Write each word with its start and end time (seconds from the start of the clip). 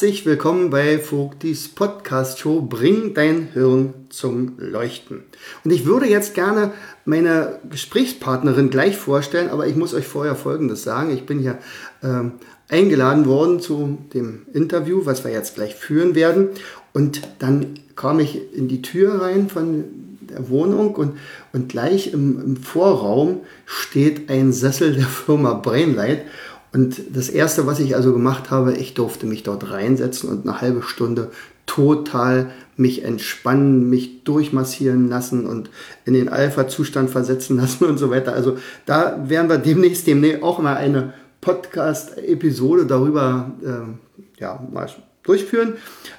Herzlich 0.00 0.24
willkommen 0.24 0.70
bei 0.70 0.98
Vogtis 0.98 1.68
Podcast 1.68 2.38
Show 2.38 2.62
Bring 2.62 3.12
dein 3.12 3.48
Hirn 3.52 3.92
zum 4.08 4.54
Leuchten. 4.56 5.24
Und 5.62 5.72
ich 5.72 5.84
würde 5.84 6.06
jetzt 6.06 6.32
gerne 6.32 6.72
meine 7.04 7.58
Gesprächspartnerin 7.68 8.70
gleich 8.70 8.96
vorstellen, 8.96 9.50
aber 9.50 9.66
ich 9.66 9.76
muss 9.76 9.92
euch 9.92 10.06
vorher 10.06 10.36
Folgendes 10.36 10.84
sagen. 10.84 11.10
Ich 11.10 11.26
bin 11.26 11.38
hier 11.40 11.58
ähm, 12.02 12.32
eingeladen 12.70 13.26
worden 13.26 13.60
zu 13.60 13.98
dem 14.14 14.46
Interview, 14.54 15.04
was 15.04 15.22
wir 15.22 15.32
jetzt 15.32 15.56
gleich 15.56 15.74
führen 15.74 16.14
werden. 16.14 16.48
Und 16.94 17.20
dann 17.38 17.74
kam 17.94 18.20
ich 18.20 18.54
in 18.54 18.68
die 18.68 18.80
Tür 18.80 19.20
rein 19.20 19.50
von 19.50 19.84
der 20.22 20.48
Wohnung 20.48 20.94
und, 20.94 21.18
und 21.52 21.68
gleich 21.68 22.14
im, 22.14 22.40
im 22.40 22.56
Vorraum 22.56 23.40
steht 23.66 24.30
ein 24.30 24.54
Sessel 24.54 24.94
der 24.94 25.04
Firma 25.04 25.52
Brainlight. 25.52 26.22
Und 26.72 27.16
das 27.16 27.28
Erste, 27.28 27.66
was 27.66 27.80
ich 27.80 27.96
also 27.96 28.12
gemacht 28.12 28.50
habe, 28.50 28.74
ich 28.74 28.94
durfte 28.94 29.26
mich 29.26 29.42
dort 29.42 29.70
reinsetzen 29.70 30.30
und 30.30 30.46
eine 30.46 30.60
halbe 30.60 30.82
Stunde 30.82 31.30
total 31.66 32.50
mich 32.76 33.04
entspannen, 33.04 33.88
mich 33.88 34.24
durchmassieren 34.24 35.08
lassen 35.08 35.46
und 35.46 35.70
in 36.04 36.14
den 36.14 36.28
Alpha-Zustand 36.28 37.10
versetzen 37.10 37.56
lassen 37.60 37.84
und 37.84 37.98
so 37.98 38.10
weiter. 38.10 38.32
Also 38.32 38.58
da 38.86 39.28
werden 39.28 39.48
wir 39.48 39.58
demnächst, 39.58 40.06
demnächst 40.06 40.42
auch 40.42 40.60
mal 40.60 40.76
eine 40.76 41.12
Podcast-Episode 41.40 42.86
darüber 42.86 43.52
äh, 43.62 44.40
ja, 44.40 44.62
mal 44.72 44.88
durchführen. 45.22 45.74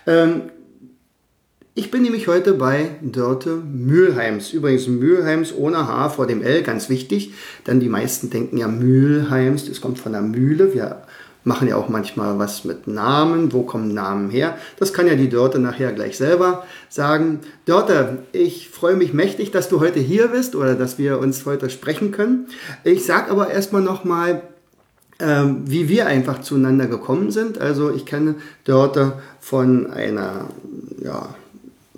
Ähm, 0.08 0.44
ich 1.74 1.90
bin 1.90 2.04
nämlich 2.04 2.28
heute 2.28 2.54
bei 2.54 2.92
Dörte 3.02 3.56
Mühlheims. 3.56 4.52
Übrigens 4.52 4.88
Mühlheims 4.88 5.54
ohne 5.56 5.88
H 5.88 6.10
vor 6.10 6.28
dem 6.28 6.42
L, 6.42 6.64
ganz 6.64 6.90
wichtig, 6.90 7.34
denn 7.66 7.80
die 7.80 7.90
meisten 7.90 8.30
denken 8.30 8.58
ja 8.58 8.68
Mühlheims, 8.68 9.68
das 9.68 9.80
kommt 9.80 9.98
von 9.98 10.12
der 10.12 10.22
Mühle. 10.22 10.74
Wir 10.74 11.04
machen 11.44 11.68
ja 11.68 11.76
auch 11.76 11.90
manchmal 11.90 12.38
was 12.40 12.66
mit 12.66 12.88
Namen. 12.88 13.54
Wo 13.54 13.64
kommen 13.64 13.94
Namen 13.94 14.30
her? 14.30 14.58
Das 14.78 14.94
kann 14.94 15.08
ja 15.08 15.16
die 15.16 15.30
Dörte 15.30 15.60
nachher 15.60 15.94
gleich 15.94 16.18
selber 16.18 16.66
sagen. 16.90 17.40
Dörte, 17.66 18.20
ich 18.32 18.70
freue 18.70 18.96
mich 18.96 19.14
mächtig, 19.14 19.52
dass 19.52 19.70
du 19.70 19.80
heute 19.80 20.00
hier 20.00 20.28
bist 20.28 20.56
oder 20.56 20.76
dass 20.76 20.98
wir 20.98 21.20
uns 21.20 21.46
heute 21.46 21.70
sprechen 21.70 22.12
können. 22.12 22.48
Ich 22.84 23.06
sage 23.06 23.32
aber 23.32 23.50
erstmal 23.50 23.82
nochmal, 23.82 24.44
ähm, 25.20 25.64
wie 25.66 25.88
wir 25.88 26.06
einfach 26.06 26.42
zueinander 26.42 26.88
gekommen 26.88 27.32
sind. 27.32 27.60
Also 27.60 27.92
ich 27.92 28.06
kenne 28.06 28.36
Dörte 28.66 29.14
von 29.40 29.90
einer 29.92 30.50
ja, 31.04 31.34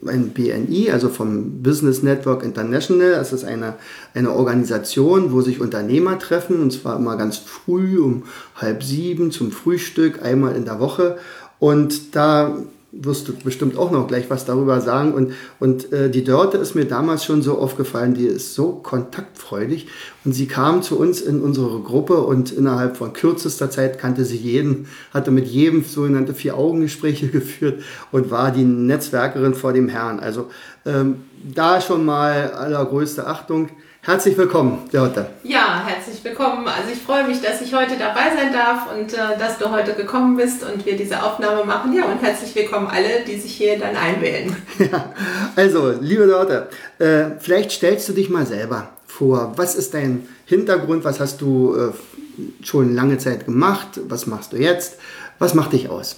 ein 0.07 0.29
BNI, 0.29 0.91
also 0.91 1.09
vom 1.09 1.61
Business 1.61 2.03
Network 2.03 2.43
International. 2.43 3.11
Das 3.11 3.33
ist 3.33 3.43
eine, 3.43 3.75
eine 4.13 4.31
Organisation, 4.31 5.31
wo 5.31 5.41
sich 5.41 5.61
Unternehmer 5.61 6.19
treffen, 6.19 6.61
und 6.61 6.71
zwar 6.71 6.97
immer 6.97 7.17
ganz 7.17 7.37
früh 7.37 7.99
um 7.99 8.23
halb 8.55 8.83
sieben 8.83 9.31
zum 9.31 9.51
Frühstück, 9.51 10.23
einmal 10.23 10.55
in 10.55 10.65
der 10.65 10.79
Woche. 10.79 11.17
Und 11.59 12.15
da 12.15 12.57
wirst 12.95 13.27
du 13.27 13.33
bestimmt 13.33 13.77
auch 13.77 13.91
noch 13.91 14.07
gleich 14.07 14.29
was 14.29 14.45
darüber 14.45 14.79
sagen. 14.79 15.13
Und, 15.13 15.33
und 15.59 15.91
äh, 15.91 16.09
die 16.09 16.23
Dörte 16.23 16.57
ist 16.57 16.75
mir 16.75 16.85
damals 16.85 17.25
schon 17.25 17.41
so 17.41 17.57
aufgefallen, 17.57 18.13
die 18.13 18.25
ist 18.25 18.53
so 18.53 18.73
kontaktfreudig. 18.73 19.87
Und 20.23 20.33
sie 20.33 20.45
kam 20.45 20.83
zu 20.83 20.99
uns 20.99 21.21
in 21.21 21.41
unsere 21.41 21.79
Gruppe 21.79 22.17
und 22.21 22.51
innerhalb 22.51 22.95
von 22.97 23.13
kürzester 23.13 23.69
Zeit 23.69 23.97
kannte 23.97 24.25
sie 24.25 24.37
jeden, 24.37 24.87
hatte 25.13 25.31
mit 25.31 25.47
jedem 25.47 25.83
sogenannte 25.83 26.33
Vier-Augen-Gespräche 26.33 27.27
geführt 27.29 27.81
und 28.11 28.29
war 28.29 28.51
die 28.51 28.63
Netzwerkerin 28.63 29.55
vor 29.55 29.73
dem 29.73 29.89
Herrn. 29.89 30.19
Also 30.19 30.49
ähm, 30.85 31.23
da 31.43 31.81
schon 31.81 32.05
mal 32.05 32.51
allergrößte 32.51 33.25
Achtung. 33.27 33.69
Herzlich 34.05 34.37
willkommen, 34.37 34.79
Dörte. 34.91 35.27
Ja, 35.43 35.81
herzlich 35.87 36.21
willkommen. 36.25 36.67
Also 36.67 36.91
ich 36.91 37.01
freue 37.01 37.25
mich, 37.25 37.41
dass 37.41 37.61
ich 37.61 37.73
heute 37.73 37.95
dabei 37.97 38.35
sein 38.35 38.51
darf 38.51 38.91
und 38.93 39.13
äh, 39.13 39.39
dass 39.39 39.57
du 39.59 39.71
heute 39.71 39.93
gekommen 39.93 40.35
bist 40.35 40.61
und 40.61 40.85
wir 40.85 40.97
diese 40.97 41.23
Aufnahme 41.23 41.63
machen. 41.63 41.93
Ja, 41.93 42.03
und 42.11 42.21
herzlich 42.21 42.53
willkommen 42.53 42.87
alle, 42.87 43.23
die 43.25 43.39
sich 43.39 43.53
hier 43.55 43.79
dann 43.79 43.95
einwählen. 43.95 44.53
Ja, 44.91 45.13
also, 45.55 45.93
liebe 46.01 46.27
Dörte, 46.27 46.67
äh, 46.99 47.39
vielleicht 47.39 47.71
stellst 47.71 48.09
du 48.09 48.13
dich 48.13 48.29
mal 48.29 48.45
selber 48.45 48.89
vor. 49.07 49.53
Was 49.55 49.75
ist 49.75 49.93
dein 49.93 50.27
Hintergrund? 50.47 51.05
Was 51.05 51.21
hast 51.21 51.39
du 51.39 51.73
äh, 51.73 52.65
schon 52.65 52.93
lange 52.93 53.19
Zeit 53.19 53.45
gemacht? 53.45 54.01
Was 54.09 54.27
machst 54.27 54.51
du 54.51 54.57
jetzt? 54.57 54.97
Was 55.39 55.53
macht 55.53 55.71
dich 55.71 55.87
aus? 55.87 56.17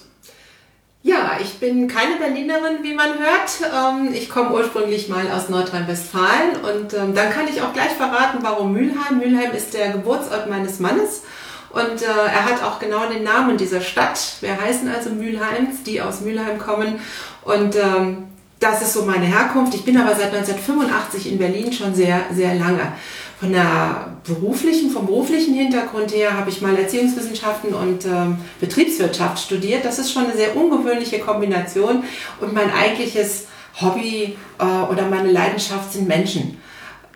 Ja, 1.08 1.38
ich 1.40 1.60
bin 1.60 1.88
keine 1.88 2.16
Berlinerin, 2.16 2.82
wie 2.82 2.96
man 2.96 3.20
hört. 3.20 3.62
Ähm, 3.62 4.12
ich 4.12 4.28
komme 4.28 4.56
ursprünglich 4.56 5.08
mal 5.08 5.30
aus 5.30 5.50
Nordrhein-Westfalen 5.50 6.56
und 6.64 6.96
ähm, 6.96 7.14
dann 7.14 7.30
kann 7.30 7.48
ich 7.48 7.62
auch 7.62 7.74
gleich 7.74 7.92
verraten, 7.92 8.40
warum 8.42 8.74
Mülheim. 8.74 9.20
Mülheim 9.20 9.52
ist 9.52 9.76
der 9.76 9.92
Geburtsort 9.92 10.50
meines 10.50 10.80
Mannes 10.80 11.22
und 11.70 12.02
äh, 12.02 12.06
er 12.08 12.46
hat 12.46 12.64
auch 12.64 12.80
genau 12.80 13.06
den 13.06 13.22
Namen 13.22 13.56
dieser 13.56 13.82
Stadt. 13.82 14.20
Wir 14.42 14.60
heißen 14.60 14.90
also 14.90 15.12
Mülheims, 15.12 15.84
die 15.86 16.02
aus 16.02 16.22
Mülheim 16.22 16.58
kommen 16.58 17.00
und 17.44 17.76
ähm, 17.76 18.24
das 18.60 18.82
ist 18.82 18.94
so 18.94 19.04
meine 19.04 19.28
Herkunft. 19.28 19.76
Ich 19.76 19.86
bin 19.86 19.98
aber 19.98 20.16
seit 20.16 20.34
1985 20.34 21.34
in 21.34 21.38
Berlin 21.38 21.72
schon 21.72 21.94
sehr, 21.94 22.22
sehr 22.34 22.56
lange 22.56 22.94
von 23.40 23.52
der 23.52 24.18
beruflichen, 24.26 24.90
vom 24.90 25.06
beruflichen 25.06 25.54
Hintergrund 25.54 26.14
her 26.14 26.38
habe 26.38 26.50
ich 26.50 26.62
mal 26.62 26.78
Erziehungswissenschaften 26.78 27.74
und 27.74 28.06
ähm, 28.06 28.38
Betriebswirtschaft 28.60 29.40
studiert. 29.40 29.84
Das 29.84 30.00
ist 30.00 30.12
schon 30.12 30.26
eine 30.26 30.36
sehr 30.36 30.56
ungewöhnliche 30.56 31.20
Kombination 31.20 32.04
und 32.40 32.54
mein 32.54 32.72
eigentliches 32.72 33.48
Hobby 33.82 34.38
äh, 34.58 34.64
oder 34.64 35.08
meine 35.10 35.32
Leidenschaft 35.32 35.92
sind 35.92 36.08
Menschen. 36.08 36.62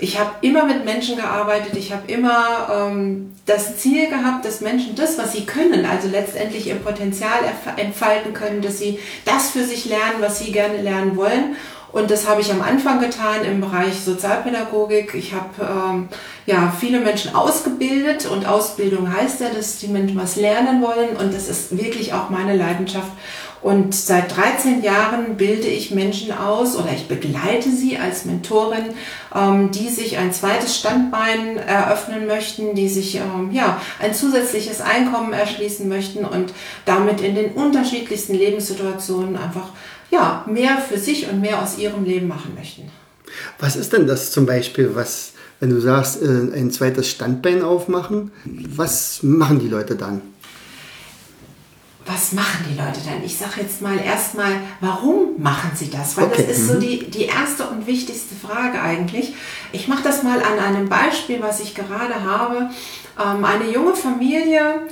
Ich 0.01 0.17
habe 0.17 0.31
immer 0.41 0.65
mit 0.65 0.85
Menschen 0.85 1.17
gearbeitet, 1.17 1.75
ich 1.75 1.91
habe 1.91 2.09
immer 2.09 2.69
ähm, 2.71 3.33
das 3.45 3.77
Ziel 3.77 4.07
gehabt, 4.07 4.45
dass 4.45 4.61
Menschen 4.61 4.95
das, 4.95 5.17
was 5.17 5.33
sie 5.33 5.45
können, 5.45 5.85
also 5.85 6.07
letztendlich 6.07 6.67
ihr 6.67 6.75
Potenzial 6.75 7.39
entfalten 7.75 8.33
können, 8.33 8.61
dass 8.61 8.79
sie 8.79 8.99
das 9.25 9.51
für 9.51 9.63
sich 9.63 9.85
lernen, 9.85 10.19
was 10.19 10.39
sie 10.39 10.53
gerne 10.53 10.81
lernen 10.81 11.17
wollen 11.17 11.55
und 11.91 12.11
das 12.11 12.27
habe 12.27 12.41
ich 12.41 12.51
am 12.51 12.61
Anfang 12.61 12.99
getan 12.99 13.43
im 13.43 13.61
Bereich 13.61 13.99
Sozialpädagogik. 14.03 15.15
Ich 15.15 15.33
habe 15.33 15.49
ähm, 15.59 16.09
ja 16.45 16.71
viele 16.77 16.99
Menschen 16.99 17.33
ausgebildet 17.33 18.27
und 18.27 18.45
Ausbildung 18.45 19.11
heißt 19.11 19.41
ja, 19.41 19.49
dass 19.49 19.79
die 19.79 19.87
Menschen 19.87 20.17
was 20.17 20.35
lernen 20.35 20.81
wollen 20.81 21.17
und 21.17 21.33
das 21.33 21.49
ist 21.49 21.75
wirklich 21.77 22.13
auch 22.13 22.29
meine 22.29 22.55
Leidenschaft. 22.55 23.11
Und 23.61 23.93
seit 23.93 24.35
13 24.35 24.83
Jahren 24.83 25.35
bilde 25.35 25.67
ich 25.67 25.91
Menschen 25.91 26.31
aus 26.31 26.77
oder 26.77 26.91
ich 26.93 27.07
begleite 27.07 27.69
sie 27.69 27.97
als 27.97 28.23
Mentorin, 28.23 28.85
ähm, 29.35 29.71
die 29.71 29.89
sich 29.89 30.17
ein 30.17 30.31
zweites 30.31 30.77
Standbein 30.77 31.57
eröffnen 31.57 32.25
möchten, 32.25 32.73
die 32.73 32.87
sich 32.87 33.15
ähm, 33.15 33.51
ja 33.51 33.81
ein 33.99 34.13
zusätzliches 34.13 34.79
Einkommen 34.79 35.33
erschließen 35.33 35.89
möchten 35.89 36.23
und 36.23 36.53
damit 36.85 37.19
in 37.19 37.35
den 37.35 37.51
unterschiedlichsten 37.51 38.33
Lebenssituationen 38.33 39.35
einfach 39.35 39.69
ja, 40.09 40.45
mehr 40.47 40.77
für 40.77 40.97
sich 40.97 41.29
und 41.29 41.41
mehr 41.41 41.61
aus 41.61 41.77
ihrem 41.77 42.03
Leben 42.05 42.27
machen 42.27 42.55
möchten. 42.55 42.83
Was 43.59 43.75
ist 43.75 43.93
denn 43.93 44.07
das 44.07 44.31
zum 44.31 44.45
Beispiel, 44.45 44.91
was, 44.95 45.33
wenn 45.59 45.69
du 45.69 45.79
sagst, 45.79 46.21
äh, 46.21 46.25
ein 46.25 46.71
zweites 46.71 47.09
Standbein 47.09 47.61
aufmachen, 47.61 48.31
was 48.45 49.21
machen 49.21 49.59
die 49.59 49.67
Leute 49.67 49.95
dann? 49.95 50.21
Was 52.11 52.31
machen 52.33 52.65
die 52.67 52.75
Leute 52.75 53.01
dann? 53.05 53.23
Ich 53.23 53.37
sage 53.37 53.61
jetzt 53.61 53.81
mal 53.81 53.99
erstmal, 53.99 54.61
warum 54.81 55.41
machen 55.41 55.71
sie 55.75 55.91
das? 55.91 56.17
Weil 56.17 56.25
okay. 56.25 56.43
das 56.47 56.57
ist 56.57 56.67
so 56.67 56.73
mhm. 56.73 56.79
die, 56.79 57.09
die 57.09 57.25
erste 57.25 57.67
und 57.67 57.85
wichtigste 57.85 58.33
Frage 58.35 58.81
eigentlich. 58.81 59.35
Ich 59.71 59.87
mache 59.87 60.03
das 60.03 60.23
mal 60.23 60.41
an 60.41 60.57
einem 60.57 60.89
Beispiel, 60.89 61.41
was 61.41 61.59
ich 61.59 61.75
gerade 61.75 62.23
habe. 62.23 62.71
Ähm, 63.23 63.45
eine 63.45 63.69
junge 63.71 63.95
Familie, 63.95 64.87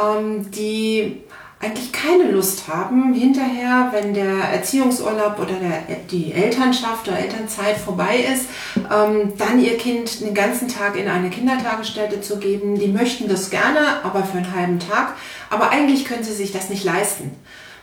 ähm, 0.00 0.50
die 0.50 1.22
eigentlich 1.62 1.92
keine 1.92 2.24
Lust 2.24 2.66
haben, 2.66 3.14
hinterher, 3.14 3.90
wenn 3.92 4.14
der 4.14 4.50
Erziehungsurlaub 4.52 5.38
oder 5.38 5.54
der, 5.54 5.96
die 6.10 6.32
Elternschaft 6.32 7.06
oder 7.06 7.18
Elternzeit 7.18 7.76
vorbei 7.76 8.16
ist, 8.16 8.46
ähm, 8.76 9.34
dann 9.38 9.62
ihr 9.62 9.78
Kind 9.78 10.20
den 10.20 10.34
ganzen 10.34 10.66
Tag 10.66 10.96
in 10.96 11.08
eine 11.08 11.30
Kindertagesstätte 11.30 12.20
zu 12.20 12.38
geben. 12.38 12.80
Die 12.80 12.88
möchten 12.88 13.28
das 13.28 13.48
gerne, 13.48 14.02
aber 14.02 14.24
für 14.24 14.38
einen 14.38 14.54
halben 14.54 14.80
Tag. 14.80 15.14
Aber 15.50 15.70
eigentlich 15.70 16.04
können 16.04 16.24
sie 16.24 16.34
sich 16.34 16.50
das 16.50 16.68
nicht 16.68 16.82
leisten, 16.82 17.30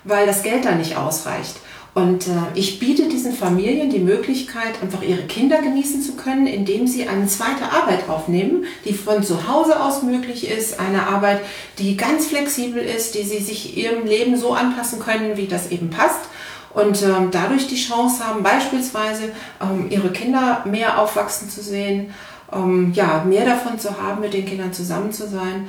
weil 0.04 0.28
das 0.28 0.44
Geld 0.44 0.66
da 0.66 0.74
nicht 0.74 0.98
ausreicht. 0.98 1.56
Und 1.96 2.28
äh, 2.28 2.32
ich 2.54 2.80
biete 2.80 3.08
diesen 3.08 3.34
Familien 3.34 3.90
die 3.90 4.00
Möglichkeit, 4.00 4.82
einfach 4.82 5.02
ihre 5.02 5.24
Kinder 5.24 5.62
genießen 5.62 6.02
zu 6.02 6.14
können, 6.14 6.46
indem 6.46 6.88
sie 6.88 7.08
eine 7.08 7.28
zweite 7.28 7.72
Arbeit 7.72 8.08
aufnehmen, 8.08 8.66
die 8.86 8.94
von 8.94 9.24
zu 9.24 9.48
Hause 9.48 9.82
aus 9.82 10.04
möglich 10.04 10.50
ist, 10.50 10.80
eine 10.80 11.08
Arbeit, 11.08 11.42
die 11.80 11.98
ganz 11.98 12.28
flexibel 12.28 12.84
ist, 12.84 13.16
die 13.16 13.24
sie 13.24 13.40
sich 13.40 13.76
ihrem 13.76 14.06
Leben 14.06 14.38
so 14.38 14.54
anpassen 14.54 15.00
können, 15.00 15.36
wie 15.36 15.48
das 15.48 15.72
eben 15.72 15.90
passt. 15.90 16.22
Und 16.74 17.02
ähm, 17.02 17.30
dadurch 17.32 17.68
die 17.68 17.76
Chance 17.76 18.24
haben, 18.26 18.44
beispielsweise 18.44 19.32
ähm, 19.60 19.88
ihre 19.90 20.12
Kinder 20.12 20.64
mehr 20.66 21.02
aufwachsen 21.02 21.50
zu 21.50 21.64
sehen, 21.64 22.14
ähm, 22.54 22.92
ja, 22.94 23.24
mehr 23.28 23.46
davon 23.46 23.80
zu 23.80 24.00
haben, 24.00 24.22
mit 24.22 24.34
den 24.34 24.46
Kindern 24.46 24.72
zusammen 24.72 25.12
zu 25.12 25.28
sein 25.28 25.68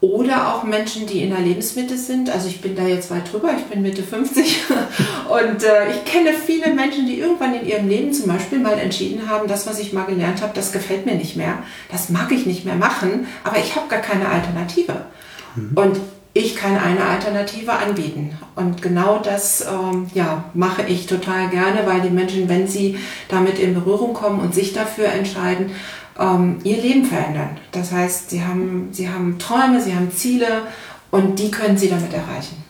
oder 0.00 0.54
auch 0.54 0.64
Menschen, 0.64 1.06
die 1.06 1.22
in 1.22 1.30
der 1.30 1.40
Lebensmitte 1.40 1.96
sind. 1.96 2.28
Also 2.30 2.48
ich 2.48 2.60
bin 2.60 2.76
da 2.76 2.86
jetzt 2.86 3.10
weit 3.10 3.32
drüber, 3.32 3.50
ich 3.56 3.64
bin 3.64 3.82
Mitte 3.82 4.02
50 4.02 4.64
und 5.28 5.64
äh, 5.64 5.90
ich 5.90 6.04
kenne 6.04 6.32
viele 6.34 6.74
Menschen, 6.74 7.06
die 7.06 7.18
irgendwann 7.18 7.54
in 7.54 7.66
ihrem 7.66 7.88
Leben 7.88 8.12
zum 8.12 8.26
Beispiel 8.26 8.58
mal 8.58 8.78
entschieden 8.78 9.28
haben, 9.28 9.48
das, 9.48 9.66
was 9.66 9.78
ich 9.78 9.92
mal 9.92 10.04
gelernt 10.04 10.42
habe, 10.42 10.52
das 10.54 10.72
gefällt 10.72 11.06
mir 11.06 11.14
nicht 11.14 11.36
mehr, 11.36 11.58
das 11.90 12.10
mag 12.10 12.30
ich 12.30 12.44
nicht 12.44 12.64
mehr 12.64 12.74
machen, 12.74 13.26
aber 13.42 13.58
ich 13.58 13.74
habe 13.74 13.88
gar 13.88 14.00
keine 14.00 14.28
Alternative. 14.28 15.06
Mhm. 15.54 15.72
Und 15.74 15.96
ich 16.34 16.54
kann 16.54 16.76
eine 16.76 17.02
Alternative 17.02 17.72
anbieten. 17.72 18.36
Und 18.56 18.82
genau 18.82 19.18
das 19.18 19.66
ähm, 19.66 20.10
ja, 20.12 20.44
mache 20.52 20.82
ich 20.82 21.06
total 21.06 21.48
gerne, 21.48 21.86
weil 21.86 22.02
die 22.02 22.10
Menschen, 22.10 22.50
wenn 22.50 22.68
sie 22.68 22.98
damit 23.28 23.58
in 23.58 23.72
Berührung 23.72 24.12
kommen 24.12 24.40
und 24.40 24.54
sich 24.54 24.74
dafür 24.74 25.06
entscheiden, 25.06 25.70
ähm, 26.18 26.58
ihr 26.64 26.76
Leben 26.76 27.04
verändern. 27.04 27.58
Das 27.72 27.92
heißt, 27.92 28.30
sie 28.30 28.42
haben, 28.42 28.88
sie 28.92 29.08
haben 29.08 29.38
Träume, 29.38 29.80
sie 29.80 29.94
haben 29.94 30.10
Ziele 30.10 30.62
und 31.10 31.38
die 31.38 31.50
können 31.50 31.76
sie 31.76 31.88
damit 31.88 32.12
erreichen. 32.12 32.64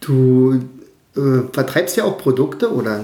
Du 0.00 0.60
äh, 1.16 1.42
vertreibst 1.52 1.96
ja 1.96 2.04
auch 2.04 2.18
Produkte 2.18 2.72
oder 2.72 3.00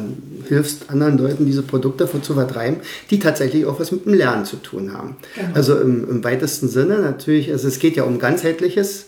hilfst 0.46 0.90
anderen 0.90 1.18
Leuten, 1.18 1.46
diese 1.46 1.62
Produkte 1.62 2.08
zu 2.22 2.34
vertreiben, 2.34 2.78
die 3.10 3.18
tatsächlich 3.18 3.66
auch 3.66 3.78
was 3.78 3.92
mit 3.92 4.06
dem 4.06 4.14
Lernen 4.14 4.44
zu 4.44 4.56
tun 4.56 4.92
haben. 4.92 5.16
Genau. 5.34 5.48
Also 5.54 5.78
im, 5.78 6.08
im, 6.08 6.24
weitesten 6.24 6.68
Sinne 6.68 7.00
natürlich, 7.00 7.52
also 7.52 7.68
es 7.68 7.78
geht 7.78 7.96
ja 7.96 8.04
um 8.04 8.18
ganzheitliches 8.18 9.06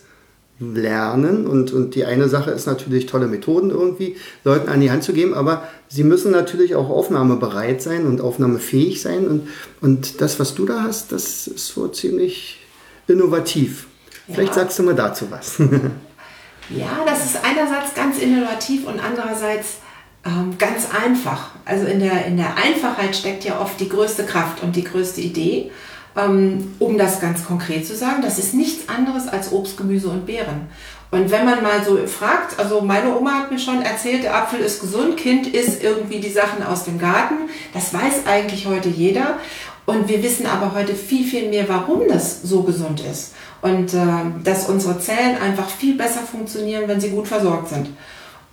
Lernen 0.61 1.47
und, 1.47 1.73
und 1.73 1.95
die 1.95 2.05
eine 2.05 2.29
Sache 2.29 2.51
ist 2.51 2.67
natürlich 2.67 3.07
tolle 3.07 3.27
Methoden 3.27 3.71
irgendwie 3.71 4.17
Leuten 4.45 4.69
an 4.69 4.81
die 4.81 4.91
Hand 4.91 5.03
zu 5.03 5.15
geben, 5.15 5.33
aber 5.33 5.67
sie 5.89 6.05
müssen 6.05 6.31
natürlich 6.31 6.75
auch 6.75 6.91
aufnahmebereit 6.91 7.81
sein 7.81 8.07
und 8.07 8.21
aufnahmefähig 8.21 9.01
sein 9.01 9.27
und, 9.27 9.49
und 9.81 10.21
das, 10.21 10.39
was 10.39 10.55
du 10.55 10.67
da 10.67 10.83
hast, 10.83 11.12
das 11.12 11.47
ist 11.47 11.69
so 11.69 11.89
ziemlich 11.89 12.61
innovativ. 13.09 13.87
Vielleicht 14.27 14.55
ja. 14.55 14.61
sagst 14.61 14.79
du 14.79 14.83
mal 14.83 14.95
dazu 14.95 15.31
was. 15.31 15.59
ja, 16.69 17.05
das 17.06 17.25
ist 17.25 17.39
einerseits 17.43 17.95
ganz 17.95 18.19
innovativ 18.19 18.87
und 18.87 19.01
andererseits 19.01 19.79
ähm, 20.27 20.56
ganz 20.59 20.89
einfach. 20.91 21.53
Also 21.65 21.87
in 21.87 22.01
der, 22.01 22.27
in 22.27 22.37
der 22.37 22.56
Einfachheit 22.56 23.17
steckt 23.17 23.45
ja 23.45 23.61
oft 23.61 23.81
die 23.81 23.89
größte 23.89 24.25
Kraft 24.25 24.63
und 24.63 24.77
die 24.77 24.85
größte 24.85 25.23
Idee. 25.23 25.71
Ähm, 26.17 26.75
um 26.81 26.99
das 26.99 27.21
ganz 27.21 27.45
konkret 27.45 27.87
zu 27.87 27.95
sagen, 27.95 28.21
das 28.23 28.39
ist 28.39 28.53
nichts 28.55 28.89
anderes 28.89 29.29
als 29.29 29.53
Obst, 29.53 29.77
Gemüse 29.77 30.09
und 30.09 30.27
Beeren. 30.27 30.69
Und 31.12 31.31
wenn 31.31 31.45
man 31.45 31.62
mal 31.62 31.85
so 31.85 31.97
fragt, 32.07 32.59
also 32.59 32.81
meine 32.81 33.17
Oma 33.17 33.33
hat 33.33 33.51
mir 33.51 33.59
schon 33.59 33.83
erzählt, 33.83 34.23
der 34.23 34.37
Apfel 34.37 34.61
ist 34.61 34.81
gesund, 34.81 35.17
Kind 35.17 35.49
isst 35.49 35.83
irgendwie 35.83 36.21
die 36.21 36.31
Sachen 36.31 36.62
aus 36.65 36.85
dem 36.85 36.99
Garten. 36.99 37.35
Das 37.75 37.93
weiß 37.93 38.27
eigentlich 38.27 38.67
heute 38.67 38.89
jeder. 38.89 39.39
Und 39.87 40.09
wir 40.09 40.23
wissen 40.23 40.47
aber 40.47 40.73
heute 40.75 40.95
viel, 40.95 41.25
viel 41.25 41.49
mehr, 41.49 41.69
warum 41.69 42.03
das 42.09 42.43
so 42.43 42.63
gesund 42.63 43.01
ist. 43.01 43.35
Und 43.61 43.93
äh, 43.93 44.06
dass 44.45 44.69
unsere 44.69 45.01
Zellen 45.01 45.37
einfach 45.41 45.69
viel 45.69 45.97
besser 45.97 46.21
funktionieren, 46.21 46.85
wenn 46.87 47.01
sie 47.01 47.11
gut 47.11 47.27
versorgt 47.27 47.71
sind. 47.71 47.89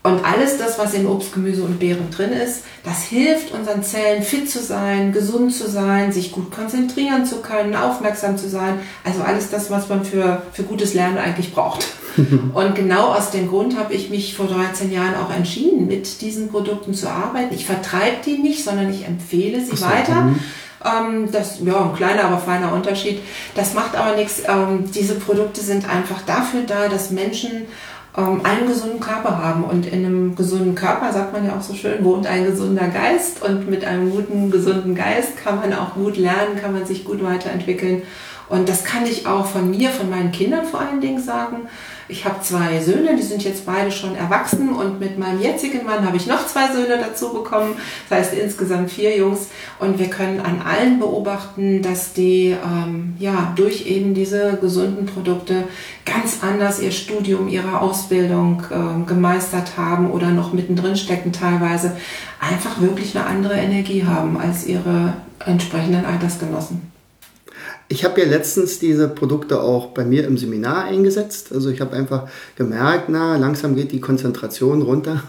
Und 0.03 0.23
alles 0.23 0.57
das, 0.57 0.79
was 0.79 0.93
in 0.93 1.05
Obst, 1.05 1.33
Gemüse 1.33 1.63
und 1.63 1.79
Beeren 1.79 2.09
drin 2.11 2.31
ist, 2.31 2.63
das 2.85 3.03
hilft 3.03 3.51
unseren 3.51 3.83
Zellen 3.83 4.23
fit 4.23 4.49
zu 4.49 4.59
sein, 4.59 5.11
gesund 5.11 5.53
zu 5.53 5.69
sein, 5.69 6.13
sich 6.13 6.31
gut 6.31 6.49
konzentrieren 6.49 7.25
zu 7.25 7.41
können, 7.41 7.75
aufmerksam 7.75 8.37
zu 8.37 8.47
sein. 8.47 8.79
Also 9.03 9.21
alles 9.21 9.49
das, 9.49 9.69
was 9.69 9.89
man 9.89 10.05
für, 10.05 10.43
für 10.53 10.63
gutes 10.63 10.93
Lernen 10.93 11.17
eigentlich 11.17 11.53
braucht. 11.53 11.87
und 12.53 12.75
genau 12.75 13.13
aus 13.13 13.31
dem 13.31 13.49
Grund 13.49 13.77
habe 13.77 13.93
ich 13.93 14.09
mich 14.09 14.35
vor 14.35 14.47
13 14.47 14.91
Jahren 14.91 15.15
auch 15.15 15.33
entschieden, 15.33 15.87
mit 15.87 16.21
diesen 16.21 16.49
Produkten 16.49 16.93
zu 16.93 17.09
arbeiten. 17.09 17.53
Ich 17.53 17.65
vertreibe 17.65 18.17
die 18.25 18.37
nicht, 18.37 18.63
sondern 18.63 18.89
ich 18.89 19.05
empfehle 19.05 19.59
sie 19.59 19.75
so, 19.75 19.85
weiter. 19.85 20.21
Mhm. 20.21 20.39
Ähm, 20.85 21.31
das 21.31 21.59
ja 21.63 21.83
ein 21.83 21.95
kleiner, 21.95 22.25
aber 22.25 22.37
feiner 22.37 22.71
Unterschied. 22.71 23.19
Das 23.55 23.73
macht 23.73 23.95
aber 23.95 24.15
nichts. 24.15 24.41
Ähm, 24.47 24.89
diese 24.93 25.15
Produkte 25.15 25.61
sind 25.61 25.89
einfach 25.89 26.21
dafür 26.21 26.61
da, 26.61 26.87
dass 26.87 27.11
Menschen 27.11 27.65
ähm, 28.17 28.41
einen 28.43 28.67
gesunden 28.67 28.99
Körper 28.99 29.37
haben. 29.37 29.63
Und 29.63 29.85
in 29.85 30.05
einem 30.05 30.35
gesunden 30.35 30.75
Körper, 30.75 31.13
sagt 31.13 31.33
man 31.33 31.45
ja 31.45 31.55
auch 31.55 31.61
so 31.61 31.73
schön, 31.73 32.03
wohnt 32.03 32.27
ein 32.27 32.45
gesunder 32.45 32.87
Geist. 32.87 33.43
Und 33.43 33.69
mit 33.69 33.85
einem 33.85 34.11
guten, 34.11 34.51
gesunden 34.51 34.95
Geist 34.95 35.37
kann 35.37 35.57
man 35.57 35.73
auch 35.73 35.93
gut 35.93 36.17
lernen, 36.17 36.59
kann 36.61 36.73
man 36.73 36.85
sich 36.85 37.05
gut 37.05 37.23
weiterentwickeln. 37.23 38.01
Und 38.49 38.69
das 38.69 38.83
kann 38.83 39.05
ich 39.05 39.27
auch 39.27 39.45
von 39.45 39.69
mir, 39.69 39.89
von 39.89 40.09
meinen 40.09 40.31
Kindern 40.31 40.65
vor 40.65 40.81
allen 40.81 41.01
Dingen 41.01 41.21
sagen. 41.21 41.67
Ich 42.09 42.23
habe 42.23 42.41
zwei 42.41 42.79
Söhne, 42.79 43.17
die 43.17 43.21
sind 43.21 43.43
jetzt 43.43 43.65
beide 43.65 43.91
schon 43.91 44.15
erwachsen 44.15 44.69
und 44.69 44.99
mit 44.99 45.19
meinem 45.19 45.41
jetzigen 45.41 45.85
Mann 45.85 46.05
habe 46.05 46.15
ich 46.15 46.25
noch 46.25 46.47
zwei 46.47 46.71
Söhne 46.71 46.97
dazu 46.97 47.33
bekommen. 47.33 47.75
Das 48.09 48.19
heißt 48.19 48.33
insgesamt 48.33 48.89
vier 48.91 49.17
Jungs 49.17 49.47
und 49.79 49.99
wir 49.99 50.09
können 50.09 50.39
an 50.39 50.61
allen 50.61 50.99
beobachten, 50.99 51.81
dass 51.81 52.13
die 52.13 52.55
ähm, 52.63 53.15
ja 53.19 53.51
durch 53.57 53.87
eben 53.87 54.13
diese 54.13 54.57
gesunden 54.61 55.05
Produkte 55.05 55.65
ganz 56.05 56.37
anders 56.41 56.79
ihr 56.79 56.91
Studium, 56.91 57.49
ihre 57.49 57.81
Ausbildung 57.81 58.63
äh, 58.69 59.05
gemeistert 59.05 59.77
haben 59.77 60.09
oder 60.09 60.29
noch 60.29 60.53
mittendrin 60.53 60.95
stecken 60.95 61.33
teilweise, 61.33 61.97
einfach 62.39 62.79
wirklich 62.79 63.17
eine 63.17 63.25
andere 63.25 63.55
Energie 63.55 64.05
haben 64.05 64.39
als 64.39 64.65
ihre 64.65 65.13
entsprechenden 65.45 66.05
Altersgenossen. 66.05 66.96
Ich 67.89 68.03
habe 68.03 68.19
ja 68.19 68.27
letztens 68.27 68.79
diese 68.79 69.07
Produkte 69.07 69.61
auch 69.61 69.87
bei 69.87 70.03
mir 70.03 70.25
im 70.25 70.37
Seminar 70.37 70.83
eingesetzt. 70.83 71.53
Also 71.53 71.69
ich 71.69 71.79
habe 71.79 71.95
einfach 71.95 72.27
gemerkt, 72.57 73.07
na, 73.07 73.37
langsam 73.37 73.75
geht 73.75 73.93
die 73.93 74.01
Konzentration 74.01 74.81
runter. 74.81 75.23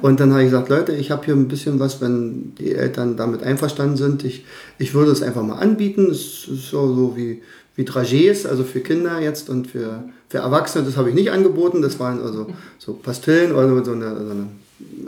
Und 0.00 0.18
dann 0.18 0.32
habe 0.32 0.42
ich 0.42 0.50
gesagt, 0.50 0.70
Leute, 0.70 0.92
ich 0.92 1.10
habe 1.10 1.26
hier 1.26 1.34
ein 1.34 1.48
bisschen 1.48 1.78
was, 1.80 2.00
wenn 2.00 2.54
die 2.54 2.74
Eltern 2.74 3.18
damit 3.18 3.42
einverstanden 3.42 3.98
sind. 3.98 4.24
Ich, 4.24 4.46
ich 4.78 4.94
würde 4.94 5.10
es 5.10 5.22
einfach 5.22 5.42
mal 5.42 5.58
anbieten. 5.58 6.08
Es 6.10 6.48
ist 6.48 6.70
so, 6.70 6.94
so 6.94 7.14
wie, 7.14 7.42
wie 7.76 7.82
Dragés, 7.82 8.46
also 8.48 8.64
für 8.64 8.80
Kinder 8.80 9.20
jetzt 9.20 9.50
und 9.50 9.66
für, 9.66 10.04
für 10.30 10.38
Erwachsene. 10.38 10.86
Das 10.86 10.96
habe 10.96 11.10
ich 11.10 11.14
nicht 11.14 11.30
angeboten. 11.30 11.82
Das 11.82 12.00
waren 12.00 12.22
also 12.22 12.46
so 12.78 12.94
Pastillen 12.94 13.52
oder 13.52 13.84
so 13.84 13.92
eine, 13.92 14.16
so 14.16 14.30
eine 14.30 14.46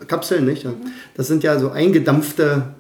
Kapseln, 0.06 0.44
nicht? 0.44 0.67
Das 1.17 1.29
sind 1.29 1.44
ja 1.44 1.58
so 1.58 1.70
eingedampfte 1.70 2.75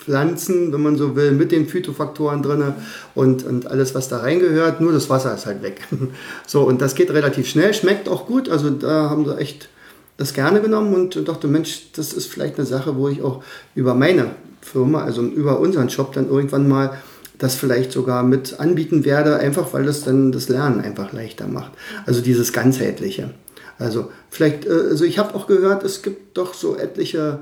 Pflanzen, 0.00 0.72
wenn 0.72 0.82
man 0.82 0.96
so 0.96 1.14
will, 1.14 1.32
mit 1.32 1.52
den 1.52 1.66
Phytofaktoren 1.66 2.42
drin 2.42 2.72
und, 3.14 3.44
und 3.44 3.66
alles, 3.66 3.94
was 3.94 4.08
da 4.08 4.18
reingehört. 4.18 4.80
Nur 4.80 4.92
das 4.92 5.10
Wasser 5.10 5.34
ist 5.34 5.46
halt 5.46 5.62
weg. 5.62 5.80
So, 6.46 6.62
und 6.62 6.80
das 6.80 6.94
geht 6.94 7.10
relativ 7.10 7.48
schnell, 7.48 7.72
schmeckt 7.74 8.08
auch 8.08 8.26
gut. 8.26 8.48
Also 8.48 8.70
da 8.70 9.10
haben 9.10 9.24
sie 9.24 9.36
echt 9.36 9.68
das 10.16 10.34
gerne 10.34 10.60
genommen 10.60 10.94
und 10.94 11.28
dachte, 11.28 11.46
Mensch, 11.46 11.92
das 11.94 12.12
ist 12.12 12.26
vielleicht 12.26 12.56
eine 12.58 12.66
Sache, 12.66 12.96
wo 12.96 13.08
ich 13.08 13.22
auch 13.22 13.44
über 13.74 13.94
meine 13.94 14.32
Firma, 14.60 15.02
also 15.04 15.22
über 15.22 15.60
unseren 15.60 15.90
Shop 15.90 16.12
dann 16.12 16.28
irgendwann 16.28 16.68
mal 16.68 16.98
das 17.38 17.54
vielleicht 17.54 17.92
sogar 17.92 18.22
mit 18.22 18.60
anbieten 18.60 19.04
werde, 19.04 19.38
einfach 19.38 19.72
weil 19.72 19.84
das 19.84 20.04
dann 20.04 20.32
das 20.32 20.48
Lernen 20.48 20.80
einfach 20.80 21.12
leichter 21.12 21.46
macht. 21.46 21.72
Also 22.04 22.20
dieses 22.20 22.52
ganzheitliche. 22.52 23.30
Also 23.78 24.10
vielleicht, 24.28 24.66
äh, 24.66 24.70
also 24.90 25.04
ich 25.04 25.18
habe 25.18 25.34
auch 25.34 25.46
gehört, 25.46 25.84
es 25.84 26.02
gibt 26.02 26.36
doch 26.36 26.52
so 26.54 26.76
etliche 26.76 27.38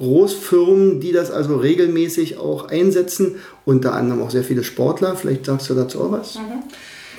Großfirmen, 0.00 0.98
die 1.00 1.12
das 1.12 1.30
also 1.30 1.56
regelmäßig 1.56 2.38
auch 2.38 2.68
einsetzen, 2.68 3.36
unter 3.64 3.92
anderem 3.92 4.22
auch 4.22 4.30
sehr 4.30 4.44
viele 4.44 4.64
Sportler. 4.64 5.14
Vielleicht 5.14 5.44
sagst 5.46 5.68
du 5.68 5.74
dazu 5.74 6.02
auch 6.02 6.12
was? 6.12 6.36
Mhm. 6.36 6.62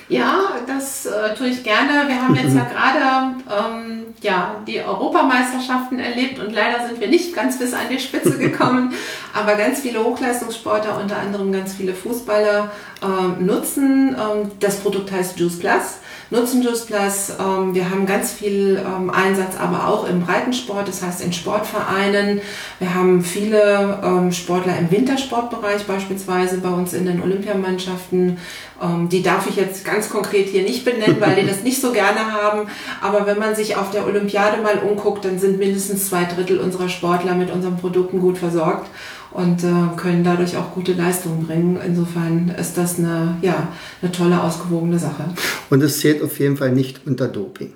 Ja, 0.08 0.40
das 0.66 1.06
äh, 1.06 1.34
tue 1.34 1.46
ich 1.46 1.62
gerne. 1.62 2.06
Wir 2.06 2.20
haben 2.20 2.34
jetzt 2.34 2.54
ja 2.54 2.64
gerade 2.72 3.36
ähm, 3.48 4.02
ja, 4.20 4.56
die 4.66 4.80
Europameisterschaften 4.80 6.00
erlebt 6.00 6.38
und 6.38 6.52
leider 6.52 6.86
sind 6.86 7.00
wir 7.00 7.08
nicht 7.08 7.34
ganz 7.34 7.58
bis 7.58 7.72
an 7.72 7.86
die 7.90 8.00
Spitze 8.00 8.36
gekommen. 8.38 8.92
Aber 9.32 9.54
ganz 9.54 9.80
viele 9.80 10.04
Hochleistungssportler, 10.04 11.00
unter 11.00 11.18
anderem 11.18 11.52
ganz 11.52 11.74
viele 11.74 11.94
Fußballer, 11.94 12.70
äh, 13.00 13.42
nutzen. 13.42 14.16
Ähm, 14.18 14.50
das 14.60 14.80
Produkt 14.80 15.12
heißt 15.12 15.38
Juice 15.38 15.60
Plus 15.60 15.98
nutzen 16.32 16.62
Just 16.62 16.88
Plus. 16.88 17.30
Ähm, 17.38 17.74
wir 17.74 17.90
haben 17.90 18.06
ganz 18.06 18.32
viel 18.32 18.82
ähm, 18.84 19.10
Einsatz, 19.10 19.56
aber 19.56 19.86
auch 19.86 20.08
im 20.08 20.22
Breitensport, 20.22 20.88
das 20.88 21.02
heißt 21.02 21.20
in 21.20 21.32
Sportvereinen. 21.32 22.40
Wir 22.78 22.94
haben 22.94 23.22
viele 23.22 24.00
ähm, 24.02 24.32
Sportler 24.32 24.76
im 24.78 24.90
Wintersportbereich 24.90 25.84
beispielsweise 25.84 26.58
bei 26.58 26.70
uns 26.70 26.94
in 26.94 27.04
den 27.04 27.22
Olympiamannschaften. 27.22 28.38
Ähm, 28.82 29.08
die 29.10 29.22
darf 29.22 29.46
ich 29.48 29.56
jetzt 29.56 29.84
ganz 29.84 30.08
konkret 30.08 30.48
hier 30.48 30.62
nicht 30.62 30.84
benennen, 30.84 31.18
weil 31.20 31.36
die 31.36 31.46
das 31.46 31.62
nicht 31.62 31.80
so 31.80 31.92
gerne 31.92 32.32
haben. 32.32 32.66
Aber 33.02 33.26
wenn 33.26 33.38
man 33.38 33.54
sich 33.54 33.76
auf 33.76 33.90
der 33.90 34.06
Olympiade 34.06 34.62
mal 34.62 34.78
umguckt, 34.78 35.26
dann 35.26 35.38
sind 35.38 35.58
mindestens 35.58 36.08
zwei 36.08 36.24
Drittel 36.24 36.58
unserer 36.58 36.88
Sportler 36.88 37.34
mit 37.34 37.52
unseren 37.52 37.76
Produkten 37.76 38.20
gut 38.20 38.38
versorgt 38.38 38.88
und 39.34 39.64
äh, 39.64 39.96
können 39.96 40.24
dadurch 40.24 40.56
auch 40.56 40.72
gute 40.72 40.92
Leistungen 40.92 41.46
bringen. 41.46 41.78
Insofern 41.84 42.54
ist 42.58 42.76
das 42.76 42.98
eine, 42.98 43.36
ja, 43.42 43.68
eine 44.00 44.12
tolle, 44.12 44.42
ausgewogene 44.42 44.98
Sache. 44.98 45.24
Und 45.70 45.82
es 45.82 46.00
zählt 46.00 46.22
auf 46.22 46.38
jeden 46.38 46.56
Fall 46.56 46.72
nicht 46.72 47.00
unter 47.06 47.28
Doping. 47.28 47.72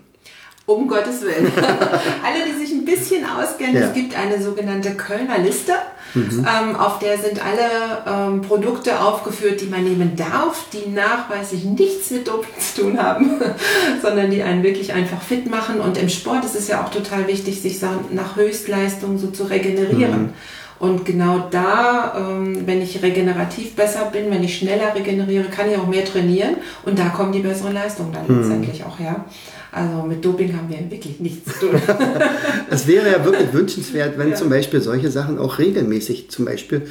Um 0.67 0.89
Gottes 0.89 1.23
Willen. 1.23 1.53
Alle, 1.57 2.45
die 2.45 2.67
sich 2.67 2.75
ein 2.77 2.85
bisschen 2.85 3.25
auskenne, 3.25 3.81
ja. 3.81 3.87
es 3.87 3.95
gibt 3.95 4.19
eine 4.19 4.43
sogenannte 4.43 4.95
Kölner 4.95 5.39
Liste. 5.39 5.75
Mhm. 6.15 6.45
Ähm, 6.49 6.77
auf 6.77 6.99
der 6.99 7.19
sind 7.19 7.41
alle 7.45 8.03
ähm, 8.07 8.41
Produkte 8.41 9.01
aufgeführt, 9.01 9.61
die 9.61 9.67
man 9.67 9.85
nehmen 9.85 10.17
darf, 10.17 10.65
die 10.73 10.89
nachweislich 10.91 11.65
nichts 11.65 12.11
mit 12.11 12.27
Doping 12.27 12.55
zu 12.59 12.83
tun 12.83 13.03
haben, 13.03 13.41
sondern 14.03 14.31
die 14.31 14.43
einen 14.43 14.63
wirklich 14.63 14.93
einfach 14.93 15.21
fit 15.21 15.49
machen. 15.49 15.81
Und 15.81 15.99
im 15.99 16.09
Sport 16.09 16.45
ist 16.45 16.57
es 16.57 16.69
ja 16.69 16.85
auch 16.85 16.91
total 16.91 17.27
wichtig, 17.29 17.61
sich 17.61 17.81
nach 18.11 18.37
Höchstleistung 18.37 19.19
so 19.19 19.29
zu 19.29 19.45
regenerieren. 19.45 20.23
Mhm. 20.23 20.33
Und 20.79 21.05
genau 21.05 21.49
da, 21.51 22.15
ähm, 22.19 22.67
wenn 22.67 22.83
ich 22.83 23.03
regenerativ 23.03 23.75
besser 23.75 24.11
bin, 24.13 24.31
wenn 24.31 24.45
ich 24.45 24.59
schneller 24.59 24.95
regeneriere, 24.95 25.45
kann 25.45 25.71
ich 25.71 25.77
auch 25.77 25.87
mehr 25.87 26.05
trainieren 26.05 26.57
und 26.85 26.99
da 26.99 27.09
kommen 27.09 27.33
die 27.33 27.41
besseren 27.41 27.73
Leistungen 27.75 28.13
dann 28.13 28.27
mhm. 28.29 28.43
letztendlich 28.43 28.85
auch 28.85 28.99
her. 28.99 29.25
Also 29.73 30.03
mit 30.03 30.25
Doping 30.25 30.57
haben 30.57 30.69
wir 30.69 30.91
wirklich 30.91 31.21
nichts 31.21 31.59
zu 31.59 31.67
tun. 31.67 31.81
es 32.71 32.87
wäre 32.87 33.11
ja 33.11 33.25
wirklich 33.25 33.53
wünschenswert, 33.53 34.19
wenn 34.19 34.31
ja. 34.31 34.35
zum 34.35 34.49
Beispiel 34.49 34.81
solche 34.81 35.11
Sachen 35.11 35.39
auch 35.39 35.59
regelmäßig 35.59 36.31
zum 36.31 36.45
Beispiel 36.45 36.87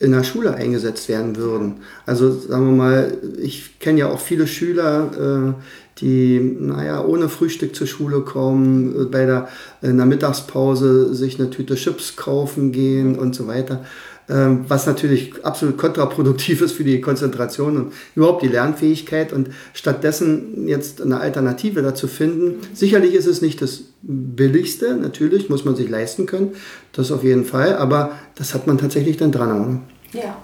in 0.00 0.12
der 0.12 0.24
Schule 0.24 0.54
eingesetzt 0.54 1.08
werden 1.08 1.36
würden. 1.36 1.82
Also 2.06 2.30
sagen 2.32 2.66
wir 2.66 2.76
mal, 2.76 3.18
ich 3.40 3.78
kenne 3.80 4.00
ja 4.00 4.08
auch 4.08 4.20
viele 4.20 4.46
Schüler, 4.46 5.54
äh, 5.56 5.62
die, 6.00 6.40
naja, 6.58 7.04
ohne 7.04 7.28
Frühstück 7.28 7.74
zur 7.74 7.86
Schule 7.86 8.20
kommen, 8.20 8.94
äh, 8.94 9.04
bei 9.04 9.26
der, 9.26 9.48
in 9.82 9.96
der 9.96 10.06
Mittagspause 10.06 11.14
sich 11.14 11.38
eine 11.38 11.50
Tüte 11.50 11.74
Chips 11.74 12.16
kaufen 12.16 12.72
gehen 12.72 13.18
und 13.18 13.34
so 13.34 13.46
weiter. 13.46 13.84
Ähm, 14.30 14.66
was 14.68 14.86
natürlich 14.86 15.44
absolut 15.44 15.76
kontraproduktiv 15.76 16.60
ist 16.62 16.72
für 16.72 16.84
die 16.84 17.00
Konzentration 17.00 17.76
und 17.76 17.92
überhaupt 18.14 18.42
die 18.42 18.48
Lernfähigkeit 18.48 19.32
und 19.32 19.50
stattdessen 19.74 20.68
jetzt 20.68 21.02
eine 21.02 21.18
Alternative 21.18 21.82
dazu 21.82 22.06
finden. 22.06 22.60
Sicherlich 22.72 23.14
ist 23.14 23.26
es 23.26 23.42
nicht 23.42 23.60
das 23.60 23.82
billigste, 24.02 24.94
natürlich 24.94 25.48
muss 25.48 25.64
man 25.64 25.74
sich 25.74 25.88
leisten 25.88 26.26
können, 26.26 26.52
das 26.92 27.10
auf 27.10 27.24
jeden 27.24 27.44
Fall, 27.44 27.76
aber 27.76 28.12
das 28.36 28.54
hat 28.54 28.68
man 28.68 28.78
tatsächlich 28.78 29.16
dann 29.16 29.32
dran. 29.32 29.50
Oder? 29.50 29.80
Ja. 30.12 30.36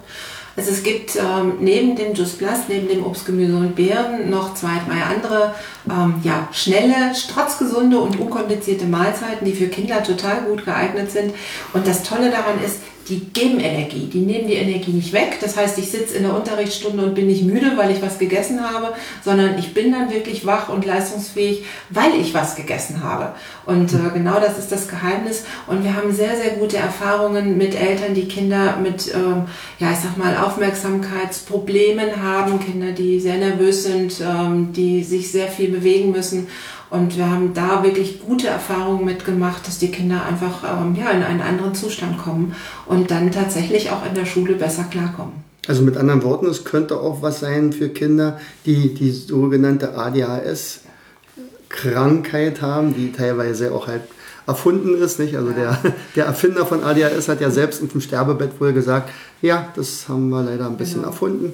Also 0.57 0.71
es 0.71 0.81
gibt 0.81 1.15
ähm, 1.15 1.57
neben 1.59 1.95
dem 1.95 2.15
Jus 2.15 2.31
Plus, 2.31 2.67
neben 2.67 2.87
dem 2.87 3.05
Obst, 3.05 3.27
Gemüse 3.27 3.55
und 3.55 3.75
Beeren 3.75 4.31
noch 4.31 4.55
zwei, 4.55 4.81
drei 4.87 5.03
andere 5.03 5.53
ähm, 5.87 6.15
ja, 6.23 6.47
schnelle, 6.51 7.13
strotzgesunde 7.13 7.99
und 7.99 8.19
unkomplizierte 8.19 8.85
Mahlzeiten, 8.85 9.45
die 9.45 9.53
für 9.53 9.67
Kinder 9.67 10.01
total 10.03 10.41
gut 10.41 10.65
geeignet 10.65 11.11
sind. 11.11 11.35
Und 11.73 11.85
das 11.85 12.01
Tolle 12.01 12.31
daran 12.31 12.59
ist, 12.65 12.79
die 13.09 13.19
geben 13.31 13.59
Energie, 13.59 14.09
die 14.11 14.19
nehmen 14.19 14.47
die 14.47 14.55
Energie 14.55 14.91
nicht 14.91 15.13
weg. 15.13 15.37
Das 15.41 15.55
heißt, 15.55 15.77
ich 15.77 15.89
sitze 15.89 16.15
in 16.15 16.23
der 16.23 16.35
Unterrichtsstunde 16.35 17.03
und 17.03 17.15
bin 17.15 17.27
nicht 17.27 17.43
müde, 17.43 17.73
weil 17.75 17.91
ich 17.91 18.01
was 18.01 18.19
gegessen 18.19 18.61
habe, 18.61 18.93
sondern 19.23 19.57
ich 19.57 19.73
bin 19.73 19.91
dann 19.91 20.11
wirklich 20.11 20.45
wach 20.45 20.69
und 20.69 20.85
leistungsfähig, 20.85 21.63
weil 21.89 22.15
ich 22.19 22.33
was 22.33 22.55
gegessen 22.55 23.03
habe. 23.03 23.33
Und 23.65 23.93
äh, 23.93 23.97
genau 24.13 24.39
das 24.39 24.57
ist 24.57 24.71
das 24.71 24.87
Geheimnis. 24.87 25.45
Und 25.67 25.83
wir 25.83 25.95
haben 25.95 26.13
sehr, 26.13 26.35
sehr 26.35 26.51
gute 26.51 26.77
Erfahrungen 26.77 27.57
mit 27.57 27.79
Eltern, 27.79 28.13
die 28.13 28.27
Kinder 28.27 28.77
mit, 28.77 29.13
ähm, 29.13 29.43
ja, 29.79 29.91
ich 29.91 29.99
sag 29.99 30.17
mal, 30.17 30.37
Aufmerksamkeitsproblemen 30.37 32.21
haben, 32.21 32.59
Kinder, 32.59 32.91
die 32.91 33.19
sehr 33.19 33.37
nervös 33.37 33.83
sind, 33.83 34.21
ähm, 34.21 34.73
die 34.73 35.03
sich 35.03 35.31
sehr 35.31 35.47
viel 35.47 35.69
bewegen 35.69 36.11
müssen. 36.11 36.47
Und 36.89 37.17
wir 37.17 37.29
haben 37.29 37.53
da 37.53 37.83
wirklich 37.83 38.21
gute 38.25 38.47
Erfahrungen 38.47 39.03
mitgemacht, 39.03 39.67
dass 39.67 39.77
die 39.77 39.91
Kinder 39.91 40.25
einfach 40.25 40.63
ähm, 40.63 40.95
ja, 40.95 41.11
in 41.11 41.21
einen 41.21 41.41
anderen 41.41 41.75
Zustand 41.75 42.17
kommen 42.17 42.55
und 42.85 43.11
dann 43.11 43.29
tatsächlich 43.31 43.91
auch 43.91 44.05
in 44.05 44.15
der 44.15 44.25
Schule 44.25 44.55
besser 44.55 44.85
klarkommen. 44.85 45.33
Also 45.67 45.81
mit 45.81 45.97
anderen 45.97 46.23
Worten, 46.23 46.45
es 46.47 46.63
könnte 46.63 46.97
auch 46.97 47.21
was 47.21 47.41
sein 47.41 47.73
für 47.73 47.89
Kinder, 47.89 48.39
die 48.65 48.93
die 48.93 49.11
sogenannte 49.11 49.97
ADHS-Krankheit 49.97 52.61
haben, 52.61 52.95
die 52.95 53.11
teilweise 53.11 53.73
auch 53.73 53.87
halt 53.87 54.03
erfunden 54.47 54.95
ist. 54.95 55.19
Nicht? 55.19 55.35
Also 55.35 55.51
der, 55.51 55.77
der 56.15 56.25
Erfinder 56.25 56.65
von 56.65 56.85
ADHS 56.85 57.27
hat 57.27 57.41
ja 57.41 57.51
selbst 57.51 57.83
auf 57.83 57.91
dem 57.91 57.99
Sterbebett 57.99 58.61
wohl 58.61 58.71
gesagt, 58.71 59.09
ja, 59.41 59.67
das 59.75 60.07
haben 60.07 60.29
wir 60.29 60.41
leider 60.41 60.67
ein 60.67 60.77
bisschen 60.77 61.01
genau. 61.01 61.09
erfunden. 61.09 61.51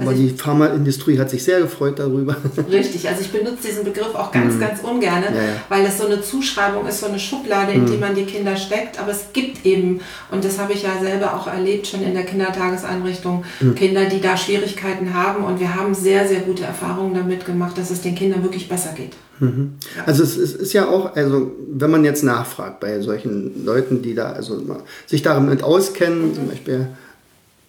Aber 0.00 0.10
also 0.10 0.22
die 0.22 0.30
Pharmaindustrie 0.30 1.18
hat 1.18 1.30
sich 1.30 1.44
sehr 1.44 1.60
gefreut 1.60 1.98
darüber. 1.98 2.36
Richtig, 2.70 3.08
also 3.08 3.20
ich 3.20 3.30
benutze 3.30 3.68
diesen 3.68 3.84
Begriff 3.84 4.14
auch 4.14 4.32
ganz, 4.32 4.54
mhm. 4.54 4.60
ganz 4.60 4.80
ungern, 4.82 5.22
ja, 5.22 5.30
ja. 5.30 5.52
weil 5.68 5.84
es 5.84 5.98
so 5.98 6.06
eine 6.06 6.22
Zuschreibung 6.22 6.86
ist, 6.86 7.00
so 7.00 7.06
eine 7.06 7.18
Schublade, 7.18 7.72
in 7.72 7.82
mhm. 7.82 7.86
die 7.86 7.96
man 7.96 8.14
die 8.14 8.24
Kinder 8.24 8.56
steckt. 8.56 9.00
Aber 9.00 9.10
es 9.10 9.26
gibt 9.32 9.64
eben, 9.66 10.00
und 10.30 10.44
das 10.44 10.58
habe 10.58 10.72
ich 10.72 10.82
ja 10.82 10.98
selber 11.00 11.34
auch 11.34 11.46
erlebt, 11.46 11.86
schon 11.86 12.02
in 12.02 12.14
der 12.14 12.24
Kindertageseinrichtung, 12.24 13.44
mhm. 13.60 13.74
Kinder, 13.74 14.06
die 14.06 14.20
da 14.20 14.36
Schwierigkeiten 14.36 15.14
haben. 15.14 15.44
Und 15.44 15.60
wir 15.60 15.74
haben 15.74 15.94
sehr, 15.94 16.26
sehr 16.26 16.40
gute 16.40 16.64
Erfahrungen 16.64 17.14
damit 17.14 17.44
gemacht, 17.44 17.76
dass 17.76 17.90
es 17.90 18.00
den 18.00 18.14
Kindern 18.14 18.42
wirklich 18.42 18.68
besser 18.68 18.92
geht. 18.96 19.12
Mhm. 19.40 19.72
Also 20.06 20.22
es 20.22 20.36
ist, 20.36 20.54
ist, 20.56 20.72
ja 20.72 20.88
auch, 20.88 21.16
also 21.16 21.52
wenn 21.70 21.90
man 21.90 22.04
jetzt 22.04 22.22
nachfragt 22.22 22.80
bei 22.80 23.00
solchen 23.00 23.64
Leuten, 23.64 24.02
die 24.02 24.14
da 24.14 24.32
also 24.32 24.62
sich 25.06 25.22
damit 25.22 25.62
auskennen, 25.62 26.34
zum 26.34 26.48
Beispiel 26.48 26.88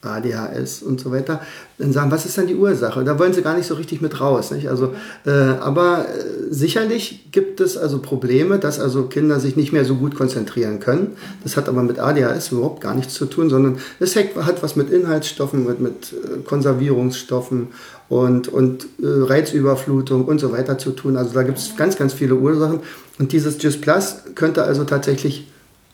ADHS 0.01 0.81
und 0.81 1.00
so 1.00 1.12
weiter, 1.12 1.41
dann 1.77 1.93
sagen, 1.93 2.12
was 2.12 2.25
ist 2.25 2.38
dann 2.38 2.48
die 2.48 2.55
Ursache? 2.55 3.03
Da 3.03 3.20
wollen 3.20 3.34
sie 3.34 3.41
gar 3.41 3.55
nicht 3.55 3.67
so 3.67 3.75
richtig 3.75 4.01
mit 4.01 4.20
raus. 4.20 4.51
Nicht? 4.51 4.67
Also, 4.67 4.93
äh, 5.25 5.31
aber 5.31 6.05
äh, 6.08 6.51
sicherlich 6.51 7.31
gibt 7.31 7.60
es 7.60 7.77
also 7.77 8.00
Probleme, 8.00 8.58
dass 8.58 8.79
also 8.79 9.03
Kinder 9.03 9.39
sich 9.39 9.55
nicht 9.55 9.74
mehr 9.74 9.86
so 9.86 9.96
gut 9.96 10.15
konzentrieren 10.15 10.79
können. 10.79 11.15
Das 11.43 11.55
hat 11.55 11.70
aber 11.70 11.84
mit 11.84 12.00
ADHS 12.00 12.51
überhaupt 12.51 12.81
gar 12.81 12.96
nichts 12.96 13.13
zu 13.13 13.25
tun, 13.25 13.50
sondern 13.50 13.77
es 14.00 14.15
hat 14.15 14.63
was 14.63 14.75
mit 14.75 14.89
Inhaltsstoffen, 14.89 15.65
mit, 15.65 15.79
mit 15.79 16.13
äh, 16.13 16.41
Konservierungsstoffen 16.43 17.67
und, 18.10 18.48
und 18.48 18.86
äh, 19.01 19.05
Reizüberflutung 19.05 20.25
und 20.25 20.39
so 20.39 20.51
weiter 20.51 20.79
zu 20.79 20.91
tun. 20.91 21.15
Also 21.15 21.34
da 21.34 21.43
gibt 21.43 21.60
es 21.60 21.75
ganz, 21.77 21.96
ganz 21.96 22.13
viele 22.13 22.36
Ursachen. 22.36 22.79
Und 23.20 23.31
dieses 23.34 23.60
GIS 23.60 23.79
Plus 23.79 24.15
könnte 24.34 24.63
also 24.63 24.84
tatsächlich 24.84 25.48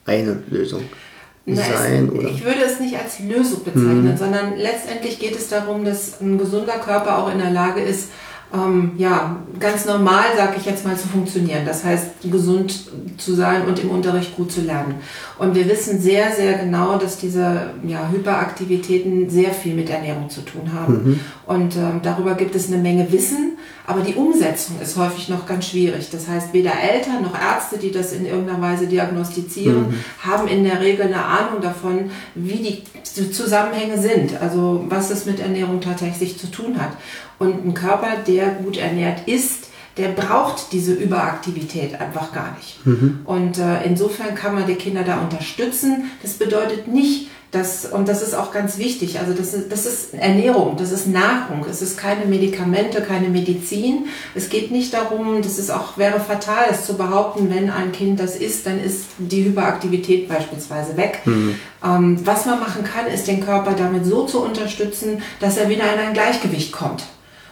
eine 0.06 0.38
Lösung 0.50 0.80
sein? 0.80 1.07
Es, 1.48 2.12
oder? 2.12 2.30
Ich 2.30 2.44
würde 2.44 2.62
es 2.66 2.80
nicht 2.80 2.98
als 2.98 3.20
Lösung 3.20 3.64
bezeichnen, 3.64 4.12
mhm. 4.12 4.18
sondern 4.18 4.58
letztendlich 4.58 5.18
geht 5.20 5.36
es 5.36 5.48
darum, 5.48 5.86
dass 5.86 6.20
ein 6.20 6.38
gesunder 6.38 6.78
Körper 6.78 7.20
auch 7.20 7.32
in 7.32 7.40
der 7.40 7.52
Lage 7.52 7.82
ist, 7.82 8.10
ähm, 8.54 8.92
ja, 8.98 9.38
ganz 9.60 9.86
normal, 9.86 10.24
sage 10.38 10.54
ich 10.58 10.66
jetzt 10.66 10.86
mal, 10.86 10.96
zu 10.96 11.08
funktionieren. 11.08 11.66
Das 11.66 11.84
heißt, 11.84 12.32
gesund 12.32 12.90
zu 13.18 13.34
sein 13.34 13.66
und 13.66 13.80
im 13.80 13.90
Unterricht 13.90 14.38
gut 14.38 14.52
zu 14.52 14.62
lernen. 14.62 14.96
Und 15.38 15.54
wir 15.54 15.68
wissen 15.68 16.00
sehr, 16.00 16.32
sehr 16.32 16.54
genau, 16.54 16.98
dass 16.98 17.18
diese 17.18 17.72
ja, 17.86 18.10
Hyperaktivitäten 18.10 19.30
sehr 19.30 19.52
viel 19.52 19.74
mit 19.74 19.90
Ernährung 19.90 20.30
zu 20.30 20.42
tun 20.42 20.72
haben. 20.74 20.94
Mhm. 20.94 21.20
Und 21.46 21.76
ähm, 21.76 22.00
darüber 22.04 22.36
gibt 22.36 22.56
es 22.56 22.68
eine 22.72 22.82
Menge 22.82 23.12
Wissen, 23.12 23.58
aber 23.88 24.02
die 24.02 24.16
Umsetzung 24.16 24.82
ist 24.82 24.98
häufig 24.98 25.30
noch 25.30 25.46
ganz 25.46 25.70
schwierig. 25.70 26.10
Das 26.12 26.28
heißt, 26.28 26.52
weder 26.52 26.74
Eltern 26.78 27.24
noch 27.24 27.34
Ärzte, 27.34 27.78
die 27.78 27.90
das 27.90 28.12
in 28.12 28.26
irgendeiner 28.26 28.62
Weise 28.62 28.86
diagnostizieren, 28.86 29.88
mhm. 29.88 30.04
haben 30.22 30.50
in 30.50 30.66
der 30.66 30.82
Regel 30.82 31.06
eine 31.06 31.24
Ahnung 31.24 31.62
davon, 31.62 32.12
wie 32.36 32.58
die 32.58 33.32
Zusammenhänge 33.32 33.98
sind. 33.98 34.42
Also 34.42 34.84
was 34.90 35.10
es 35.10 35.26
mit 35.26 35.40
Ernährung 35.40 35.80
tatsächlich 35.80 36.38
zu 36.38 36.48
tun 36.52 36.82
hat. 36.82 36.92
Und 37.40 37.66
ein 37.66 37.74
Körper, 37.74 38.18
der 38.28 38.50
gut 38.50 38.76
ernährt 38.76 39.26
ist, 39.26 39.70
der 39.96 40.10
braucht 40.10 40.74
diese 40.74 40.94
Überaktivität 40.94 42.00
einfach 42.00 42.34
gar 42.34 42.58
nicht. 42.58 42.86
Mhm. 42.86 43.22
Und 43.24 43.58
äh, 43.58 43.86
insofern 43.86 44.36
kann 44.36 44.54
man 44.54 44.68
die 44.68 44.76
Kinder 44.76 45.04
da 45.04 45.22
unterstützen. 45.22 46.12
Das 46.22 46.34
bedeutet 46.34 46.90
nicht, 46.90 47.30
dass, 47.52 47.86
und 47.86 48.10
das 48.10 48.22
ist 48.22 48.34
auch 48.34 48.52
ganz 48.52 48.78
wichtig, 48.78 49.20
also 49.20 49.34
das 49.34 49.54
ist, 49.54 49.72
das 49.72 49.86
ist 49.86 50.14
Ernährung, 50.14 50.76
das 50.78 50.92
ist 50.92 51.08
Nahrung, 51.08 51.66
es 51.70 51.82
ist 51.82 51.98
keine 51.98 52.26
Medikamente, 52.26 53.02
keine 53.02 53.30
Medizin. 53.30 54.08
Es 54.36 54.50
geht 54.50 54.70
nicht 54.72 54.94
darum, 54.94 55.42
das 55.42 55.58
ist 55.58 55.70
auch, 55.70 55.98
wäre 55.98 56.20
fatal, 56.20 56.66
das 56.70 56.86
zu 56.86 56.98
behaupten, 56.98 57.50
wenn 57.50 57.70
ein 57.70 57.94
Kind 57.94 58.20
das 58.20 58.36
isst, 58.36 58.66
dann 58.66 58.84
ist 58.84 59.06
die 59.18 59.46
Hyperaktivität 59.46 60.28
beispielsweise 60.28 60.98
weg. 60.98 61.22
Mhm. 61.24 61.56
Ähm, 61.84 62.20
was 62.26 62.46
man 62.46 62.60
machen 62.60 62.84
kann, 62.84 63.08
ist 63.08 63.28
den 63.28 63.40
Körper 63.44 63.74
damit 63.74 64.06
so 64.06 64.26
zu 64.26 64.44
unterstützen, 64.44 65.22
dass 65.40 65.58
er 65.58 65.70
wieder 65.70 65.92
in 65.94 66.00
ein 66.00 66.14
Gleichgewicht 66.14 66.74
kommt. 66.74 67.06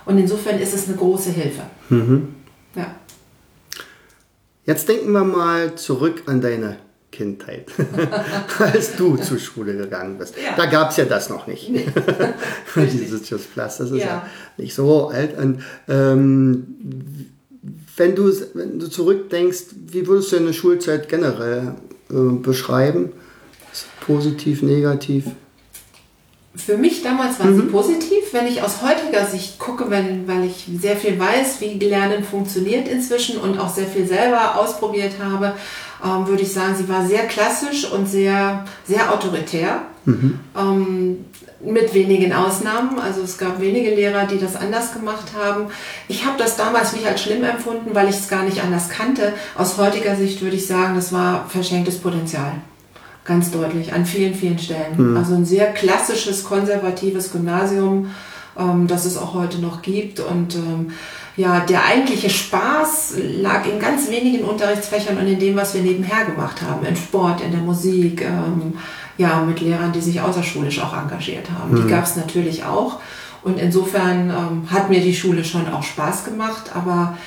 Und 0.05 0.17
insofern 0.17 0.59
ist 0.59 0.73
es 0.73 0.87
eine 0.87 0.97
große 0.97 1.31
Hilfe. 1.31 1.63
Mhm. 1.89 2.35
Ja. 2.75 2.95
Jetzt 4.65 4.89
denken 4.89 5.11
wir 5.11 5.23
mal 5.23 5.75
zurück 5.75 6.23
an 6.25 6.41
deine 6.41 6.77
Kindheit, 7.15 7.67
als 8.59 8.95
du 8.97 9.15
zur 9.15 9.39
Schule 9.39 9.77
gegangen 9.77 10.17
bist. 10.17 10.35
Ja. 10.37 10.55
Da 10.57 10.65
gab 10.65 10.91
es 10.91 10.97
ja 10.97 11.05
das 11.05 11.29
noch 11.29 11.47
nicht. 11.47 11.69
Nee. 11.69 11.85
Dieses 12.75 13.29
Just 13.29 13.53
Plus, 13.53 13.77
das 13.77 13.91
ist 13.91 13.99
ja, 13.99 14.05
ja 14.05 14.29
nicht 14.57 14.75
so 14.75 15.07
alt. 15.07 15.37
Und, 15.37 15.63
ähm, 15.87 16.67
wenn, 17.95 18.15
du, 18.15 18.31
wenn 18.53 18.79
du 18.79 18.89
zurückdenkst, 18.89 19.63
wie 19.87 20.05
würdest 20.05 20.33
du 20.33 20.37
deine 20.37 20.53
Schulzeit 20.53 21.07
generell 21.07 21.75
äh, 22.09 22.13
beschreiben? 22.13 23.13
Positiv, 24.01 24.61
negativ? 24.61 25.25
Für 26.55 26.77
mich 26.77 27.01
damals 27.01 27.39
war 27.39 27.47
mhm. 27.47 27.61
sie 27.61 27.67
positiv. 27.67 28.33
Wenn 28.33 28.47
ich 28.47 28.61
aus 28.61 28.81
heutiger 28.81 29.25
Sicht 29.25 29.59
gucke, 29.59 29.89
wenn, 29.89 30.27
weil 30.27 30.45
ich 30.45 30.67
sehr 30.79 30.95
viel 30.95 31.19
weiß, 31.19 31.59
wie 31.59 31.73
Lernen 31.79 32.23
funktioniert 32.23 32.87
inzwischen 32.87 33.39
und 33.39 33.59
auch 33.59 33.73
sehr 33.73 33.87
viel 33.87 34.07
selber 34.07 34.57
ausprobiert 34.57 35.13
habe, 35.21 35.53
ähm, 36.03 36.27
würde 36.27 36.43
ich 36.43 36.53
sagen, 36.53 36.75
sie 36.75 36.89
war 36.89 37.05
sehr 37.05 37.25
klassisch 37.27 37.91
und 37.91 38.07
sehr, 38.07 38.65
sehr 38.85 39.13
autoritär. 39.13 39.83
Mhm. 40.05 40.39
Ähm, 40.55 41.25
mit 41.65 41.93
wenigen 41.93 42.33
Ausnahmen. 42.33 42.99
Also 42.99 43.21
es 43.21 43.37
gab 43.37 43.59
wenige 43.59 43.93
Lehrer, 43.93 44.25
die 44.25 44.39
das 44.39 44.55
anders 44.55 44.93
gemacht 44.93 45.31
haben. 45.37 45.67
Ich 46.07 46.25
habe 46.25 46.37
das 46.37 46.57
damals 46.57 46.93
nicht 46.93 47.05
als 47.05 47.21
schlimm 47.21 47.43
empfunden, 47.43 47.93
weil 47.93 48.09
ich 48.09 48.15
es 48.15 48.27
gar 48.27 48.43
nicht 48.43 48.61
anders 48.61 48.89
kannte. 48.89 49.33
Aus 49.57 49.77
heutiger 49.77 50.15
Sicht 50.15 50.41
würde 50.41 50.55
ich 50.55 50.67
sagen, 50.67 50.95
das 50.95 51.11
war 51.11 51.47
verschenktes 51.49 51.97
Potenzial. 51.97 52.53
Ganz 53.23 53.49
deutlich, 53.49 53.93
an 53.93 54.05
vielen, 54.05 54.35
vielen 54.35 54.59
Stellen. 54.59 55.11
Mhm. 55.11 55.17
Also 55.17 55.33
ein 55.33 55.45
sehr 55.45 55.73
klassisches, 55.73 56.43
konservatives 56.43 57.31
Gymnasium, 57.31 58.11
ähm, 58.57 58.87
das 58.87 59.05
es 59.05 59.17
auch 59.17 59.33
heute 59.33 59.59
noch 59.59 59.81
gibt. 59.81 60.19
Und 60.19 60.55
ähm, 60.55 60.91
ja, 61.37 61.59
der 61.61 61.85
eigentliche 61.85 62.29
Spaß 62.29 63.15
lag 63.41 63.65
in 63.65 63.79
ganz 63.79 64.09
wenigen 64.09 64.45
Unterrichtsfächern 64.45 65.17
und 65.17 65.27
in 65.27 65.39
dem, 65.39 65.55
was 65.55 65.73
wir 65.73 65.81
nebenher 65.81 66.25
gemacht 66.25 66.61
haben. 66.61 66.85
In 66.85 66.95
Sport, 66.95 67.41
in 67.41 67.51
der 67.51 67.59
Musik, 67.59 68.21
ähm, 68.21 68.77
ja, 69.17 69.41
mit 69.41 69.59
Lehrern, 69.59 69.91
die 69.91 70.01
sich 70.01 70.21
außerschulisch 70.21 70.81
auch 70.81 70.95
engagiert 70.95 71.47
haben. 71.51 71.73
Mhm. 71.73 71.83
Die 71.83 71.89
gab 71.89 72.05
es 72.05 72.15
natürlich 72.15 72.63
auch. 72.63 72.99
Und 73.43 73.59
insofern 73.59 74.29
ähm, 74.29 74.71
hat 74.71 74.89
mir 74.89 75.01
die 75.01 75.13
Schule 75.13 75.43
schon 75.43 75.71
auch 75.71 75.83
Spaß 75.83 76.25
gemacht, 76.25 76.71
aber 76.73 77.17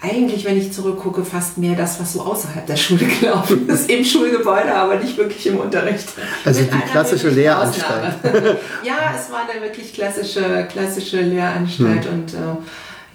eigentlich, 0.00 0.44
wenn 0.44 0.56
ich 0.56 0.72
zurückgucke, 0.72 1.24
fast 1.24 1.58
mehr 1.58 1.74
das, 1.74 2.00
was 2.00 2.12
so 2.12 2.20
außerhalb 2.20 2.66
der 2.66 2.76
Schule 2.76 3.04
gelaufen 3.20 3.68
ist, 3.68 3.90
im 3.90 4.04
Schulgebäude, 4.04 4.74
aber 4.74 4.96
nicht 4.96 5.16
wirklich 5.16 5.46
im 5.48 5.58
Unterricht. 5.58 6.08
Also 6.44 6.60
Mit 6.60 6.72
die 6.72 6.90
klassische 6.90 7.30
Lehranstalt. 7.30 8.14
ja, 8.84 9.14
es 9.16 9.30
war 9.30 9.40
eine 9.50 9.60
wirklich 9.60 9.92
klassische, 9.92 10.66
klassische 10.70 11.20
Lehranstalt 11.20 12.04
hm. 12.04 12.12
und 12.12 12.34
äh, 12.34 12.36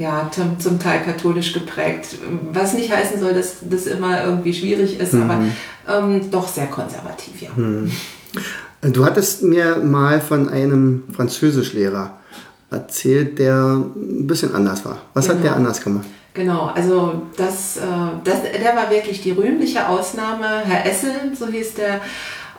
ja, 0.01 0.29
zum, 0.31 0.59
zum, 0.59 0.79
Teil 0.79 1.03
katholisch 1.03 1.53
geprägt. 1.53 2.17
Was 2.51 2.73
nicht 2.73 2.91
heißen 2.91 3.19
soll, 3.19 3.33
dass 3.33 3.57
das 3.61 3.85
immer 3.85 4.23
irgendwie 4.23 4.53
schwierig 4.53 4.99
ist, 4.99 5.13
hm. 5.13 5.29
aber 5.29 5.39
ähm, 5.87 6.31
doch 6.31 6.47
sehr 6.47 6.67
konservativ, 6.67 7.41
ja. 7.41 7.49
Hm. 7.55 7.91
Du 8.81 9.05
hattest 9.05 9.43
mir 9.43 9.77
mal 9.77 10.19
von 10.19 10.49
einem 10.49 11.03
Französischlehrer 11.15 12.17
erzählt, 12.71 13.37
der 13.37 13.75
ein 13.75 14.25
bisschen 14.25 14.55
anders 14.55 14.83
war. 14.85 14.97
Was 15.13 15.25
genau. 15.25 15.37
hat 15.37 15.43
der 15.43 15.55
anders 15.55 15.81
gemacht? 15.81 16.07
Genau, 16.33 16.67
also 16.73 17.23
das, 17.37 17.77
äh, 17.77 17.81
das, 18.23 18.41
der 18.43 18.75
war 18.75 18.89
wirklich 18.89 19.21
die 19.21 19.31
rühmliche 19.31 19.87
Ausnahme. 19.87 20.61
Herr 20.65 20.89
Essel, 20.89 21.11
so 21.37 21.47
hieß 21.47 21.75
der, 21.75 22.01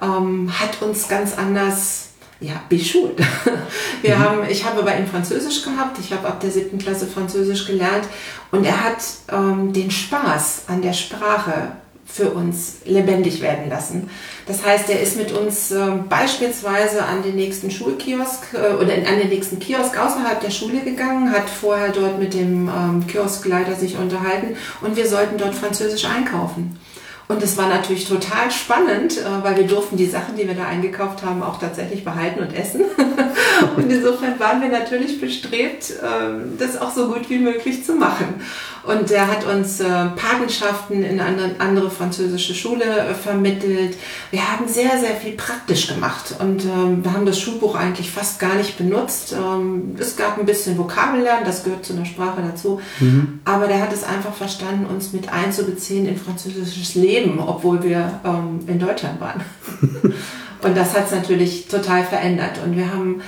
ähm, 0.00 0.48
hat 0.52 0.80
uns 0.82 1.08
ganz 1.08 1.36
anders 1.36 2.10
ja, 2.42 2.62
beschult. 2.68 3.18
Wir 4.02 4.16
mhm. 4.16 4.20
haben, 4.20 4.38
ich 4.48 4.64
habe 4.64 4.82
bei 4.82 4.98
ihm 4.98 5.06
Französisch 5.06 5.62
gehabt, 5.62 5.98
ich 5.98 6.12
habe 6.12 6.26
ab 6.26 6.40
der 6.40 6.50
siebten 6.50 6.78
Klasse 6.78 7.06
Französisch 7.06 7.66
gelernt 7.66 8.06
und 8.50 8.64
er 8.64 8.84
hat 8.84 9.02
ähm, 9.30 9.72
den 9.72 9.90
Spaß 9.90 10.64
an 10.66 10.82
der 10.82 10.92
Sprache 10.92 11.72
für 12.04 12.30
uns 12.30 12.78
lebendig 12.84 13.40
werden 13.40 13.70
lassen. 13.70 14.10
Das 14.46 14.66
heißt, 14.66 14.90
er 14.90 15.00
ist 15.00 15.16
mit 15.16 15.32
uns 15.32 15.70
äh, 15.70 15.92
beispielsweise 16.08 17.04
an 17.04 17.22
den 17.22 17.36
nächsten 17.36 17.70
Schulkiosk 17.70 18.52
äh, 18.52 18.74
oder 18.74 18.92
an 18.92 19.18
den 19.18 19.28
nächsten 19.28 19.58
Kiosk 19.58 19.96
außerhalb 19.96 20.40
der 20.40 20.50
Schule 20.50 20.80
gegangen, 20.80 21.32
hat 21.32 21.48
vorher 21.48 21.90
dort 21.90 22.18
mit 22.18 22.34
dem 22.34 22.68
ähm, 22.68 23.06
Kioskleiter 23.06 23.76
sich 23.76 23.96
unterhalten 23.96 24.56
und 24.82 24.96
wir 24.96 25.06
sollten 25.06 25.38
dort 25.38 25.54
Französisch 25.54 26.04
einkaufen. 26.04 26.78
Und 27.28 27.42
es 27.42 27.56
war 27.56 27.68
natürlich 27.68 28.06
total 28.08 28.50
spannend, 28.50 29.18
äh, 29.18 29.42
weil 29.42 29.56
wir 29.56 29.66
durften 29.66 29.96
die 29.96 30.06
Sachen, 30.06 30.36
die 30.36 30.46
wir 30.46 30.54
da 30.54 30.66
eingekauft 30.66 31.24
haben, 31.24 31.42
auch 31.42 31.58
tatsächlich 31.58 32.04
behalten 32.04 32.40
und 32.40 32.52
essen. 32.54 32.82
und 33.76 33.90
insofern 33.90 34.38
waren 34.38 34.60
wir 34.60 34.68
natürlich 34.68 35.20
bestrebt, 35.20 35.92
ähm, 36.02 36.58
das 36.58 36.80
auch 36.80 36.94
so 36.94 37.08
gut 37.08 37.28
wie 37.30 37.38
möglich 37.38 37.84
zu 37.84 37.94
machen. 37.94 38.40
Und 38.84 39.12
er 39.12 39.28
hat 39.28 39.46
uns 39.46 39.78
äh, 39.78 39.84
Patenschaften 40.16 41.04
in 41.04 41.20
eine 41.20 41.54
andere 41.58 41.88
französische 41.88 42.52
Schule 42.52 42.84
äh, 42.84 43.14
vermittelt. 43.14 43.96
Wir 44.32 44.40
haben 44.50 44.66
sehr, 44.66 44.98
sehr 44.98 45.14
viel 45.14 45.32
praktisch 45.32 45.86
gemacht 45.86 46.34
und 46.40 46.64
ähm, 46.64 47.04
wir 47.04 47.12
haben 47.12 47.24
das 47.24 47.38
Schulbuch 47.38 47.76
eigentlich 47.76 48.10
fast 48.10 48.40
gar 48.40 48.56
nicht 48.56 48.76
benutzt. 48.78 49.34
Ähm, 49.34 49.94
es 49.98 50.16
gab 50.16 50.36
ein 50.36 50.46
bisschen 50.46 50.76
Vokabellernen, 50.78 51.44
das 51.44 51.62
gehört 51.62 51.84
zu 51.84 51.92
einer 51.92 52.06
Sprache 52.06 52.42
dazu. 52.42 52.80
Mhm. 52.98 53.40
Aber 53.44 53.68
der 53.68 53.80
hat 53.80 53.92
es 53.92 54.02
einfach 54.02 54.34
verstanden, 54.34 54.86
uns 54.86 55.12
mit 55.12 55.32
einzubeziehen 55.32 56.06
in 56.06 56.16
französisches 56.16 56.96
Leben, 56.96 57.38
obwohl 57.38 57.82
wir 57.82 58.20
in 58.66 58.78
Deutschland 58.78 59.20
waren. 59.20 59.42
und 60.62 60.76
das 60.76 60.94
hat 60.96 61.06
es 61.06 61.12
natürlich 61.12 61.68
total 61.68 62.04
verändert. 62.04 62.58
Und 62.64 62.76
wir 62.76 62.92
haben 62.92 63.22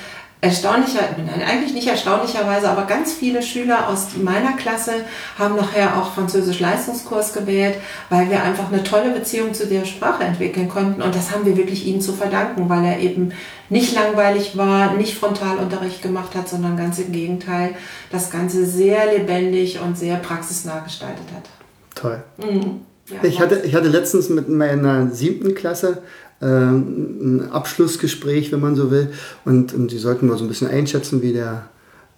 erstaunlicher, 0.45 1.01
nein, 1.17 1.43
eigentlich 1.43 1.73
nicht 1.73 1.89
erstaunlicherweise, 1.89 2.69
aber 2.69 2.85
ganz 2.85 3.13
viele 3.13 3.43
Schüler 3.43 3.89
aus 3.89 4.09
meiner 4.21 4.53
Klasse 4.53 4.93
haben 5.39 5.57
nachher 5.57 5.97
auch 5.97 6.15
Französisch 6.15 6.61
Leistungskurs 6.61 7.33
gewählt, 7.33 7.77
weil 8.11 8.31
wir 8.31 8.43
einfach 8.43 8.71
eine 8.71 8.85
tolle 8.85 9.11
Beziehung 9.11 9.55
zu 9.55 9.67
der 9.67 9.87
Sprache 9.87 10.23
entwickeln 10.25 10.69
konnten. 10.69 11.01
Und 11.01 11.15
das 11.15 11.31
haben 11.33 11.47
wir 11.47 11.57
wirklich 11.57 11.87
ihm 11.87 12.01
zu 12.01 12.13
verdanken, 12.13 12.69
weil 12.69 12.85
er 12.85 12.99
eben 13.01 13.33
nicht 13.71 13.95
langweilig 13.95 14.57
war, 14.57 14.95
nicht 14.95 15.19
Frontalunterricht 15.19 16.03
gemacht 16.03 16.35
hat, 16.35 16.49
sondern 16.49 16.77
ganz 16.77 16.99
im 16.99 17.11
Gegenteil, 17.11 17.71
das 18.13 18.31
Ganze 18.31 18.67
sehr 18.67 19.13
lebendig 19.13 19.81
und 19.81 19.97
sehr 19.97 20.17
praxisnah 20.17 20.81
gestaltet 20.81 21.27
hat. 21.35 21.49
Toll. 21.95 22.23
Mhm. 22.37 22.83
Ja, 23.11 23.17
ich, 23.23 23.39
hatte, 23.39 23.63
ich 23.65 23.75
hatte 23.75 23.89
letztens 23.89 24.31
mit 24.31 24.49
meiner 24.49 25.11
siebten 25.11 25.55
Klasse 25.55 26.03
ein 26.41 27.49
Abschlussgespräch, 27.51 28.53
wenn 28.53 28.61
man 28.61 28.77
so 28.77 28.91
will. 28.91 29.11
Und, 29.45 29.73
und 29.75 29.91
die 29.91 29.99
sollten 29.99 30.27
mal 30.27 30.37
so 30.37 30.45
ein 30.45 30.49
bisschen 30.49 30.69
einschätzen, 30.69 31.23
wie, 31.23 31.33
der, 31.33 31.69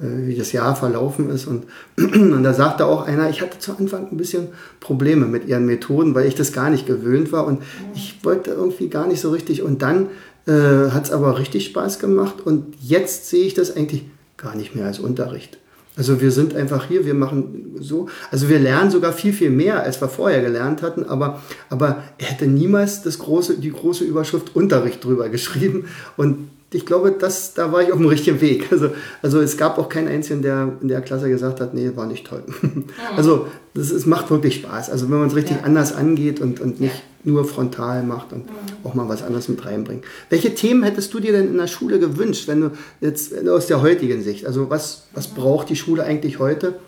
äh, 0.00 0.26
wie 0.26 0.36
das 0.36 0.52
Jahr 0.52 0.74
verlaufen 0.74 1.30
ist. 1.30 1.46
Und, 1.46 1.64
und 1.96 2.42
da 2.42 2.54
sagte 2.54 2.86
auch 2.86 3.06
einer, 3.06 3.30
ich 3.30 3.40
hatte 3.40 3.58
zu 3.58 3.76
Anfang 3.76 4.08
ein 4.10 4.16
bisschen 4.16 4.48
Probleme 4.80 5.26
mit 5.26 5.46
ihren 5.46 5.66
Methoden, 5.66 6.14
weil 6.14 6.26
ich 6.26 6.34
das 6.34 6.52
gar 6.52 6.70
nicht 6.70 6.86
gewöhnt 6.86 7.32
war. 7.32 7.46
Und 7.46 7.62
ich 7.94 8.20
wollte 8.24 8.50
irgendwie 8.50 8.88
gar 8.88 9.06
nicht 9.06 9.20
so 9.20 9.30
richtig. 9.30 9.62
Und 9.62 9.82
dann 9.82 10.08
äh, 10.46 10.90
hat 10.90 11.04
es 11.04 11.12
aber 11.12 11.38
richtig 11.38 11.66
Spaß 11.66 11.98
gemacht. 11.98 12.40
Und 12.44 12.74
jetzt 12.80 13.28
sehe 13.28 13.44
ich 13.44 13.54
das 13.54 13.76
eigentlich 13.76 14.04
gar 14.36 14.54
nicht 14.56 14.74
mehr 14.74 14.86
als 14.86 14.98
Unterricht. 14.98 15.58
Also 15.96 16.20
wir 16.20 16.30
sind 16.30 16.54
einfach 16.54 16.86
hier, 16.86 17.06
wir 17.06 17.14
machen 17.14 17.76
so, 17.80 18.08
also 18.30 18.48
wir 18.48 18.58
lernen 18.58 18.90
sogar 18.90 19.12
viel, 19.12 19.32
viel 19.32 19.50
mehr, 19.50 19.82
als 19.82 20.00
wir 20.00 20.08
vorher 20.08 20.42
gelernt 20.42 20.82
hatten, 20.82 21.04
aber, 21.04 21.42
aber 21.70 22.02
er 22.18 22.26
hätte 22.26 22.46
niemals 22.46 23.02
das 23.02 23.18
große, 23.18 23.58
die 23.58 23.72
große 23.72 24.04
Überschrift 24.04 24.54
Unterricht 24.54 25.02
drüber 25.02 25.28
geschrieben 25.28 25.86
und 26.16 26.50
ich 26.72 26.84
glaube, 26.84 27.12
das, 27.12 27.54
da 27.54 27.72
war 27.72 27.82
ich 27.82 27.92
auf 27.92 27.98
dem 27.98 28.08
richtigen 28.08 28.40
Weg. 28.40 28.70
Also, 28.70 28.90
also 29.22 29.40
es 29.40 29.56
gab 29.56 29.78
auch 29.78 29.88
keinen 29.88 30.08
einzigen, 30.08 30.42
der 30.42 30.72
in 30.82 30.88
der 30.88 31.00
Klasse 31.00 31.28
gesagt 31.28 31.60
hat, 31.60 31.72
nee, 31.74 31.92
war 31.94 32.06
nicht 32.06 32.26
toll. 32.26 32.42
Also 33.16 33.46
das, 33.72 33.90
es 33.90 34.04
macht 34.04 34.30
wirklich 34.30 34.56
Spaß. 34.56 34.90
Also 34.90 35.08
wenn 35.08 35.18
man 35.18 35.28
es 35.28 35.36
richtig 35.36 35.58
ja. 35.58 35.62
anders 35.62 35.94
angeht 35.94 36.40
und, 36.40 36.60
und 36.60 36.80
nicht 36.80 36.94
ja. 36.94 37.00
Nur 37.26 37.44
frontal 37.44 38.02
macht 38.02 38.32
und 38.32 38.48
auch 38.84 38.94
mal 38.94 39.08
was 39.08 39.22
anderes 39.22 39.48
mit 39.48 39.64
reinbringt. 39.64 40.04
Welche 40.30 40.54
Themen 40.54 40.84
hättest 40.84 41.12
du 41.12 41.20
dir 41.20 41.32
denn 41.32 41.48
in 41.48 41.58
der 41.58 41.66
Schule 41.66 41.98
gewünscht, 41.98 42.46
wenn 42.46 42.60
du 42.60 42.70
jetzt 43.00 43.46
aus 43.48 43.66
der 43.66 43.82
heutigen 43.82 44.22
Sicht, 44.22 44.46
also 44.46 44.70
was, 44.70 45.04
was 45.12 45.28
braucht 45.28 45.68
die 45.68 45.76
Schule 45.76 46.04
eigentlich 46.04 46.38
heute? 46.38 46.78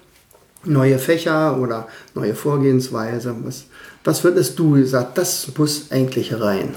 Neue 0.65 0.99
Fächer 0.99 1.61
oder 1.61 1.89
neue 2.15 2.35
Vorgehensweise? 2.35 3.35
Was, 3.43 3.67
was 4.05 4.25
würdest 4.25 4.59
du 4.59 4.85
sagen, 4.85 5.09
das 5.15 5.49
muss 5.57 5.91
eigentlich 5.91 6.33
rein? 6.41 6.75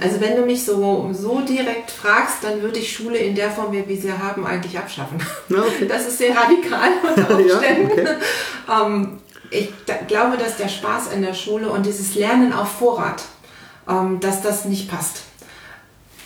Also 0.00 0.20
wenn 0.20 0.36
du 0.36 0.46
mich 0.46 0.64
so, 0.64 1.10
so 1.12 1.40
direkt 1.40 1.90
fragst, 1.90 2.36
dann 2.42 2.62
würde 2.62 2.78
ich 2.78 2.92
Schule 2.92 3.18
in 3.18 3.34
der 3.34 3.50
Form, 3.50 3.72
wie 3.72 3.86
wir 3.86 3.96
sie 3.96 4.12
haben, 4.12 4.46
eigentlich 4.46 4.78
abschaffen. 4.78 5.18
Okay. 5.50 5.86
Das 5.88 6.06
ist 6.06 6.18
sehr 6.18 6.36
radikal 6.36 6.90
unter 7.02 7.36
Umständen. 7.36 7.90
ja, 7.98 8.04
okay. 8.04 8.86
ähm, 8.86 9.18
ich 9.50 9.72
glaube, 10.06 10.36
dass 10.36 10.56
der 10.56 10.68
Spaß 10.68 11.12
in 11.12 11.22
der 11.22 11.34
Schule 11.34 11.70
und 11.70 11.86
dieses 11.86 12.14
Lernen 12.14 12.52
auf 12.52 12.70
Vorrat, 12.70 13.22
ähm, 13.88 14.20
dass 14.20 14.42
das 14.42 14.64
nicht 14.64 14.90
passt. 14.90 15.22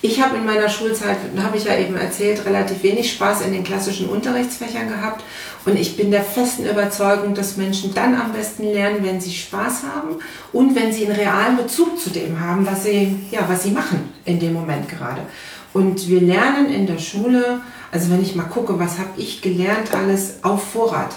Ich 0.01 0.21
habe 0.21 0.37
in 0.37 0.45
meiner 0.45 0.69
Schulzeit, 0.69 1.17
habe 1.41 1.57
ich 1.57 1.63
ja 1.63 1.75
eben 1.75 1.95
erzählt, 1.95 2.45
relativ 2.45 2.83
wenig 2.83 3.11
Spaß 3.11 3.41
in 3.41 3.53
den 3.53 3.63
klassischen 3.63 4.07
Unterrichtsfächern 4.07 4.87
gehabt. 4.87 5.23
Und 5.65 5.79
ich 5.79 5.97
bin 5.97 6.11
der 6.11 6.21
festen 6.21 6.67
Überzeugung, 6.67 7.33
dass 7.33 7.57
Menschen 7.57 7.91
dann 7.95 8.13
am 8.13 8.31
besten 8.31 8.65
lernen, 8.65 8.99
wenn 9.01 9.19
sie 9.19 9.33
Spaß 9.33 9.81
haben 9.95 10.17
und 10.53 10.75
wenn 10.75 10.93
sie 10.93 11.07
einen 11.07 11.15
realen 11.15 11.57
Bezug 11.57 11.99
zu 11.99 12.11
dem 12.11 12.39
haben, 12.39 12.67
was 12.67 12.83
sie, 12.83 13.15
ja, 13.31 13.45
was 13.47 13.63
sie 13.63 13.71
machen 13.71 14.13
in 14.25 14.39
dem 14.39 14.53
Moment 14.53 14.87
gerade. 14.87 15.21
Und 15.73 16.07
wir 16.07 16.21
lernen 16.21 16.69
in 16.69 16.85
der 16.85 16.99
Schule, 16.99 17.61
also 17.91 18.11
wenn 18.11 18.21
ich 18.21 18.35
mal 18.35 18.43
gucke, 18.43 18.77
was 18.77 18.99
habe 18.99 19.09
ich 19.17 19.41
gelernt 19.41 19.91
alles 19.91 20.35
auf 20.43 20.71
Vorrat. 20.71 21.15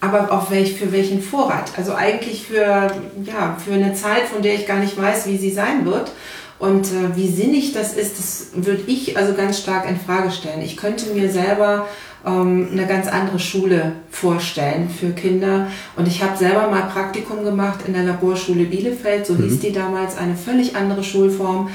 Aber 0.00 0.30
auf 0.32 0.50
welch, 0.50 0.74
für 0.74 0.92
welchen 0.92 1.20
Vorrat? 1.20 1.72
Also 1.76 1.94
eigentlich 1.94 2.46
für, 2.46 2.90
ja, 3.24 3.56
für 3.64 3.72
eine 3.72 3.94
Zeit, 3.94 4.26
von 4.32 4.42
der 4.42 4.54
ich 4.54 4.66
gar 4.66 4.78
nicht 4.78 5.00
weiß, 5.00 5.26
wie 5.26 5.36
sie 5.36 5.50
sein 5.50 5.84
wird. 5.84 6.12
Und 6.58 6.86
äh, 6.86 7.16
wie 7.16 7.28
sinnig 7.28 7.72
das 7.72 7.94
ist, 7.94 8.18
das 8.18 8.46
würde 8.54 8.82
ich 8.86 9.16
also 9.16 9.34
ganz 9.34 9.60
stark 9.60 9.88
in 9.88 9.98
Frage 9.98 10.30
stellen. 10.30 10.60
Ich 10.60 10.76
könnte 10.76 11.10
mir 11.10 11.30
selber 11.30 11.86
ähm, 12.26 12.68
eine 12.72 12.86
ganz 12.86 13.06
andere 13.06 13.38
Schule 13.38 13.92
vorstellen 14.10 14.90
für 14.90 15.10
Kinder. 15.10 15.68
Und 15.96 16.08
ich 16.08 16.22
habe 16.22 16.36
selber 16.36 16.68
mal 16.68 16.82
Praktikum 16.82 17.44
gemacht 17.44 17.80
in 17.86 17.92
der 17.92 18.02
Laborschule 18.02 18.64
Bielefeld, 18.64 19.26
so 19.26 19.34
mhm. 19.34 19.44
hieß 19.44 19.60
die 19.60 19.72
damals, 19.72 20.16
eine 20.16 20.34
völlig 20.34 20.74
andere 20.74 21.04
Schulform. 21.04 21.70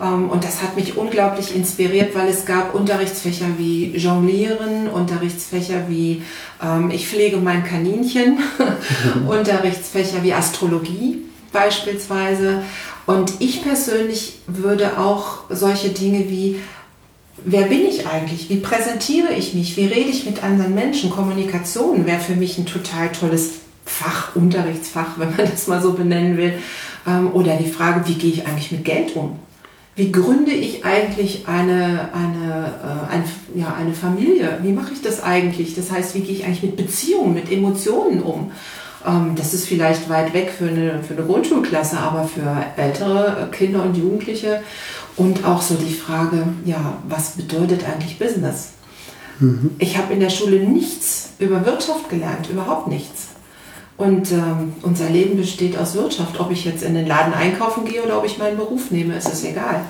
Ähm, 0.00 0.30
und 0.30 0.44
das 0.44 0.62
hat 0.62 0.76
mich 0.76 0.96
unglaublich 0.96 1.54
inspiriert, 1.54 2.14
weil 2.14 2.28
es 2.28 2.44
gab 2.44 2.74
Unterrichtsfächer 2.74 3.46
wie 3.56 3.96
Jonglieren, 3.96 4.88
Unterrichtsfächer 4.88 5.88
wie 5.88 6.22
ähm, 6.62 6.90
Ich 6.90 7.08
pflege 7.08 7.38
mein 7.38 7.64
Kaninchen, 7.64 8.38
Unterrichtsfächer 9.28 10.22
wie 10.22 10.32
Astrologie 10.32 11.22
beispielsweise. 11.52 12.62
Und 13.06 13.32
ich 13.40 13.62
persönlich 13.62 14.40
würde 14.46 14.98
auch 14.98 15.44
solche 15.48 15.88
Dinge 15.90 16.28
wie 16.28 16.60
wer 17.44 17.62
bin 17.62 17.86
ich 17.86 18.06
eigentlich? 18.06 18.50
Wie 18.50 18.56
präsentiere 18.56 19.32
ich 19.32 19.54
mich? 19.54 19.76
Wie 19.76 19.86
rede 19.86 20.10
ich 20.10 20.26
mit 20.26 20.42
anderen 20.42 20.74
Menschen? 20.74 21.10
Kommunikation 21.10 22.06
wäre 22.06 22.20
für 22.20 22.34
mich 22.34 22.58
ein 22.58 22.66
total 22.66 23.10
tolles 23.12 23.52
Fach, 23.84 24.36
Unterrichtsfach, 24.36 25.18
wenn 25.18 25.34
man 25.34 25.50
das 25.50 25.66
mal 25.66 25.80
so 25.80 25.94
benennen 25.94 26.36
will. 26.36 26.54
Ähm, 27.06 27.32
oder 27.32 27.56
die 27.56 27.70
Frage, 27.70 28.06
wie 28.06 28.14
gehe 28.14 28.32
ich 28.32 28.46
eigentlich 28.46 28.72
mit 28.72 28.84
Geld 28.84 29.16
um? 29.16 29.38
Wie 29.98 30.12
gründe 30.12 30.52
ich 30.52 30.84
eigentlich 30.84 31.48
eine, 31.48 32.10
eine, 32.12 32.72
äh, 32.84 33.12
eine, 33.12 33.24
ja, 33.56 33.74
eine 33.74 33.92
Familie? 33.92 34.60
Wie 34.62 34.70
mache 34.70 34.92
ich 34.92 35.02
das 35.02 35.24
eigentlich? 35.24 35.74
Das 35.74 35.90
heißt, 35.90 36.14
wie 36.14 36.20
gehe 36.20 36.36
ich 36.36 36.44
eigentlich 36.44 36.62
mit 36.62 36.76
Beziehungen, 36.76 37.34
mit 37.34 37.50
Emotionen 37.50 38.22
um? 38.22 38.52
Ähm, 39.04 39.32
das 39.34 39.54
ist 39.54 39.66
vielleicht 39.66 40.08
weit 40.08 40.32
weg 40.34 40.52
für 40.56 40.68
eine, 40.68 41.02
für 41.02 41.14
eine 41.14 41.26
Grundschulklasse, 41.26 41.98
aber 41.98 42.28
für 42.28 42.64
ältere 42.80 43.48
Kinder 43.50 43.82
und 43.82 43.96
Jugendliche. 43.96 44.62
Und 45.16 45.44
auch 45.44 45.62
so 45.62 45.74
die 45.74 45.92
Frage, 45.92 46.46
ja, 46.64 46.98
was 47.08 47.30
bedeutet 47.30 47.80
eigentlich 47.84 48.20
Business? 48.20 48.68
Mhm. 49.40 49.72
Ich 49.80 49.98
habe 49.98 50.12
in 50.12 50.20
der 50.20 50.30
Schule 50.30 50.60
nichts 50.60 51.30
über 51.40 51.66
Wirtschaft 51.66 52.08
gelernt, 52.08 52.48
überhaupt 52.48 52.86
nichts. 52.86 53.30
Und 53.98 54.30
ähm, 54.30 54.74
unser 54.82 55.10
Leben 55.10 55.36
besteht 55.36 55.76
aus 55.76 55.94
Wirtschaft. 55.94 56.38
Ob 56.38 56.52
ich 56.52 56.64
jetzt 56.64 56.84
in 56.84 56.94
den 56.94 57.06
Laden 57.06 57.34
einkaufen 57.34 57.84
gehe 57.84 58.02
oder 58.02 58.18
ob 58.18 58.24
ich 58.24 58.38
meinen 58.38 58.56
Beruf 58.56 58.92
nehme, 58.92 59.16
ist 59.16 59.30
es 59.30 59.44
egal. 59.44 59.82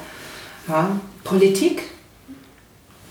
Ja? 0.67 0.99
Politik 1.25 1.83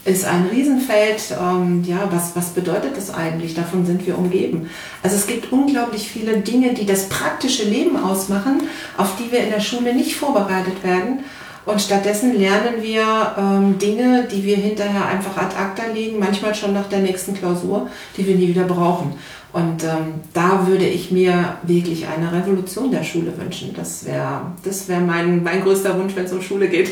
ist 0.04 0.26
ein 0.26 0.48
Riesenfeld. 0.48 1.38
Ähm, 1.40 1.84
ja, 1.86 2.10
was, 2.12 2.36
was 2.36 2.50
bedeutet 2.50 2.98
das 2.98 3.14
eigentlich? 3.14 3.54
Davon 3.54 3.86
sind 3.86 4.08
wir 4.08 4.18
umgeben. 4.18 4.72
Also 5.04 5.18
es 5.18 5.28
gibt 5.28 5.52
unglaublich 5.52 6.10
viele 6.10 6.40
Dinge, 6.40 6.74
die 6.74 6.88
das 6.88 7.10
praktische 7.10 7.66
Leben 7.66 7.96
ausmachen, 7.96 8.64
auf 8.98 9.18
die 9.18 9.32
wir 9.32 9.40
in 9.42 9.52
der 9.52 9.60
Schule 9.60 9.94
nicht 9.94 10.16
vorbereitet 10.16 10.84
werden. 10.84 11.20
Und 11.68 11.82
stattdessen 11.82 12.40
lernen 12.40 12.82
wir 12.82 13.36
ähm, 13.38 13.78
Dinge, 13.78 14.26
die 14.32 14.42
wir 14.46 14.56
hinterher 14.56 15.06
einfach 15.06 15.36
ad 15.36 15.54
acta 15.54 15.92
legen, 15.94 16.18
manchmal 16.18 16.56
schon 16.56 16.72
nach 16.74 16.88
der 16.88 17.00
nächsten 17.00 17.34
Klausur, 17.34 17.90
die 18.16 18.26
wir 18.26 18.36
nie 18.36 18.48
wieder 18.48 18.64
brauchen. 18.64 19.16
Und 19.52 19.84
ähm, 19.84 20.22
da 20.34 20.66
würde 20.66 20.86
ich 20.86 21.12
mir 21.12 21.58
wirklich 21.64 22.08
eine 22.08 22.32
Revolution 22.32 22.90
der 22.90 23.04
Schule 23.04 23.34
wünschen. 23.38 23.74
Das 23.76 24.06
wäre 24.06 24.44
das 24.64 24.88
wär 24.88 25.02
mein, 25.02 25.44
mein 25.44 25.62
größter 25.62 26.00
Wunsch, 26.00 26.16
wenn 26.16 26.24
es 26.24 26.32
um 26.32 26.42
Schule 26.42 26.70
geht. 26.70 26.90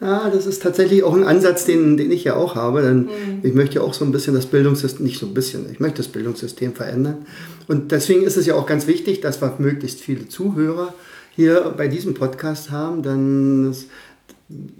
Ja, 0.00 0.30
das 0.32 0.46
ist 0.46 0.62
tatsächlich 0.62 1.02
auch 1.02 1.14
ein 1.14 1.24
Ansatz, 1.24 1.64
den, 1.64 1.96
den 1.96 2.12
ich 2.12 2.22
ja 2.22 2.36
auch 2.36 2.54
habe. 2.54 2.82
Denn 2.82 2.98
mhm. 2.98 3.40
ich 3.42 3.54
möchte 3.54 3.76
ja 3.76 3.80
auch 3.82 3.94
so 3.94 4.04
ein 4.04 4.12
bisschen 4.12 4.34
das 4.34 4.46
Bildungssystem, 4.46 5.04
nicht 5.04 5.18
so 5.18 5.26
ein 5.26 5.34
bisschen, 5.34 5.66
ich 5.68 5.80
möchte 5.80 5.96
das 5.96 6.08
Bildungssystem 6.08 6.74
verändern. 6.74 7.26
Und 7.66 7.90
deswegen 7.90 8.22
ist 8.22 8.36
es 8.36 8.46
ja 8.46 8.54
auch 8.54 8.66
ganz 8.66 8.86
wichtig, 8.86 9.20
dass 9.20 9.42
wir 9.42 9.52
möglichst 9.58 9.98
viele 9.98 10.28
Zuhörer 10.28 10.94
hier 11.34 11.74
bei 11.76 11.88
diesem 11.88 12.14
Podcast 12.14 12.70
haben, 12.70 13.02
dann 13.02 13.74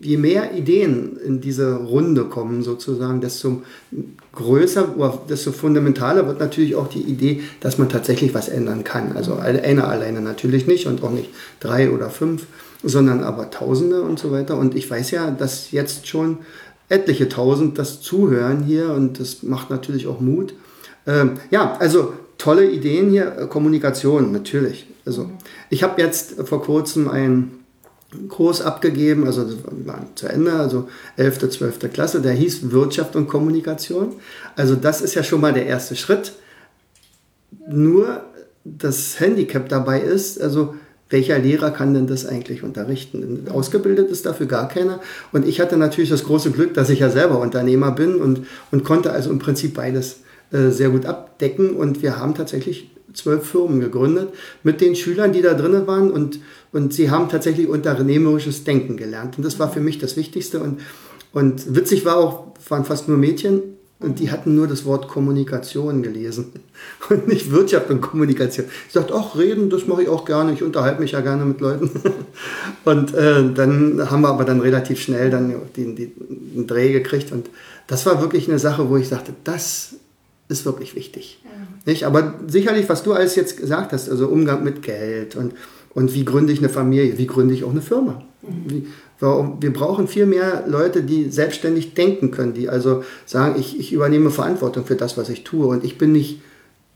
je 0.02 0.16
mehr 0.16 0.54
Ideen 0.54 1.16
in 1.24 1.40
diese 1.40 1.74
Runde 1.76 2.24
kommen, 2.24 2.62
sozusagen, 2.62 3.20
desto 3.20 3.62
größer 4.32 4.94
desto 5.28 5.52
fundamentaler 5.52 6.26
wird 6.26 6.40
natürlich 6.40 6.74
auch 6.74 6.88
die 6.88 7.02
Idee, 7.02 7.42
dass 7.60 7.78
man 7.78 7.88
tatsächlich 7.88 8.34
was 8.34 8.48
ändern 8.48 8.84
kann. 8.84 9.16
Also 9.16 9.36
einer 9.36 9.88
alleine 9.88 10.20
natürlich 10.20 10.66
nicht 10.66 10.86
und 10.86 11.02
auch 11.02 11.10
nicht 11.10 11.30
drei 11.60 11.90
oder 11.90 12.10
fünf, 12.10 12.46
sondern 12.82 13.22
aber 13.22 13.50
Tausende 13.50 14.02
und 14.02 14.18
so 14.18 14.30
weiter. 14.30 14.56
Und 14.58 14.74
ich 14.74 14.90
weiß 14.90 15.10
ja, 15.12 15.30
dass 15.30 15.70
jetzt 15.70 16.06
schon 16.06 16.38
etliche 16.88 17.28
Tausend 17.28 17.78
das 17.78 18.00
zuhören 18.00 18.64
hier 18.64 18.90
und 18.90 19.20
das 19.20 19.42
macht 19.42 19.70
natürlich 19.70 20.06
auch 20.06 20.20
Mut. 20.20 20.54
Ähm, 21.06 21.32
ja, 21.50 21.76
also 21.78 22.12
tolle 22.42 22.68
Ideen 22.68 23.10
hier, 23.10 23.30
Kommunikation 23.48 24.32
natürlich. 24.32 24.88
Also 25.06 25.30
ich 25.70 25.84
habe 25.84 26.02
jetzt 26.02 26.42
vor 26.48 26.60
kurzem 26.60 27.08
ein 27.08 27.52
Kurs 28.28 28.60
abgegeben, 28.60 29.26
also 29.26 29.46
zu 30.16 30.26
Ende, 30.26 30.52
also 30.54 30.88
11., 31.16 31.50
12. 31.50 31.92
Klasse, 31.92 32.20
der 32.20 32.32
hieß 32.32 32.72
Wirtschaft 32.72 33.14
und 33.14 33.28
Kommunikation. 33.28 34.16
Also 34.56 34.74
das 34.74 35.00
ist 35.02 35.14
ja 35.14 35.22
schon 35.22 35.40
mal 35.40 35.52
der 35.52 35.66
erste 35.66 35.94
Schritt. 35.94 36.32
Nur 37.68 38.24
das 38.64 39.20
Handicap 39.20 39.68
dabei 39.68 40.00
ist, 40.00 40.42
also 40.42 40.74
welcher 41.10 41.38
Lehrer 41.38 41.70
kann 41.70 41.94
denn 41.94 42.08
das 42.08 42.26
eigentlich 42.26 42.64
unterrichten? 42.64 43.46
Ausgebildet 43.50 44.10
ist 44.10 44.26
dafür 44.26 44.46
gar 44.46 44.66
keiner. 44.66 45.00
Und 45.30 45.46
ich 45.46 45.60
hatte 45.60 45.76
natürlich 45.76 46.10
das 46.10 46.24
große 46.24 46.50
Glück, 46.50 46.74
dass 46.74 46.90
ich 46.90 46.98
ja 46.98 47.08
selber 47.08 47.38
Unternehmer 47.38 47.92
bin 47.92 48.16
und, 48.16 48.46
und 48.72 48.82
konnte 48.82 49.12
also 49.12 49.30
im 49.30 49.38
Prinzip 49.38 49.74
beides 49.74 50.14
äh, 50.14 50.31
sehr 50.52 50.90
gut 50.90 51.06
abdecken. 51.06 51.76
Und 51.76 52.02
wir 52.02 52.18
haben 52.18 52.34
tatsächlich 52.34 52.90
zwölf 53.14 53.46
Firmen 53.46 53.80
gegründet 53.80 54.30
mit 54.62 54.80
den 54.80 54.96
Schülern, 54.96 55.32
die 55.32 55.42
da 55.42 55.54
drinnen 55.54 55.86
waren 55.86 56.10
und, 56.10 56.40
und 56.72 56.92
sie 56.94 57.10
haben 57.10 57.28
tatsächlich 57.28 57.68
unternehmerisches 57.68 58.64
Denken 58.64 58.96
gelernt. 58.96 59.36
Und 59.36 59.44
das 59.44 59.58
war 59.58 59.70
für 59.70 59.80
mich 59.80 59.98
das 59.98 60.16
Wichtigste. 60.16 60.60
Und, 60.60 60.80
und 61.32 61.74
witzig 61.74 62.04
war 62.04 62.16
auch, 62.16 62.46
waren 62.68 62.84
fast 62.84 63.08
nur 63.08 63.18
Mädchen 63.18 63.62
und 63.98 64.18
die 64.18 64.30
hatten 64.30 64.54
nur 64.54 64.66
das 64.66 64.84
Wort 64.84 65.08
Kommunikation 65.08 66.02
gelesen 66.02 66.52
und 67.08 67.28
nicht 67.28 67.50
Wirtschaft 67.50 67.90
und 67.90 68.00
Kommunikation. 68.00 68.66
Ich 68.88 68.94
dachte, 68.94 69.14
ach, 69.14 69.36
reden, 69.36 69.70
das 69.70 69.86
mache 69.86 70.02
ich 70.02 70.08
auch 70.08 70.24
gerne. 70.24 70.52
Ich 70.52 70.62
unterhalte 70.62 71.00
mich 71.00 71.12
ja 71.12 71.20
gerne 71.20 71.44
mit 71.44 71.60
Leuten. 71.60 71.90
Und 72.84 73.14
äh, 73.14 73.52
dann 73.54 74.10
haben 74.10 74.22
wir 74.22 74.28
aber 74.28 74.44
dann 74.44 74.60
relativ 74.60 75.00
schnell 75.00 75.30
dann 75.30 75.54
den, 75.76 75.94
den 75.94 76.66
Dreh 76.66 76.90
gekriegt. 76.90 77.30
Und 77.30 77.48
das 77.86 78.06
war 78.06 78.20
wirklich 78.20 78.48
eine 78.48 78.58
Sache, 78.58 78.88
wo 78.88 78.96
ich 78.96 79.08
sagte, 79.08 79.32
das 79.44 79.94
ist 80.52 80.64
wirklich 80.64 80.94
wichtig. 80.94 81.40
Ja. 81.44 81.50
Nicht? 81.86 82.04
Aber 82.04 82.34
sicherlich, 82.46 82.88
was 82.88 83.02
du 83.02 83.12
alles 83.12 83.34
jetzt 83.34 83.56
gesagt 83.56 83.92
hast, 83.92 84.08
also 84.08 84.28
Umgang 84.28 84.62
mit 84.62 84.82
Geld 84.82 85.34
und, 85.36 85.54
und 85.94 86.14
wie 86.14 86.24
gründe 86.24 86.52
ich 86.52 86.60
eine 86.60 86.68
Familie, 86.68 87.18
wie 87.18 87.26
gründe 87.26 87.54
ich 87.54 87.64
auch 87.64 87.70
eine 87.70 87.82
Firma. 87.82 88.22
Mhm. 88.42 88.70
Wie, 88.70 88.86
warum, 89.18 89.62
wir 89.62 89.72
brauchen 89.72 90.08
viel 90.08 90.26
mehr 90.26 90.64
Leute, 90.66 91.02
die 91.02 91.30
selbstständig 91.30 91.94
denken 91.94 92.30
können, 92.30 92.54
die 92.54 92.68
also 92.68 93.02
sagen, 93.24 93.58
ich, 93.58 93.78
ich 93.78 93.92
übernehme 93.92 94.30
Verantwortung 94.30 94.84
für 94.84 94.96
das, 94.96 95.16
was 95.16 95.28
ich 95.28 95.44
tue 95.44 95.66
und 95.66 95.84
ich 95.84 95.98
bin 95.98 96.12
nicht 96.12 96.40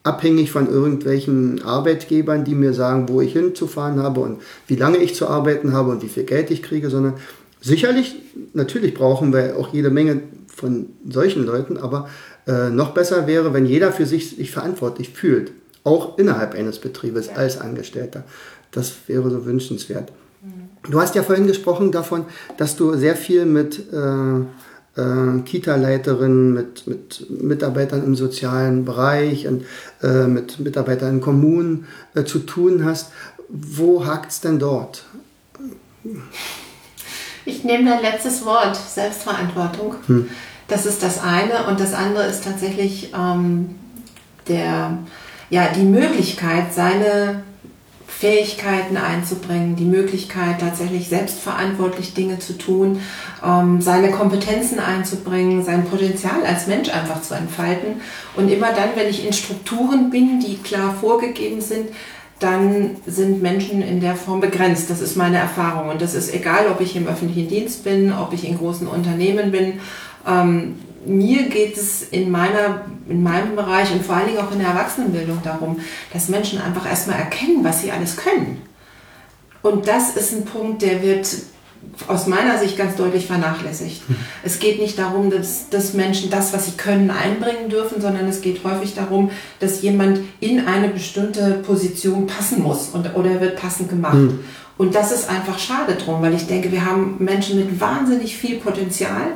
abhängig 0.03 0.53
von 0.53 0.69
irgendwelchen 0.69 1.63
Arbeitgebern, 1.63 2.45
die 2.45 2.55
mir 2.55 2.73
sagen, 2.75 3.09
wo 3.09 3.21
ich 3.21 3.33
hinzufahren 3.33 4.01
habe 4.01 4.21
und 4.21 4.41
wie 4.69 4.77
lange 4.77 4.99
ich 4.99 5.17
zu 5.17 5.27
arbeiten 5.27 5.73
habe 5.73 5.91
und 5.91 6.03
wie 6.03 6.09
viel 6.09 6.23
Geld 6.23 6.51
ich 6.53 6.63
kriege, 6.63 6.91
sondern 6.91 7.15
sicherlich, 7.61 8.15
natürlich 8.55 8.95
brauchen 8.95 9.33
wir 9.33 9.57
auch 9.57 9.73
jede 9.73 9.91
Menge 9.91 10.21
von 10.55 10.87
solchen 11.09 11.45
Leuten, 11.45 11.77
aber 11.77 12.09
äh, 12.47 12.71
noch 12.71 12.95
besser 12.95 13.27
wäre, 13.27 13.53
wenn 13.53 13.67
jeder 13.67 13.93
für 13.93 14.07
sich 14.07 14.37
sich 14.37 14.51
verantwortlich 14.51 15.11
fühlt, 15.11 15.53
auch 15.85 16.19
innerhalb 16.19 16.55
eines 16.55 16.79
Betriebes 16.79 17.29
ja. 17.29 17.35
als 17.35 17.61
Angestellter. 17.61 18.25
Das 18.71 18.93
wäre 19.07 19.31
so 19.31 19.47
wünschenswert. 19.47 20.13
Mhm. 20.43 20.91
Du 20.91 21.01
hast 21.01 21.15
ja 21.15 21.23
vorhin 21.23 21.47
gesprochen 21.47 21.93
davon, 21.93 22.25
dass 22.57 22.77
du 22.77 22.95
sehr 22.95 23.17
viel 23.17 23.47
mit 23.47 23.93
äh, 23.93 24.41
äh, 24.97 25.41
Kita-Leiterinnen, 25.45 26.53
mit, 26.53 26.87
mit 26.87 27.27
Mitarbeitern 27.31 28.05
im 28.05 28.15
sozialen 28.15 28.85
Bereich 28.85 29.47
und 29.47 29.65
äh, 30.03 30.27
mit 30.27 30.59
Mitarbeitern 30.59 31.17
in 31.17 31.21
Kommunen 31.21 31.87
äh, 32.15 32.25
zu 32.25 32.41
tun 32.41 32.85
hast. 32.85 33.13
Wo 33.49 34.05
hakt 34.07 34.33
es 34.33 34.41
denn 34.41 34.59
dort? 34.59 35.05
Ich 37.45 37.63
nehme 37.63 37.89
dein 37.91 38.03
letztes 38.03 38.45
Wort, 38.45 38.77
Selbstverantwortung. 38.77 39.95
Hm. 40.07 40.29
Das 40.69 40.87
ist 40.87 41.03
das 41.03 41.23
eine. 41.23 41.67
Und 41.69 41.81
das 41.81 41.95
andere 41.95 42.25
ist 42.25 42.45
tatsächlich 42.45 43.13
ähm, 43.15 43.77
der, 44.49 44.99
ja, 45.51 45.69
die 45.69 45.85
Möglichkeit, 45.85 46.75
seine 46.75 47.43
Fähigkeiten 48.19 48.97
einzubringen, 48.97 49.77
die 49.77 49.85
Möglichkeit, 49.85 50.61
tatsächlich 50.61 51.09
selbstverantwortlich 51.09 52.15
Dinge 52.15 52.39
zu 52.39 52.57
tun, 52.57 53.01
ähm, 53.45 53.83
seine 53.83 54.11
Kompetenzen 54.11 54.79
einzubringen, 54.81 55.63
sein 55.63 55.85
Potenzial 55.85 56.43
als 56.47 56.67
Mensch 56.67 56.89
einfach 56.89 57.21
zu 57.21 57.35
entfalten. 57.35 58.01
Und 58.35 58.49
immer 58.49 58.73
dann, 58.73 58.91
wenn 58.95 59.09
ich 59.09 59.27
in 59.27 59.35
Strukturen 59.35 60.11
bin, 60.11 60.41
die 60.41 60.57
klar 60.57 60.95
vorgegeben 60.99 61.61
sind, 61.61 61.89
dann 62.39 62.97
sind 63.07 63.43
Menschen 63.43 63.83
in 63.83 64.01
der 64.01 64.15
Form 64.15 64.41
begrenzt. 64.41 64.89
Das 64.89 65.01
ist 65.01 65.17
meine 65.17 65.39
Erfahrung. 65.39 65.91
Und 65.91 66.01
das 66.01 66.15
ist 66.15 66.35
egal, 66.35 66.67
ob 66.71 66.81
ich 66.81 66.97
im 66.97 67.07
öffentlichen 67.07 67.49
Dienst 67.49 67.85
bin, 67.85 68.13
ob 68.13 68.33
ich 68.33 68.47
in 68.47 68.57
großen 68.57 68.87
Unternehmen 68.87 69.51
bin, 69.51 69.81
ähm, 70.27 70.77
mir 71.07 71.49
geht 71.49 71.77
es 71.77 72.03
in, 72.03 72.31
meiner, 72.31 72.83
in 73.09 73.23
meinem 73.23 73.55
Bereich 73.55 73.93
und 73.93 74.05
vor 74.05 74.17
allen 74.17 74.27
Dingen 74.27 74.39
auch 74.39 74.53
in 74.53 74.59
der 74.59 74.69
Erwachsenenbildung 74.69 75.41
darum, 75.43 75.81
dass 76.13 76.29
Menschen 76.29 76.61
einfach 76.61 76.87
erstmal 76.87 77.19
erkennen, 77.19 77.63
was 77.63 77.83
sie 77.83 77.93
alles 77.93 78.17
können. 78.17 78.63
Und 79.63 79.89
das 79.89 80.17
ist 80.17 80.33
ein 80.33 80.45
Punkt, 80.45 80.83
der 80.83 81.03
wird 81.03 81.29
aus 82.09 82.27
meiner 82.27 82.59
Sicht 82.59 82.77
ganz 82.77 82.97
deutlich 82.97 83.27
vernachlässigt. 83.27 84.03
Hm. 84.09 84.17
Es 84.43 84.59
geht 84.59 84.81
nicht 84.81 84.99
darum, 84.99 85.31
dass, 85.31 85.69
dass 85.71 85.95
Menschen 85.95 86.31
das, 86.31 86.53
was 86.53 86.67
sie 86.67 86.73
können, 86.73 87.11
einbringen 87.11 87.69
dürfen, 87.69 88.01
sondern 88.01 88.27
es 88.29 88.41
geht 88.41 88.65
häufig 88.65 88.95
darum, 88.95 89.31
dass 89.61 89.83
jemand 89.83 90.21
in 90.41 90.67
eine 90.67 90.89
bestimmte 90.89 91.63
Position 91.67 92.27
passen 92.27 92.63
muss 92.63 92.91
und, 92.93 93.15
oder 93.15 93.41
wird 93.41 93.57
passend 93.57 93.89
gemacht. 93.89 94.15
Hm. 94.15 94.41
Und 94.79 94.95
das 94.95 95.11
ist 95.11 95.29
einfach 95.29 95.59
schade 95.59 95.95
drum, 95.95 96.21
weil 96.21 96.35
ich 96.35 96.47
denke, 96.47 96.71
wir 96.71 96.85
haben 96.85 97.17
Menschen 97.19 97.59
mit 97.59 97.81
wahnsinnig 97.81 98.37
viel 98.37 98.57
Potenzial 98.57 99.33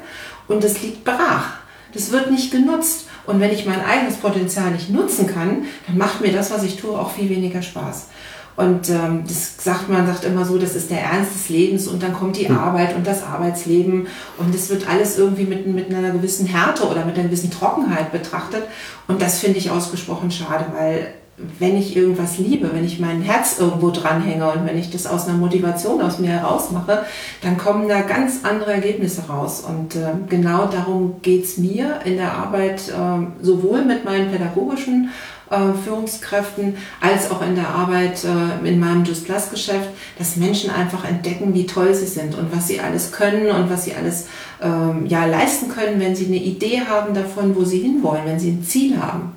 und 0.51 0.65
es 0.65 0.83
liegt 0.83 1.05
brach. 1.05 1.61
Das 1.93 2.13
wird 2.13 2.31
nicht 2.31 2.51
genutzt. 2.51 3.07
Und 3.27 3.41
wenn 3.41 3.53
ich 3.53 3.67
mein 3.67 3.85
eigenes 3.85 4.17
Potenzial 4.17 4.71
nicht 4.71 4.91
nutzen 4.91 5.27
kann, 5.27 5.65
dann 5.87 5.99
macht 5.99 6.21
mir 6.21 6.33
das, 6.33 6.51
was 6.51 6.63
ich 6.63 6.77
tue, 6.77 6.99
auch 6.99 7.11
viel 7.13 7.29
weniger 7.29 7.63
Spaß. 7.63 8.09
Und 8.57 8.91
ähm, 8.91 9.23
das 9.27 9.63
sagt 9.63 9.89
man 9.89 10.07
sagt 10.07 10.25
immer 10.25 10.45
so, 10.45 10.59
das 10.59 10.75
ist 10.75 10.91
der 10.91 11.01
Ernst 11.01 11.35
des 11.35 11.49
Lebens 11.49 11.87
und 11.87 12.03
dann 12.03 12.13
kommt 12.13 12.37
die 12.37 12.49
mhm. 12.49 12.59
Arbeit 12.59 12.95
und 12.95 13.07
das 13.07 13.23
Arbeitsleben 13.23 14.09
und 14.37 14.55
es 14.55 14.69
wird 14.69 14.87
alles 14.89 15.17
irgendwie 15.17 15.45
mit, 15.45 15.67
mit 15.67 15.95
einer 15.95 16.11
gewissen 16.11 16.47
Härte 16.47 16.87
oder 16.87 17.05
mit 17.05 17.15
einer 17.15 17.29
gewissen 17.29 17.51
Trockenheit 17.51 18.13
betrachtet. 18.13 18.65
Und 19.09 19.23
das 19.23 19.39
finde 19.39 19.59
ich 19.59 19.71
ausgesprochen 19.71 20.31
schade, 20.31 20.67
weil 20.77 21.15
wenn 21.59 21.77
ich 21.77 21.97
irgendwas 21.97 22.39
liebe, 22.39 22.71
wenn 22.73 22.85
ich 22.85 23.01
mein 23.01 23.23
Herz 23.23 23.59
irgendwo 23.59 23.91
dranhänge 23.91 24.51
und 24.51 24.67
wenn 24.67 24.79
ich 24.79 24.91
das 24.91 25.07
aus 25.07 25.27
einer 25.27 25.39
Motivation 25.39 26.01
aus 26.01 26.19
mir 26.19 26.31
heraus 26.31 26.71
mache, 26.71 27.05
dann 27.43 27.57
kommen 27.59 27.89
da 27.89 28.01
ganz 28.03 28.41
andere 28.45 28.73
Ergebnisse 28.73 29.23
raus. 29.29 29.65
Und 29.67 29.97
äh, 29.97 30.13
genau 30.29 30.67
darum 30.67 31.17
geht's 31.23 31.57
mir 31.59 32.01
in 32.05 32.17
der 32.17 32.33
Arbeit, 32.33 32.89
äh, 32.89 33.45
sowohl 33.45 33.85
mit 33.85 34.05
meinen 34.05 34.31
pädagogischen 34.31 35.11
äh, 35.51 35.73
Führungskräften 35.85 36.77
als 37.01 37.31
auch 37.31 37.43
in 37.43 37.57
der 37.57 37.69
Arbeit 37.69 38.25
äh, 38.25 38.69
in 38.69 38.79
meinem 38.79 39.05
Just 39.05 39.25
Plus 39.25 39.51
Geschäft, 39.51 39.89
dass 40.19 40.37
Menschen 40.37 40.71
einfach 40.71 41.05
entdecken, 41.05 41.55
wie 41.55 41.67
toll 41.67 41.93
sie 41.95 42.07
sind 42.07 42.37
und 42.37 42.55
was 42.55 42.69
sie 42.69 42.81
alles 42.81 43.13
können 43.13 43.51
und 43.51 43.71
was 43.71 43.85
sie 43.85 43.95
alles 43.95 44.29
ähm, 44.63 45.07
ja, 45.07 45.25
leisten 45.27 45.69
können, 45.69 46.01
wenn 46.01 46.15
sie 46.15 46.27
eine 46.27 46.37
Idee 46.37 46.83
haben 46.89 47.15
davon, 47.15 47.57
wo 47.57 47.65
sie 47.65 47.81
hinwollen, 47.81 48.23
wenn 48.27 48.39
sie 48.39 48.51
ein 48.51 48.63
Ziel 48.63 49.01
haben. 49.01 49.33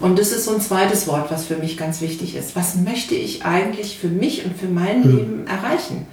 Und 0.00 0.18
das 0.18 0.32
ist 0.32 0.44
so 0.44 0.54
ein 0.54 0.60
zweites 0.60 1.06
Wort, 1.08 1.30
was 1.30 1.46
für 1.46 1.56
mich 1.56 1.76
ganz 1.76 2.00
wichtig 2.00 2.36
ist. 2.36 2.54
Was 2.54 2.76
möchte 2.76 3.14
ich 3.14 3.44
eigentlich 3.44 3.98
für 3.98 4.08
mich 4.08 4.44
und 4.44 4.56
für 4.56 4.68
mein 4.68 5.02
hm. 5.02 5.16
Leben 5.16 5.46
erreichen? 5.46 6.06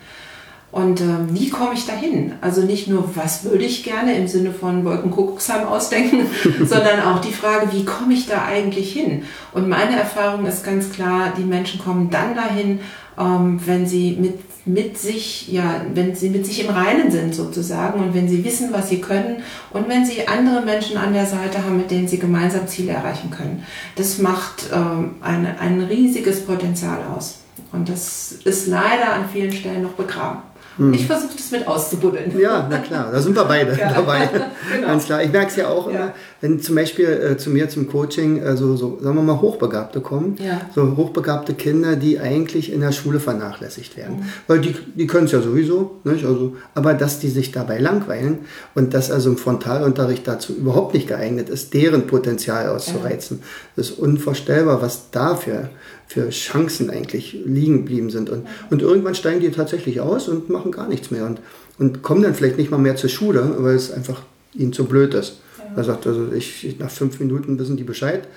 Und 0.76 1.00
ähm, 1.00 1.30
wie 1.32 1.50
komme 1.50 1.74
ich 1.74 1.86
dahin? 1.86 2.34
Also 2.42 2.64
nicht 2.64 2.90
nur, 2.90 3.16
was 3.16 3.46
würde 3.46 3.64
ich 3.64 3.86
gerne 3.86 4.14
im 4.18 4.28
Sinne 4.28 4.52
von 4.52 4.84
Wolkenkuckucksheim 4.84 5.66
ausdenken, 5.66 6.28
sondern 6.66 7.02
auch 7.02 7.22
die 7.22 7.32
Frage, 7.32 7.72
wie 7.72 7.86
komme 7.86 8.14
ich 8.14 8.28
da 8.28 8.44
eigentlich 8.44 8.92
hin? 8.92 9.24
Und 9.54 9.70
meine 9.70 9.98
Erfahrung 9.98 10.46
ist 10.46 10.66
ganz 10.66 10.92
klar, 10.92 11.32
die 11.38 11.46
Menschen 11.46 11.80
kommen 11.80 12.10
dann 12.10 12.36
dahin, 12.36 12.82
ähm, 13.18 13.58
wenn 13.66 13.88
sie 13.88 14.18
mit, 14.20 14.68
mit 14.68 14.98
sich, 14.98 15.48
ja, 15.48 15.80
wenn 15.94 16.14
sie 16.14 16.30
mit 16.30 16.46
sich 16.46 16.66
im 16.66 16.74
Reinen 16.76 17.10
sind 17.10 17.34
sozusagen 17.34 18.02
und 18.02 18.14
wenn 18.14 18.28
sie 18.28 18.44
wissen, 18.44 18.74
was 18.74 18.90
sie 18.90 19.00
können 19.00 19.44
und 19.72 19.88
wenn 19.88 20.06
sie 20.06 20.28
andere 20.28 20.60
Menschen 20.60 20.98
an 20.98 21.14
der 21.14 21.26
Seite 21.26 21.64
haben, 21.64 21.78
mit 21.78 21.90
denen 21.90 22.10
sie 22.10 22.20
gemeinsam 22.20 22.68
Ziele 22.68 22.92
erreichen 22.92 23.32
können. 23.32 23.64
Das 23.96 24.18
macht 24.18 24.66
ähm, 24.74 25.16
ein, 25.22 25.48
ein 25.58 25.80
riesiges 25.80 26.46
Potenzial 26.46 27.00
aus. 27.16 27.38
Und 27.72 27.88
das 27.88 28.34
ist 28.44 28.68
leider 28.68 29.14
an 29.14 29.30
vielen 29.32 29.54
Stellen 29.54 29.84
noch 29.84 29.94
begraben. 29.94 30.40
Hm. 30.78 30.94
Ich 30.94 31.06
versuche 31.06 31.36
das 31.36 31.52
mit 31.52 31.68
auszubuddeln. 31.68 32.38
Ja, 32.40 32.68
na 32.70 32.80
klar, 32.80 33.10
da 33.12 33.22
sind 33.22 33.36
wir 33.36 33.46
beide 33.46 33.72
ja. 33.80 33.94
dabei. 33.94 34.30
genau. 34.74 34.88
Ganz 34.88 35.06
klar. 35.06 35.24
Ich 35.24 35.32
merke 35.32 35.48
es 35.48 35.56
ja 35.56 35.70
auch 35.70 35.90
ja. 35.90 35.96
immer, 35.96 36.14
wenn 36.42 36.60
zum 36.60 36.76
Beispiel 36.76 37.06
äh, 37.06 37.38
zu 37.38 37.50
mir 37.50 37.70
zum 37.70 37.88
Coaching, 37.88 38.44
also 38.44 38.76
so, 38.76 39.00
sagen 39.02 39.16
wir 39.16 39.24
mal, 39.24 39.42
Hochbegabte 39.42 40.02
kommen, 40.02 40.36
ja. 40.38 40.62
so 40.74 40.96
hochbegabte 40.98 41.54
Kinder, 41.54 41.96
die 41.96 42.20
eigentlich 42.20 42.72
in 42.72 42.82
der 42.82 42.92
Schule 42.92 43.20
vernachlässigt 43.20 43.96
werden. 43.98 44.18
Mhm. 44.18 44.24
Weil 44.48 44.60
die, 44.60 44.76
die 44.96 45.08
können 45.08 45.26
es 45.26 45.32
ja 45.32 45.42
sowieso, 45.42 46.00
nicht? 46.04 46.26
Also, 46.26 46.56
aber 46.74 46.94
dass 46.94 47.20
die 47.20 47.30
sich 47.30 47.52
dabei 47.52 47.80
langweilen 47.80 48.40
und 48.74 48.94
dass 48.94 49.12
also 49.12 49.30
im 49.30 49.38
Frontalunterricht 49.38 50.28
dazu 50.28 50.54
überhaupt 50.54 50.94
nicht 50.94 51.08
geeignet 51.08 51.50
ist, 51.50 51.74
deren 51.74 52.08
Potenzial 52.08 52.70
auszureizen. 52.70 53.42
Das 53.76 53.90
ist 53.90 54.00
unvorstellbar, 54.00 54.82
was 54.82 55.12
dafür 55.12 55.70
für 56.08 56.30
Chancen 56.30 56.90
eigentlich 56.90 57.38
liegen 57.46 57.80
geblieben 57.80 58.10
sind. 58.10 58.30
Und, 58.30 58.48
und 58.70 58.82
irgendwann 58.82 59.16
steigen 59.16 59.40
die 59.40 59.52
tatsächlich 59.52 60.02
aus 60.02 60.28
und 60.28 60.50
machen 60.50 60.72
gar 60.72 60.88
nichts 60.88 61.12
mehr 61.12 61.26
und, 61.26 61.40
und 61.78 62.02
kommen 62.02 62.24
dann 62.24 62.36
vielleicht 62.36 62.58
nicht 62.58 62.72
mal 62.72 62.78
mehr 62.78 62.96
zur 62.96 63.10
Schule, 63.10 63.56
weil 63.60 63.76
es 63.76 63.92
einfach 63.92 64.22
ihnen 64.54 64.74
zu 64.74 64.86
blöd 64.86 65.14
ist. 65.14 65.40
Ja. 65.58 65.78
Er 65.78 65.84
sagt, 65.84 66.08
also 66.08 66.32
ich, 66.32 66.78
nach 66.80 66.92
fünf 66.92 67.20
Minuten 67.20 67.58
wissen 67.60 67.78
die 67.78 67.84
Bescheid 67.84 68.28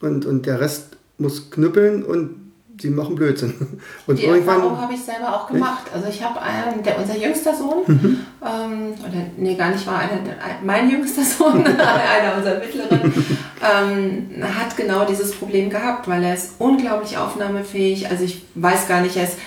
und, 0.00 0.26
und 0.26 0.46
der 0.46 0.60
Rest 0.60 0.96
muss 1.18 1.50
knüppeln 1.50 2.02
und 2.02 2.47
sie 2.80 2.90
machen 2.90 3.14
Blödsinn. 3.14 3.54
Und 4.06 4.18
die 4.18 4.26
Erfahrung 4.26 4.80
habe 4.80 4.94
ich 4.94 5.02
selber 5.02 5.34
auch 5.34 5.48
gemacht. 5.48 5.84
Also 5.92 6.08
ich 6.08 6.22
habe 6.22 6.40
einen, 6.40 6.82
der 6.82 6.98
unser 6.98 7.16
jüngster 7.16 7.54
Sohn, 7.54 7.82
mhm. 7.86 8.20
ähm, 8.42 8.94
oder 9.00 9.26
nee, 9.36 9.54
gar 9.54 9.70
nicht 9.70 9.86
war 9.86 9.98
einer, 9.98 10.20
mein 10.64 10.90
jüngster 10.90 11.22
Sohn, 11.22 11.66
einer 11.66 12.36
unserer 12.36 12.58
mittleren, 12.58 13.12
ähm, 13.62 14.42
hat 14.42 14.76
genau 14.76 15.04
dieses 15.04 15.32
Problem 15.32 15.70
gehabt, 15.70 16.08
weil 16.08 16.22
er 16.22 16.34
ist 16.34 16.54
unglaublich 16.58 17.16
aufnahmefähig. 17.16 18.10
Also 18.10 18.24
ich 18.24 18.44
weiß 18.54 18.88
gar 18.88 19.00
nicht, 19.00 19.16
er 19.16 19.24
ist, 19.24 19.38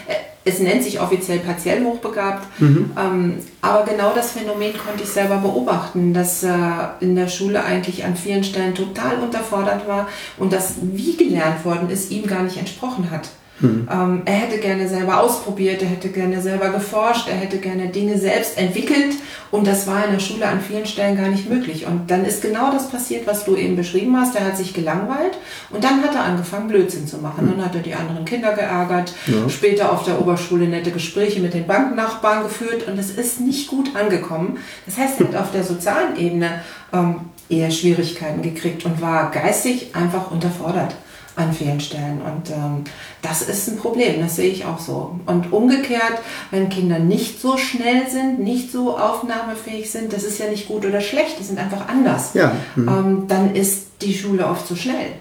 es 0.43 0.59
nennt 0.59 0.83
sich 0.83 0.99
offiziell 0.99 1.39
partiell 1.39 1.83
hochbegabt, 1.83 2.47
mhm. 2.59 2.91
ähm, 2.97 3.39
aber 3.61 3.83
genau 3.83 4.11
das 4.13 4.31
Phänomen 4.31 4.73
konnte 4.77 5.03
ich 5.03 5.09
selber 5.09 5.37
beobachten, 5.37 6.13
dass 6.13 6.43
er 6.43 6.95
in 6.99 7.15
der 7.15 7.27
Schule 7.27 7.63
eigentlich 7.63 8.03
an 8.05 8.15
vielen 8.15 8.43
Stellen 8.43 8.73
total 8.73 9.19
unterfordert 9.19 9.87
war 9.87 10.07
und 10.37 10.51
das, 10.51 10.75
wie 10.81 11.15
gelernt 11.15 11.63
worden 11.63 11.89
ist, 11.89 12.11
ihm 12.11 12.25
gar 12.25 12.43
nicht 12.43 12.57
entsprochen 12.57 13.11
hat. 13.11 13.29
Mhm. 13.61 13.87
Ähm, 13.91 14.21
er 14.25 14.33
hätte 14.33 14.59
gerne 14.59 14.87
selber 14.87 15.21
ausprobiert, 15.21 15.81
er 15.81 15.89
hätte 15.89 16.09
gerne 16.09 16.41
selber 16.41 16.69
geforscht, 16.69 17.27
er 17.27 17.35
hätte 17.35 17.57
gerne 17.57 17.87
Dinge 17.87 18.17
selbst 18.17 18.57
entwickelt 18.57 19.15
und 19.51 19.67
das 19.67 19.87
war 19.87 20.05
in 20.05 20.13
der 20.13 20.19
Schule 20.19 20.47
an 20.47 20.61
vielen 20.61 20.85
Stellen 20.85 21.17
gar 21.17 21.27
nicht 21.27 21.49
möglich. 21.49 21.85
Und 21.85 22.09
dann 22.09 22.25
ist 22.25 22.41
genau 22.41 22.71
das 22.71 22.89
passiert, 22.89 23.27
was 23.27 23.45
du 23.45 23.55
eben 23.55 23.75
beschrieben 23.75 24.17
hast. 24.17 24.35
Er 24.35 24.45
hat 24.45 24.57
sich 24.57 24.73
gelangweilt 24.73 25.37
und 25.69 25.83
dann 25.83 26.01
hat 26.01 26.15
er 26.15 26.23
angefangen, 26.23 26.67
Blödsinn 26.67 27.07
zu 27.07 27.17
machen. 27.17 27.45
Mhm. 27.45 27.51
Dann 27.51 27.65
hat 27.65 27.75
er 27.75 27.81
die 27.81 27.93
anderen 27.93 28.25
Kinder 28.25 28.53
geärgert, 28.53 29.13
ja. 29.27 29.49
später 29.49 29.91
auf 29.91 30.03
der 30.03 30.19
Oberschule 30.19 30.67
nette 30.67 30.91
Gespräche 30.91 31.39
mit 31.39 31.53
den 31.53 31.67
Banknachbarn 31.67 32.43
geführt 32.43 32.87
und 32.87 32.97
es 32.97 33.11
ist 33.11 33.41
nicht 33.41 33.67
gut 33.67 33.95
angekommen. 33.95 34.57
Das 34.85 34.97
heißt, 34.97 35.21
er 35.21 35.27
hat 35.27 35.35
auf 35.35 35.51
der 35.51 35.63
sozialen 35.63 36.17
Ebene 36.17 36.61
ähm, 36.93 37.15
eher 37.49 37.71
Schwierigkeiten 37.71 38.41
gekriegt 38.41 38.85
und 38.85 39.01
war 39.01 39.29
geistig 39.31 39.93
einfach 39.93 40.31
unterfordert 40.31 40.95
an 41.35 41.53
vielen 41.53 41.79
Stellen. 41.79 42.21
Und 42.21 42.49
ähm, 42.49 42.83
das 43.21 43.41
ist 43.41 43.69
ein 43.69 43.77
Problem, 43.77 44.21
das 44.21 44.35
sehe 44.35 44.51
ich 44.51 44.65
auch 44.65 44.79
so. 44.79 45.19
Und 45.25 45.51
umgekehrt, 45.53 46.19
wenn 46.51 46.69
Kinder 46.69 46.99
nicht 46.99 47.41
so 47.41 47.57
schnell 47.57 48.09
sind, 48.09 48.39
nicht 48.39 48.71
so 48.71 48.97
aufnahmefähig 48.97 49.89
sind, 49.89 50.13
das 50.13 50.23
ist 50.23 50.39
ja 50.39 50.49
nicht 50.49 50.67
gut 50.67 50.85
oder 50.85 51.01
schlecht, 51.01 51.39
die 51.39 51.43
sind 51.43 51.59
einfach 51.59 51.87
anders, 51.87 52.33
ja. 52.33 52.51
Mhm. 52.75 52.87
Ähm, 52.87 53.23
dann 53.27 53.55
ist 53.55 53.87
die 54.01 54.13
Schule 54.13 54.45
oft 54.45 54.67
zu 54.67 54.75
schnell. 54.75 55.13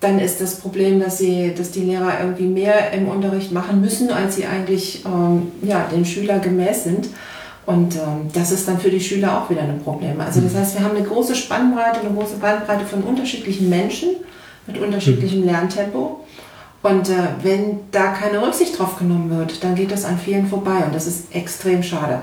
Dann 0.00 0.18
ist 0.18 0.40
das 0.40 0.56
Problem, 0.56 1.00
dass, 1.00 1.18
sie, 1.18 1.54
dass 1.56 1.70
die 1.70 1.80
Lehrer 1.80 2.20
irgendwie 2.20 2.46
mehr 2.46 2.92
im 2.92 3.08
Unterricht 3.08 3.52
machen 3.52 3.80
müssen, 3.80 4.10
als 4.10 4.36
sie 4.36 4.46
eigentlich 4.46 5.04
ähm, 5.06 5.52
ja, 5.62 5.88
dem 5.92 6.04
Schüler 6.04 6.40
gemäß 6.40 6.84
sind. 6.84 7.08
Und 7.66 7.94
ähm, 7.96 8.28
das 8.34 8.52
ist 8.52 8.68
dann 8.68 8.78
für 8.78 8.90
die 8.90 9.00
Schüler 9.00 9.38
auch 9.38 9.48
wieder 9.48 9.62
ein 9.62 9.80
Problem. 9.82 10.20
Also 10.20 10.40
das 10.40 10.52
mhm. 10.52 10.58
heißt, 10.58 10.78
wir 10.78 10.84
haben 10.84 10.96
eine 10.96 11.06
große 11.06 11.34
Spannbreite, 11.34 12.00
eine 12.00 12.10
große 12.10 12.36
Bandbreite 12.36 12.84
von 12.84 13.02
unterschiedlichen 13.02 13.70
Menschen 13.70 14.10
mit 14.66 14.78
unterschiedlichem 14.78 15.40
mhm. 15.40 15.46
Lerntempo. 15.46 16.24
Und 16.82 17.08
äh, 17.08 17.14
wenn 17.42 17.80
da 17.92 18.12
keine 18.12 18.46
Rücksicht 18.46 18.78
drauf 18.78 18.98
genommen 18.98 19.30
wird, 19.36 19.64
dann 19.64 19.74
geht 19.74 19.90
das 19.90 20.04
an 20.04 20.18
vielen 20.18 20.46
vorbei 20.46 20.84
und 20.84 20.94
das 20.94 21.06
ist 21.06 21.34
extrem 21.34 21.82
schade. 21.82 22.20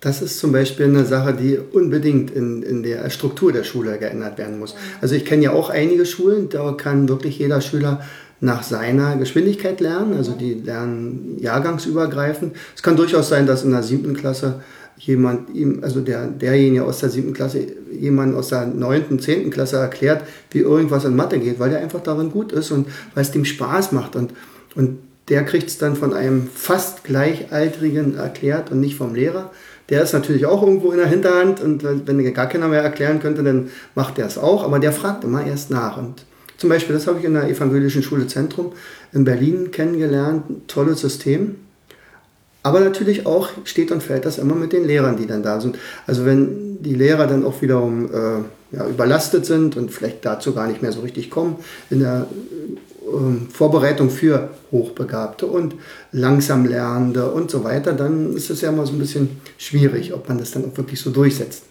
Das 0.00 0.22
ist 0.22 0.38
zum 0.38 0.52
Beispiel 0.52 0.86
eine 0.86 1.04
Sache, 1.04 1.34
die 1.34 1.58
unbedingt 1.58 2.30
in, 2.30 2.62
in 2.62 2.82
der 2.84 3.10
Struktur 3.10 3.52
der 3.52 3.64
Schule 3.64 3.98
geändert 3.98 4.38
werden 4.38 4.58
muss. 4.58 4.76
Also 5.00 5.16
ich 5.16 5.24
kenne 5.24 5.44
ja 5.44 5.52
auch 5.52 5.68
einige 5.68 6.06
Schulen, 6.06 6.48
da 6.48 6.72
kann 6.72 7.08
wirklich 7.08 7.38
jeder 7.38 7.60
Schüler 7.60 8.02
nach 8.40 8.62
seiner 8.62 9.16
Geschwindigkeit 9.16 9.80
lernen. 9.80 10.14
Also 10.14 10.32
die 10.32 10.54
lernen 10.54 11.36
jahrgangsübergreifend. 11.40 12.54
Es 12.74 12.82
kann 12.82 12.96
durchaus 12.96 13.28
sein, 13.28 13.46
dass 13.46 13.64
in 13.64 13.70
der 13.70 13.82
siebten 13.82 14.14
Klasse 14.14 14.60
jemand 14.98 15.54
ihm, 15.54 15.80
also 15.82 16.00
der, 16.00 16.26
derjenige 16.26 16.84
aus 16.84 17.00
der 17.00 17.10
siebten 17.10 17.34
Klasse, 17.34 17.66
jemand 17.92 18.34
aus 18.34 18.48
der 18.48 18.66
neunten, 18.66 19.18
zehnten 19.18 19.50
Klasse 19.50 19.76
erklärt, 19.76 20.22
wie 20.50 20.60
irgendwas 20.60 21.04
in 21.04 21.16
Mathe 21.16 21.38
geht, 21.38 21.58
weil 21.58 21.70
der 21.70 21.80
einfach 21.80 22.00
darin 22.00 22.30
gut 22.30 22.52
ist 22.52 22.70
und 22.70 22.88
weil 23.14 23.22
es 23.22 23.30
dem 23.30 23.44
Spaß 23.44 23.92
macht. 23.92 24.16
Und, 24.16 24.32
und 24.74 24.98
der 25.28 25.44
kriegt 25.44 25.68
es 25.68 25.78
dann 25.78 25.96
von 25.96 26.14
einem 26.14 26.48
fast 26.54 27.04
Gleichaltrigen 27.04 28.16
erklärt 28.16 28.70
und 28.70 28.80
nicht 28.80 28.96
vom 28.96 29.14
Lehrer. 29.14 29.50
Der 29.88 30.02
ist 30.02 30.12
natürlich 30.12 30.46
auch 30.46 30.62
irgendwo 30.62 30.90
in 30.92 30.98
der 30.98 31.06
Hinterhand 31.06 31.60
und 31.60 31.84
wenn 31.84 32.34
gar 32.34 32.48
keiner 32.48 32.68
mehr 32.68 32.82
erklären 32.82 33.20
könnte, 33.20 33.42
dann 33.42 33.70
macht 33.94 34.18
er 34.18 34.26
es 34.26 34.38
auch, 34.38 34.64
aber 34.64 34.78
der 34.78 34.92
fragt 34.92 35.24
immer 35.24 35.46
erst 35.46 35.70
nach. 35.70 35.96
Und 35.96 36.24
zum 36.58 36.70
Beispiel, 36.70 36.94
das 36.94 37.06
habe 37.06 37.18
ich 37.18 37.24
in 37.24 37.34
der 37.34 37.48
Evangelischen 37.48 38.02
Schule 38.02 38.26
Zentrum 38.26 38.72
in 39.12 39.24
Berlin 39.24 39.70
kennengelernt, 39.70 40.68
tolles 40.68 41.00
System 41.00 41.56
aber 42.66 42.80
natürlich 42.80 43.26
auch 43.26 43.50
steht 43.62 43.92
und 43.92 44.02
fällt 44.02 44.24
das 44.24 44.38
immer 44.38 44.56
mit 44.56 44.72
den 44.72 44.84
Lehrern, 44.84 45.16
die 45.16 45.28
dann 45.28 45.44
da 45.44 45.60
sind. 45.60 45.78
Also 46.04 46.24
wenn 46.24 46.82
die 46.82 46.94
Lehrer 46.94 47.28
dann 47.28 47.44
auch 47.44 47.62
wiederum 47.62 48.06
äh, 48.06 48.76
ja, 48.76 48.88
überlastet 48.88 49.46
sind 49.46 49.76
und 49.76 49.92
vielleicht 49.92 50.24
dazu 50.24 50.52
gar 50.52 50.66
nicht 50.66 50.82
mehr 50.82 50.90
so 50.90 51.02
richtig 51.02 51.30
kommen 51.30 51.58
in 51.90 52.00
der 52.00 52.26
äh, 53.02 53.52
Vorbereitung 53.52 54.10
für 54.10 54.50
Hochbegabte 54.72 55.46
und 55.46 55.76
langsam 56.10 56.66
Lernende 56.66 57.30
und 57.30 57.52
so 57.52 57.62
weiter, 57.62 57.92
dann 57.92 58.34
ist 58.34 58.50
es 58.50 58.62
ja 58.62 58.70
immer 58.70 58.84
so 58.84 58.94
ein 58.94 58.98
bisschen 58.98 59.40
schwierig, 59.58 60.12
ob 60.12 60.28
man 60.28 60.38
das 60.38 60.50
dann 60.50 60.64
auch 60.64 60.76
wirklich 60.76 61.00
so 61.00 61.10
durchsetzt. 61.10 61.62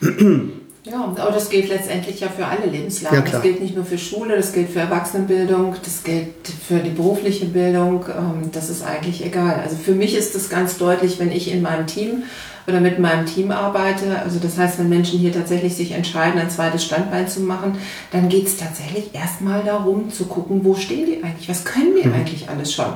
Ja, 0.88 1.02
aber 1.02 1.32
das 1.32 1.50
gilt 1.50 1.68
letztendlich 1.68 2.20
ja 2.20 2.28
für 2.28 2.46
alle 2.46 2.66
Lebenslagen. 2.66 3.24
Ja, 3.24 3.32
das 3.32 3.42
gilt 3.42 3.60
nicht 3.60 3.74
nur 3.74 3.84
für 3.84 3.98
Schule, 3.98 4.36
das 4.36 4.52
gilt 4.52 4.70
für 4.70 4.78
Erwachsenenbildung, 4.78 5.74
das 5.84 6.04
gilt 6.04 6.46
für 6.46 6.78
die 6.78 6.90
berufliche 6.90 7.46
Bildung. 7.46 8.04
Ähm, 8.08 8.50
das 8.52 8.70
ist 8.70 8.84
eigentlich 8.84 9.24
egal. 9.24 9.60
Also 9.64 9.74
für 9.74 9.92
mich 9.92 10.16
ist 10.16 10.36
das 10.36 10.48
ganz 10.48 10.78
deutlich, 10.78 11.18
wenn 11.18 11.32
ich 11.32 11.50
in 11.50 11.62
meinem 11.62 11.88
Team 11.88 12.22
oder 12.68 12.80
mit 12.80 13.00
meinem 13.00 13.26
Team 13.26 13.50
arbeite. 13.50 14.20
Also 14.22 14.38
das 14.38 14.58
heißt, 14.58 14.78
wenn 14.78 14.88
Menschen 14.88 15.18
hier 15.18 15.32
tatsächlich 15.32 15.74
sich 15.74 15.90
entscheiden, 15.90 16.40
ein 16.40 16.50
zweites 16.50 16.84
Standbein 16.84 17.26
zu 17.26 17.40
machen, 17.40 17.78
dann 18.12 18.28
geht 18.28 18.46
es 18.46 18.56
tatsächlich 18.56 19.12
erstmal 19.12 19.64
darum 19.64 20.12
zu 20.12 20.26
gucken, 20.26 20.64
wo 20.64 20.76
stehen 20.76 21.06
die 21.06 21.24
eigentlich, 21.24 21.48
was 21.48 21.64
können 21.64 21.96
die 22.00 22.06
mhm. 22.06 22.14
eigentlich 22.14 22.48
alles 22.48 22.72
schon. 22.72 22.92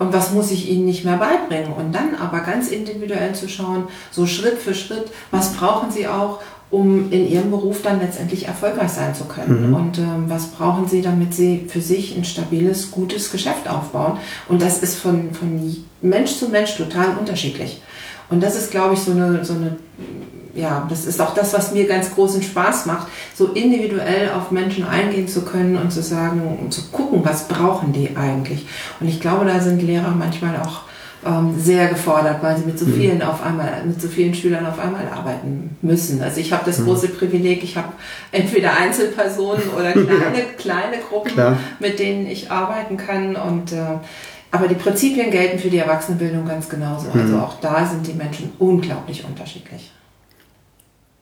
Und 0.00 0.14
was 0.14 0.32
muss 0.32 0.50
ich 0.50 0.68
ihnen 0.68 0.86
nicht 0.86 1.04
mehr 1.04 1.18
beibringen? 1.18 1.74
Und 1.74 1.94
dann 1.94 2.14
aber 2.14 2.40
ganz 2.40 2.68
individuell 2.68 3.34
zu 3.34 3.48
schauen, 3.48 3.86
so 4.10 4.26
Schritt 4.26 4.58
für 4.58 4.74
Schritt, 4.74 5.12
was 5.30 5.52
brauchen 5.52 5.90
sie 5.90 6.08
auch, 6.08 6.40
um 6.70 7.10
in 7.10 7.28
ihrem 7.28 7.50
Beruf 7.50 7.82
dann 7.82 8.00
letztendlich 8.00 8.46
erfolgreich 8.46 8.90
sein 8.90 9.14
zu 9.14 9.24
können. 9.24 9.68
Mhm. 9.68 9.74
Und 9.74 9.98
ähm, 9.98 10.24
was 10.28 10.46
brauchen 10.48 10.86
sie, 10.86 11.02
damit 11.02 11.34
sie 11.34 11.66
für 11.68 11.80
sich 11.80 12.16
ein 12.16 12.24
stabiles, 12.24 12.92
gutes 12.92 13.32
Geschäft 13.32 13.68
aufbauen? 13.68 14.18
Und 14.48 14.62
das 14.62 14.78
ist 14.82 14.96
von, 14.96 15.32
von 15.34 15.76
Mensch 16.00 16.36
zu 16.36 16.48
Mensch 16.48 16.76
total 16.76 17.16
unterschiedlich. 17.18 17.82
Und 18.28 18.42
das 18.42 18.54
ist, 18.54 18.70
glaube 18.70 18.94
ich, 18.94 19.00
so 19.00 19.10
eine, 19.10 19.44
so 19.44 19.54
eine, 19.54 19.76
ja, 20.54 20.86
das 20.88 21.06
ist 21.06 21.20
auch 21.20 21.34
das, 21.34 21.52
was 21.52 21.72
mir 21.72 21.88
ganz 21.88 22.14
großen 22.14 22.42
Spaß 22.42 22.86
macht, 22.86 23.08
so 23.34 23.48
individuell 23.48 24.30
auf 24.30 24.52
Menschen 24.52 24.84
eingehen 24.84 25.26
zu 25.26 25.44
können 25.44 25.76
und 25.76 25.90
zu 25.90 26.02
sagen 26.02 26.58
und 26.62 26.72
zu 26.72 26.82
gucken, 26.92 27.24
was 27.24 27.48
brauchen 27.48 27.92
die 27.92 28.16
eigentlich. 28.16 28.66
Und 29.00 29.08
ich 29.08 29.20
glaube, 29.20 29.44
da 29.44 29.58
sind 29.58 29.82
Lehrer 29.82 30.14
manchmal 30.16 30.56
auch 30.60 30.82
ähm, 31.26 31.54
sehr 31.58 31.88
gefordert, 31.88 32.42
weil 32.42 32.56
sie 32.56 32.64
mit 32.64 32.78
so 32.78 32.86
mhm. 32.86 32.94
vielen 32.94 33.22
auf 33.22 33.42
einmal, 33.42 33.82
mit 33.84 34.00
so 34.00 34.08
vielen 34.08 34.34
Schülern 34.34 34.66
auf 34.66 34.78
einmal 34.78 35.06
arbeiten 35.08 35.76
müssen. 35.82 36.22
Also 36.22 36.40
ich 36.40 36.52
habe 36.52 36.64
das 36.64 36.78
mhm. 36.78 36.86
große 36.86 37.08
Privileg, 37.08 37.62
ich 37.62 37.76
habe 37.76 37.88
entweder 38.32 38.76
Einzelpersonen 38.76 39.68
oder 39.76 39.92
kleine, 39.92 40.44
kleine 40.56 40.96
Gruppen, 41.08 41.32
Klar. 41.32 41.58
mit 41.78 41.98
denen 41.98 42.26
ich 42.26 42.50
arbeiten 42.50 42.96
kann 42.96 43.36
und 43.36 43.72
äh, 43.72 43.98
aber 44.52 44.66
die 44.66 44.74
Prinzipien 44.74 45.30
gelten 45.30 45.58
für 45.60 45.70
die 45.70 45.78
Erwachsenenbildung 45.78 46.46
ganz 46.46 46.68
genauso. 46.68 47.08
Also 47.10 47.34
mhm. 47.34 47.40
auch 47.40 47.60
da 47.60 47.86
sind 47.86 48.06
die 48.06 48.14
Menschen 48.14 48.52
unglaublich 48.58 49.24
unterschiedlich. 49.24 49.92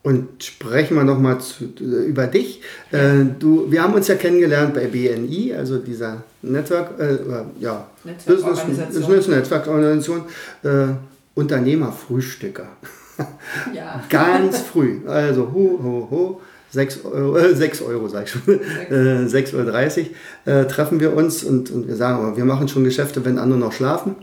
Und 0.09 0.43
sprechen 0.43 0.95
wir 0.95 1.03
nochmal 1.03 1.37
über 1.79 2.25
dich. 2.25 2.63
Äh, 2.91 3.25
du, 3.37 3.71
wir 3.71 3.83
haben 3.83 3.93
uns 3.93 4.07
ja 4.07 4.15
kennengelernt 4.15 4.73
bei 4.73 4.87
BNI, 4.87 5.53
also 5.55 5.77
dieser 5.77 6.23
Network, 6.41 6.99
äh, 6.99 7.19
ja, 7.59 7.85
Business, 8.25 8.65
Business 8.91 9.27
Netzwerkorganisation, 9.27 10.23
äh, 10.63 10.87
Unternehmerfrühstücker. 11.35 12.65
Ja. 13.71 14.03
Ganz 14.09 14.61
früh. 14.61 15.01
Also, 15.05 15.43
ho, 15.53 15.79
ho, 15.83 16.07
ho. 16.09 16.41
6 16.71 17.05
Euro, 17.05 17.37
äh, 17.37 17.55
6 17.55 17.81
Euro 17.81 18.07
sag 18.07 18.25
ich 18.25 18.31
schon, 18.31 18.41
6,30 18.43 19.55
Euro 19.55 20.59
äh, 20.59 20.67
treffen 20.67 20.99
wir 20.99 21.15
uns 21.15 21.43
und, 21.43 21.71
und 21.71 21.87
wir 21.87 21.95
sagen, 21.95 22.37
wir 22.37 22.45
machen 22.45 22.67
schon 22.67 22.83
Geschäfte, 22.83 23.25
wenn 23.25 23.39
andere 23.39 23.59
noch 23.59 23.73
schlafen. 23.73 24.15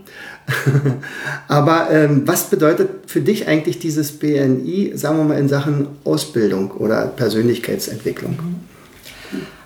Aber 1.47 1.89
ähm, 1.91 2.23
was 2.25 2.49
bedeutet 2.49 2.89
für 3.07 3.21
dich 3.21 3.47
eigentlich 3.47 3.79
dieses 3.79 4.13
BNI, 4.13 4.93
sagen 4.95 5.17
wir 5.17 5.23
mal, 5.25 5.39
in 5.39 5.49
Sachen 5.49 5.87
Ausbildung 6.03 6.71
oder 6.71 7.07
Persönlichkeitsentwicklung? 7.07 8.31
Mhm. 8.31 8.55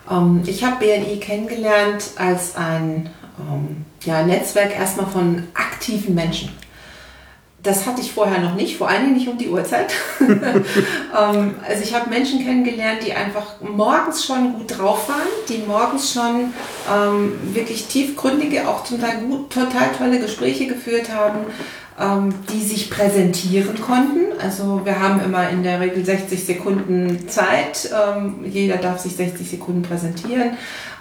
Um, 0.10 0.38
ähm, 0.38 0.42
ich 0.46 0.64
habe 0.64 0.78
BNI 0.80 1.20
kennengelernt 1.20 2.12
als 2.16 2.56
ein 2.56 3.10
um, 3.38 3.54
ähm, 3.54 3.86
ja, 4.04 4.26
Netzwerk 4.26 4.76
erstmal 4.76 5.08
von 5.08 5.44
aktiven 5.54 6.16
Menschen 6.16 6.50
das 7.64 7.86
hatte 7.86 8.02
ich 8.02 8.12
vorher 8.12 8.40
noch 8.40 8.56
nicht, 8.56 8.78
vor 8.78 8.90
allen 8.90 9.04
Dingen 9.04 9.18
nicht 9.18 9.28
um 9.28 9.38
die 9.38 9.50
Uhrzeit. 9.50 9.94
ähm, 10.20 11.56
also 11.68 11.84
ich 11.84 11.94
habe 11.94 12.10
Menschen 12.10 12.44
kennengelernt, 12.44 13.00
die 13.06 13.14
einfach 13.14 13.62
morgens 13.62 14.26
schon 14.26 14.54
gut 14.54 14.78
drauf 14.78 15.08
waren, 15.10 15.28
die 15.48 15.60
morgens 15.68 16.14
schon 16.14 16.54
ähm, 16.92 17.34
wirklich 17.54 17.86
tiefgründige, 17.86 18.68
auch 18.68 18.84
zum 18.84 19.00
Teil 19.00 19.20
gut, 19.20 19.52
total 19.52 19.92
tolle 19.98 20.20
Gespräche 20.20 20.66
geführt 20.66 21.14
haben, 21.14 21.46
die 22.52 22.62
sich 22.64 22.90
präsentieren 22.90 23.80
konnten. 23.80 24.40
Also 24.42 24.82
wir 24.84 25.00
haben 25.00 25.22
immer 25.22 25.50
in 25.50 25.64
der 25.64 25.80
Regel 25.80 26.04
60 26.04 26.44
Sekunden 26.44 27.28
Zeit. 27.28 27.90
Ähm, 27.92 28.46
jeder 28.46 28.78
darf 28.78 29.00
sich 29.00 29.16
60 29.16 29.50
Sekunden 29.50 29.84
präsentieren. 29.84 30.58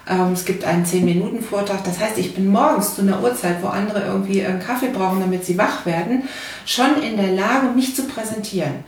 Ähm, 0.07 0.33
es 0.33 0.45
gibt 0.45 0.63
einen 0.63 0.85
10-Minuten-Vortrag. 0.85 1.83
Das 1.83 1.99
heißt, 1.99 2.17
ich 2.17 2.35
bin 2.35 2.47
morgens 2.47 2.95
zu 2.95 3.01
einer 3.01 3.21
Uhrzeit, 3.21 3.63
wo 3.63 3.67
andere 3.67 4.05
irgendwie 4.05 4.43
einen 4.45 4.59
Kaffee 4.59 4.89
brauchen, 4.89 5.19
damit 5.19 5.45
sie 5.45 5.57
wach 5.57 5.85
werden, 5.85 6.23
schon 6.65 7.01
in 7.01 7.17
der 7.17 7.31
Lage, 7.31 7.67
mich 7.75 7.95
zu 7.95 8.03
präsentieren. 8.03 8.83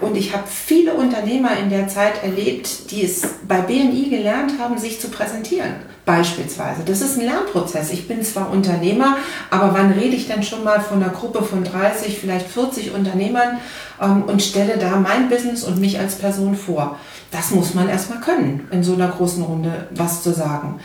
Und 0.00 0.16
ich 0.16 0.32
habe 0.32 0.44
viele 0.46 0.94
Unternehmer 0.94 1.56
in 1.58 1.70
der 1.70 1.86
Zeit 1.86 2.22
erlebt, 2.24 2.90
die 2.90 3.04
es 3.04 3.22
bei 3.46 3.60
BNI 3.60 4.08
gelernt 4.08 4.58
haben, 4.58 4.78
sich 4.78 5.00
zu 5.00 5.08
präsentieren. 5.08 5.74
Beispielsweise. 6.04 6.82
Das 6.84 7.00
ist 7.00 7.18
ein 7.18 7.26
Lernprozess. 7.26 7.92
Ich 7.92 8.08
bin 8.08 8.22
zwar 8.24 8.50
Unternehmer, 8.50 9.18
aber 9.50 9.72
wann 9.74 9.92
rede 9.92 10.16
ich 10.16 10.26
denn 10.26 10.42
schon 10.42 10.64
mal 10.64 10.80
von 10.80 11.00
einer 11.00 11.12
Gruppe 11.12 11.44
von 11.44 11.62
30, 11.62 12.18
vielleicht 12.18 12.48
40 12.48 12.92
Unternehmern 12.92 13.58
ähm, 14.00 14.24
und 14.24 14.42
stelle 14.42 14.78
da 14.78 14.96
mein 14.96 15.28
Business 15.28 15.62
und 15.62 15.78
mich 15.78 16.00
als 16.00 16.16
Person 16.16 16.56
vor? 16.56 16.98
Das 17.30 17.52
muss 17.52 17.74
man 17.74 17.88
erstmal 17.88 18.20
können, 18.20 18.66
in 18.72 18.82
so 18.82 18.94
einer 18.94 19.08
großen 19.08 19.44
Runde 19.44 19.86
was 19.90 20.24
zu 20.24 20.32
sagen. 20.32 20.80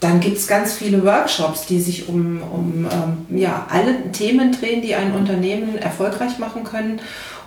Dann 0.00 0.20
gibt 0.20 0.36
es 0.36 0.46
ganz 0.46 0.74
viele 0.74 1.04
Workshops, 1.04 1.66
die 1.66 1.80
sich 1.80 2.08
um, 2.08 2.42
um 2.42 2.86
ähm, 2.90 3.38
ja, 3.38 3.66
alle 3.70 4.10
Themen 4.12 4.52
drehen, 4.52 4.82
die 4.82 4.94
ein 4.94 5.12
Unternehmen 5.12 5.78
erfolgreich 5.78 6.38
machen 6.38 6.64
können. 6.64 7.00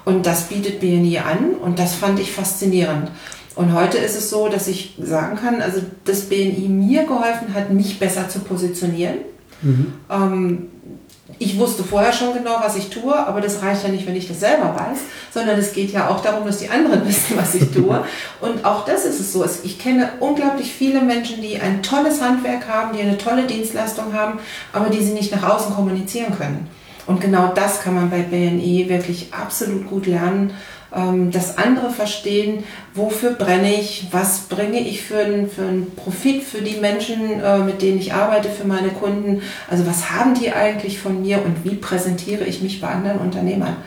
Und 0.06 0.26
das 0.26 0.44
bietet 0.44 0.80
BNI 0.80 1.20
an 1.20 1.56
und 1.62 1.80
das 1.80 1.96
fand 1.96 2.20
ich 2.20 2.32
faszinierend. 2.32 3.12
Und 3.56 3.74
heute 3.74 3.98
ist 3.98 4.16
es 4.16 4.30
so, 4.30 4.48
dass 4.48 4.68
ich 4.68 4.96
sagen 5.02 5.38
kann, 5.38 5.62
also 5.62 5.82
das 6.06 6.22
BNI 6.22 6.68
mir 6.70 7.04
geholfen 7.04 7.54
hat, 7.54 7.72
mich 7.72 8.00
besser 8.00 8.30
zu 8.30 8.40
positionieren. 8.40 9.18
Mhm. 9.62 9.94
Ähm, 10.10 10.68
ich 11.38 11.58
wusste 11.60 11.84
vorher 11.84 12.12
schon 12.12 12.34
genau, 12.34 12.58
was 12.62 12.76
ich 12.76 12.90
tue, 12.90 13.16
aber 13.16 13.40
das 13.40 13.62
reicht 13.62 13.84
ja 13.84 13.90
nicht, 13.90 14.08
wenn 14.08 14.16
ich 14.16 14.28
das 14.28 14.40
selber 14.40 14.76
weiß, 14.76 15.00
sondern 15.34 15.60
es 15.60 15.74
geht 15.74 15.92
ja 15.92 16.10
auch 16.10 16.22
darum, 16.22 16.46
dass 16.46 16.58
die 16.58 16.70
anderen 16.70 17.06
wissen, 17.08 17.38
was 17.38 17.56
ich 17.56 17.72
tue. 17.72 18.04
Und 18.42 18.66
auch 18.66 18.86
das 18.86 19.06
ist 19.06 19.20
es 19.20 19.32
so. 19.32 19.46
Ich 19.64 19.80
kenne 19.80 20.10
unglaublich 20.20 20.74
viele 20.74 21.02
Menschen, 21.02 21.42
die 21.42 21.60
ein 21.60 21.84
tolles 21.84 22.22
Handwerk 22.22 22.68
haben, 22.68 22.96
die 22.96 23.02
eine 23.02 23.18
tolle 23.18 23.44
Dienstleistung 23.44 24.14
haben, 24.14 24.40
aber 24.74 24.90
die 24.90 25.04
sie 25.04 25.14
nicht 25.14 25.34
nach 25.34 25.44
außen 25.44 25.76
kommunizieren 25.76 26.36
können. 26.36 26.68
Und 27.10 27.22
genau 27.22 27.52
das 27.56 27.82
kann 27.82 27.96
man 27.96 28.12
bei 28.12 28.20
BNI 28.20 28.86
wirklich 28.88 29.34
absolut 29.34 29.90
gut 29.90 30.06
lernen 30.06 30.54
ähm, 30.96 31.32
das 31.32 31.58
andere 31.58 31.90
verstehen, 31.90 32.64
wofür 32.94 33.32
brenne 33.32 33.74
ich, 33.74 34.08
was 34.12 34.42
bringe 34.42 34.80
ich 34.80 35.02
für 35.04 35.18
einen, 35.20 35.50
für 35.50 35.64
einen 35.64 35.96
Profit 35.96 36.44
für 36.44 36.62
die 36.62 36.78
Menschen, 36.78 37.42
äh, 37.42 37.60
mit 37.60 37.82
denen 37.82 38.00
ich 38.00 38.14
arbeite, 38.14 38.50
für 38.50 38.68
meine 38.68 38.90
Kunden. 38.90 39.42
Also 39.70 39.86
was 39.86 40.12
haben 40.12 40.34
die 40.34 40.52
eigentlich 40.52 41.00
von 41.00 41.22
mir 41.22 41.44
und 41.44 41.64
wie 41.64 41.76
präsentiere 41.76 42.44
ich 42.44 42.62
mich 42.62 42.82
bei 42.82 42.88
anderen 42.88 43.20
Unternehmern. 43.20 43.78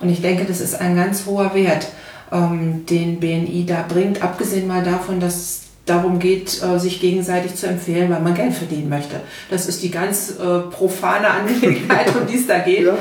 Und 0.00 0.08
ich 0.08 0.22
denke, 0.22 0.44
das 0.46 0.60
ist 0.60 0.80
ein 0.80 0.96
ganz 0.96 1.26
hoher 1.26 1.54
Wert, 1.54 1.88
ähm, 2.32 2.86
den 2.86 3.20
BNI 3.20 3.66
da 3.66 3.84
bringt, 3.86 4.22
abgesehen 4.22 4.66
mal 4.66 4.82
davon, 4.82 5.20
dass 5.20 5.69
darum 5.90 6.18
geht, 6.18 6.62
äh, 6.62 6.78
sich 6.78 7.00
gegenseitig 7.00 7.54
zu 7.56 7.66
empfehlen, 7.66 8.10
weil 8.10 8.20
man 8.20 8.34
Geld 8.34 8.54
verdienen 8.54 8.88
möchte. 8.88 9.20
Das 9.50 9.66
ist 9.66 9.82
die 9.82 9.90
ganz 9.90 10.34
äh, 10.38 10.60
profane 10.70 11.28
Angelegenheit, 11.28 12.14
um 12.14 12.26
die 12.26 12.36
es 12.36 12.46
da 12.46 12.58
geht. 12.60 12.70
Ja. 12.90 12.96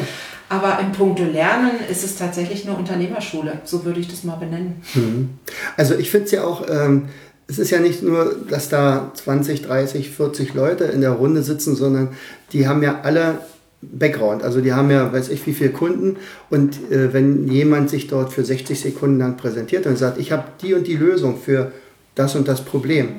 Aber 0.49 0.79
im 0.81 0.91
Punkto 0.91 1.23
Lernen 1.23 1.73
ist 1.91 2.03
es 2.03 2.17
tatsächlich 2.17 2.67
eine 2.67 2.75
Unternehmerschule. 2.75 3.61
So 3.65 3.85
würde 3.85 3.99
ich 3.99 4.07
das 4.07 4.23
mal 4.23 4.35
benennen. 4.35 4.81
Mhm. 4.95 5.29
Also 5.77 5.95
ich 5.95 6.09
finde 6.09 6.25
es 6.25 6.31
ja 6.31 6.43
auch, 6.43 6.65
ähm, 6.67 7.05
es 7.47 7.59
ist 7.59 7.69
ja 7.69 7.79
nicht 7.79 8.01
nur, 8.01 8.35
dass 8.49 8.67
da 8.67 9.11
20, 9.13 9.61
30, 9.61 10.09
40 10.09 10.55
Leute 10.55 10.85
in 10.85 11.01
der 11.01 11.11
Runde 11.11 11.43
sitzen, 11.43 11.75
sondern 11.75 12.09
die 12.51 12.67
haben 12.67 12.81
ja 12.81 13.01
alle 13.03 13.39
Background. 13.81 14.43
Also 14.43 14.59
die 14.61 14.73
haben 14.73 14.89
ja, 14.89 15.13
weiß 15.13 15.29
ich, 15.29 15.45
wie 15.45 15.53
viele 15.53 15.69
Kunden. 15.69 16.17
Und 16.49 16.91
äh, 16.91 17.13
wenn 17.13 17.47
jemand 17.47 17.91
sich 17.91 18.07
dort 18.07 18.33
für 18.33 18.43
60 18.43 18.79
Sekunden 18.79 19.19
lang 19.19 19.37
präsentiert 19.37 19.85
und 19.85 19.97
sagt, 19.97 20.17
ich 20.17 20.31
habe 20.31 20.45
die 20.61 20.73
und 20.73 20.87
die 20.87 20.97
Lösung 20.97 21.37
für 21.39 21.71
das 22.19 22.35
und 22.35 22.47
das 22.47 22.63
Problem, 22.63 23.15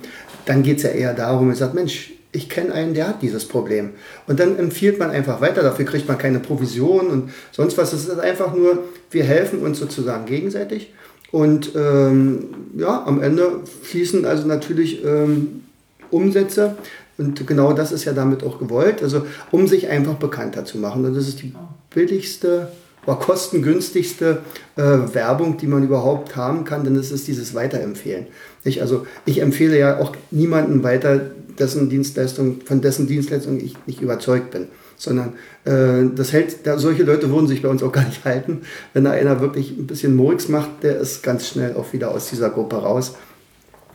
dann 0.47 0.63
geht 0.63 0.79
es 0.79 0.83
ja 0.85 0.91
eher 0.91 1.15
darum, 1.15 1.51
er 1.51 1.57
sagt, 1.57 1.75
Mensch, 1.75 2.13
ich 2.33 2.49
kenne 2.49 2.73
einen, 2.73 2.95
der 2.95 3.09
hat 3.09 3.23
dieses 3.23 3.47
Problem. 3.47 3.91
Und 4.27 4.39
dann 4.39 4.59
empfiehlt 4.59 4.99
man 4.99 5.11
einfach 5.11 5.41
weiter, 5.41 5.63
dafür 5.63 5.85
kriegt 5.85 6.07
man 6.07 6.17
keine 6.17 6.39
Provision 6.39 7.09
und 7.09 7.31
sonst 7.51 7.77
was. 7.77 7.93
Es 7.93 8.07
ist 8.07 8.21
einfach 8.21 8.55
nur, 8.55 8.85
wir 9.11 9.25
helfen 9.25 9.63
uns 9.63 9.79
sozusagen 9.79 10.27
gegenseitig. 10.27 10.93
Und 11.33 11.73
ähm, 11.75 12.47
ja, 12.77 13.05
am 13.05 13.23
Ende 13.23 13.61
fließen 13.83 14.25
also 14.25 14.47
natürlich 14.47 15.05
ähm, 15.05 15.63
Umsätze. 16.11 16.77
Und 17.19 17.47
genau 17.47 17.73
das 17.73 17.93
ist 17.93 18.05
ja 18.05 18.13
damit 18.13 18.45
auch 18.45 18.59
gewollt. 18.59 19.03
Also 19.03 19.27
um 19.51 19.67
sich 19.67 19.89
einfach 19.89 20.15
bekannter 20.15 20.65
zu 20.65 20.79
machen. 20.79 21.05
Und 21.05 21.15
das 21.15 21.27
ist 21.27 21.43
die 21.43 21.53
billigste 21.93 22.69
oder 23.07 23.17
kostengünstigste 23.17 24.39
äh, 24.77 24.83
Werbung, 24.83 25.57
die 25.57 25.67
man 25.67 25.85
überhaupt 25.85 26.37
haben 26.37 26.65
kann, 26.65 26.85
denn 26.85 26.97
es 26.97 27.11
ist 27.11 27.27
dieses 27.29 27.55
Weiterempfehlen. 27.55 28.27
Ich, 28.64 28.83
also 28.83 29.07
ich 29.25 29.40
empfehle 29.40 29.79
ja 29.79 29.99
auch 29.99 30.14
niemanden 30.31 30.83
weiter, 30.83 31.20
dessen 31.59 31.88
Dienstleistung, 31.88 32.61
von 32.64 32.81
dessen 32.81 33.07
Dienstleistung 33.07 33.59
ich 33.61 33.75
nicht 33.87 34.01
überzeugt 34.01 34.51
bin. 34.51 34.68
sondern 34.96 35.33
äh, 35.64 36.14
das 36.14 36.33
hält, 36.33 36.67
da, 36.67 36.79
solche 36.79 37.04
Leute 37.04 37.31
würden 37.31 37.46
sich 37.46 37.63
bei 37.63 37.69
uns 37.69 37.83
auch 37.83 37.92
gar 37.92 38.04
nicht 38.04 38.25
halten. 38.25 38.63
Wenn 38.92 39.04
da 39.04 39.13
einer 39.13 39.40
wirklich 39.40 39.71
ein 39.71 39.87
bisschen 39.87 40.15
Murks 40.15 40.48
macht, 40.48 40.83
der 40.83 40.98
ist 40.98 41.23
ganz 41.23 41.48
schnell 41.48 41.75
auch 41.75 41.92
wieder 41.92 42.11
aus 42.11 42.29
dieser 42.29 42.50
Gruppe 42.50 42.77
raus. 42.77 43.15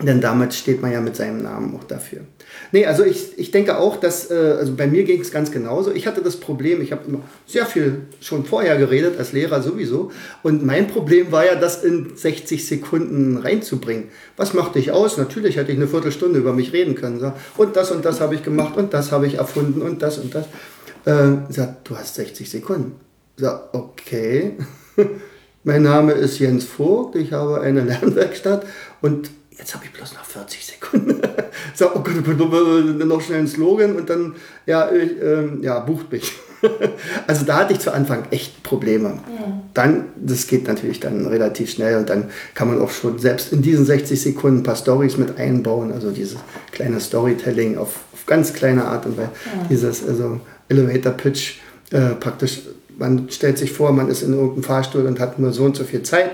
Denn 0.01 0.19
damit 0.19 0.53
steht 0.53 0.81
man 0.81 0.91
ja 0.91 1.01
mit 1.01 1.15
seinem 1.15 1.41
Namen 1.41 1.75
auch 1.75 1.83
dafür. 1.83 2.21
Nee, 2.71 2.85
also 2.85 3.03
ich, 3.03 3.37
ich 3.37 3.51
denke 3.51 3.77
auch, 3.77 3.97
dass, 3.97 4.31
äh, 4.31 4.33
also 4.33 4.73
bei 4.75 4.87
mir 4.87 5.03
ging 5.03 5.21
es 5.21 5.31
ganz 5.31 5.51
genauso. 5.51 5.91
Ich 5.91 6.07
hatte 6.07 6.21
das 6.21 6.37
Problem, 6.37 6.81
ich 6.81 6.91
habe 6.91 7.03
sehr 7.47 7.65
viel 7.65 8.01
schon 8.21 8.45
vorher 8.45 8.77
geredet, 8.77 9.17
als 9.17 9.33
Lehrer 9.33 9.61
sowieso. 9.61 10.11
Und 10.43 10.65
mein 10.65 10.87
Problem 10.87 11.31
war 11.31 11.45
ja, 11.45 11.55
das 11.55 11.83
in 11.83 12.15
60 12.15 12.67
Sekunden 12.67 13.37
reinzubringen. 13.37 14.05
Was 14.37 14.53
macht 14.53 14.75
dich 14.75 14.91
aus? 14.91 15.17
Natürlich 15.17 15.57
hätte 15.57 15.71
ich 15.71 15.77
eine 15.77 15.87
Viertelstunde 15.87 16.39
über 16.39 16.53
mich 16.53 16.73
reden 16.73 16.95
können. 16.95 17.19
So. 17.19 17.33
Und 17.57 17.75
das 17.75 17.91
und 17.91 18.03
das 18.05 18.21
habe 18.21 18.35
ich 18.35 18.43
gemacht 18.43 18.77
und 18.77 18.93
das 18.93 19.11
habe 19.11 19.27
ich 19.27 19.35
erfunden 19.35 19.81
und 19.81 20.01
das 20.01 20.17
und 20.17 20.33
das. 20.35 20.45
Äh, 21.05 21.51
sagt, 21.51 21.89
du 21.89 21.97
hast 21.97 22.15
60 22.15 22.49
Sekunden. 22.49 22.93
So, 23.37 23.49
okay. 23.73 24.53
mein 25.63 25.81
Name 25.81 26.13
ist 26.13 26.39
Jens 26.39 26.63
Vogt, 26.63 27.15
ich 27.15 27.33
habe 27.33 27.61
eine 27.61 27.81
Lernwerkstatt 27.85 28.65
und 29.01 29.29
jetzt 29.57 29.73
habe 29.73 29.85
ich 29.85 29.93
bloß 29.93 30.13
noch 30.13 30.25
40 30.25 30.65
Sekunden. 30.65 31.21
so, 31.73 31.87
oh 31.93 31.99
Gott, 31.99 32.13
oh 32.27 32.45
Gott, 32.47 33.05
noch 33.05 33.21
schnell 33.21 33.39
ein 33.39 33.47
Slogan 33.47 33.95
und 33.95 34.09
dann, 34.09 34.35
ja, 34.65 34.91
ich, 34.91 35.11
ähm, 35.21 35.59
ja, 35.61 35.79
bucht 35.79 36.11
mich. 36.11 36.33
also 37.27 37.45
da 37.45 37.57
hatte 37.57 37.73
ich 37.73 37.79
zu 37.79 37.93
Anfang 37.93 38.25
echt 38.31 38.63
Probleme. 38.63 39.19
Ja. 39.27 39.61
Dann, 39.73 40.05
das 40.15 40.47
geht 40.47 40.67
natürlich 40.67 40.99
dann 40.99 41.25
relativ 41.25 41.71
schnell 41.71 41.97
und 41.97 42.09
dann 42.09 42.29
kann 42.53 42.67
man 42.67 42.81
auch 42.81 42.89
schon 42.89 43.19
selbst 43.19 43.53
in 43.53 43.61
diesen 43.61 43.85
60 43.85 44.19
Sekunden 44.19 44.59
ein 44.59 44.63
paar 44.63 44.75
Stories 44.75 45.17
mit 45.17 45.37
einbauen, 45.37 45.91
also 45.91 46.11
dieses 46.11 46.37
kleine 46.71 46.99
Storytelling 46.99 47.77
auf, 47.77 47.99
auf 48.13 48.25
ganz 48.25 48.53
kleine 48.53 48.85
Art 48.85 49.05
und 49.05 49.17
Weise. 49.17 49.31
Ja. 49.45 49.65
Dieses 49.69 50.07
also 50.07 50.39
Elevator 50.69 51.13
Pitch 51.13 51.57
äh, 51.91 52.15
praktisch, 52.15 52.61
man 52.97 53.29
stellt 53.29 53.57
sich 53.57 53.71
vor, 53.71 53.91
man 53.91 54.09
ist 54.09 54.23
in 54.23 54.33
irgendeinem 54.33 54.63
Fahrstuhl 54.63 55.05
und 55.05 55.19
hat 55.19 55.39
nur 55.39 55.51
so 55.51 55.63
und 55.63 55.75
so 55.75 55.83
viel 55.83 56.03
Zeit 56.03 56.31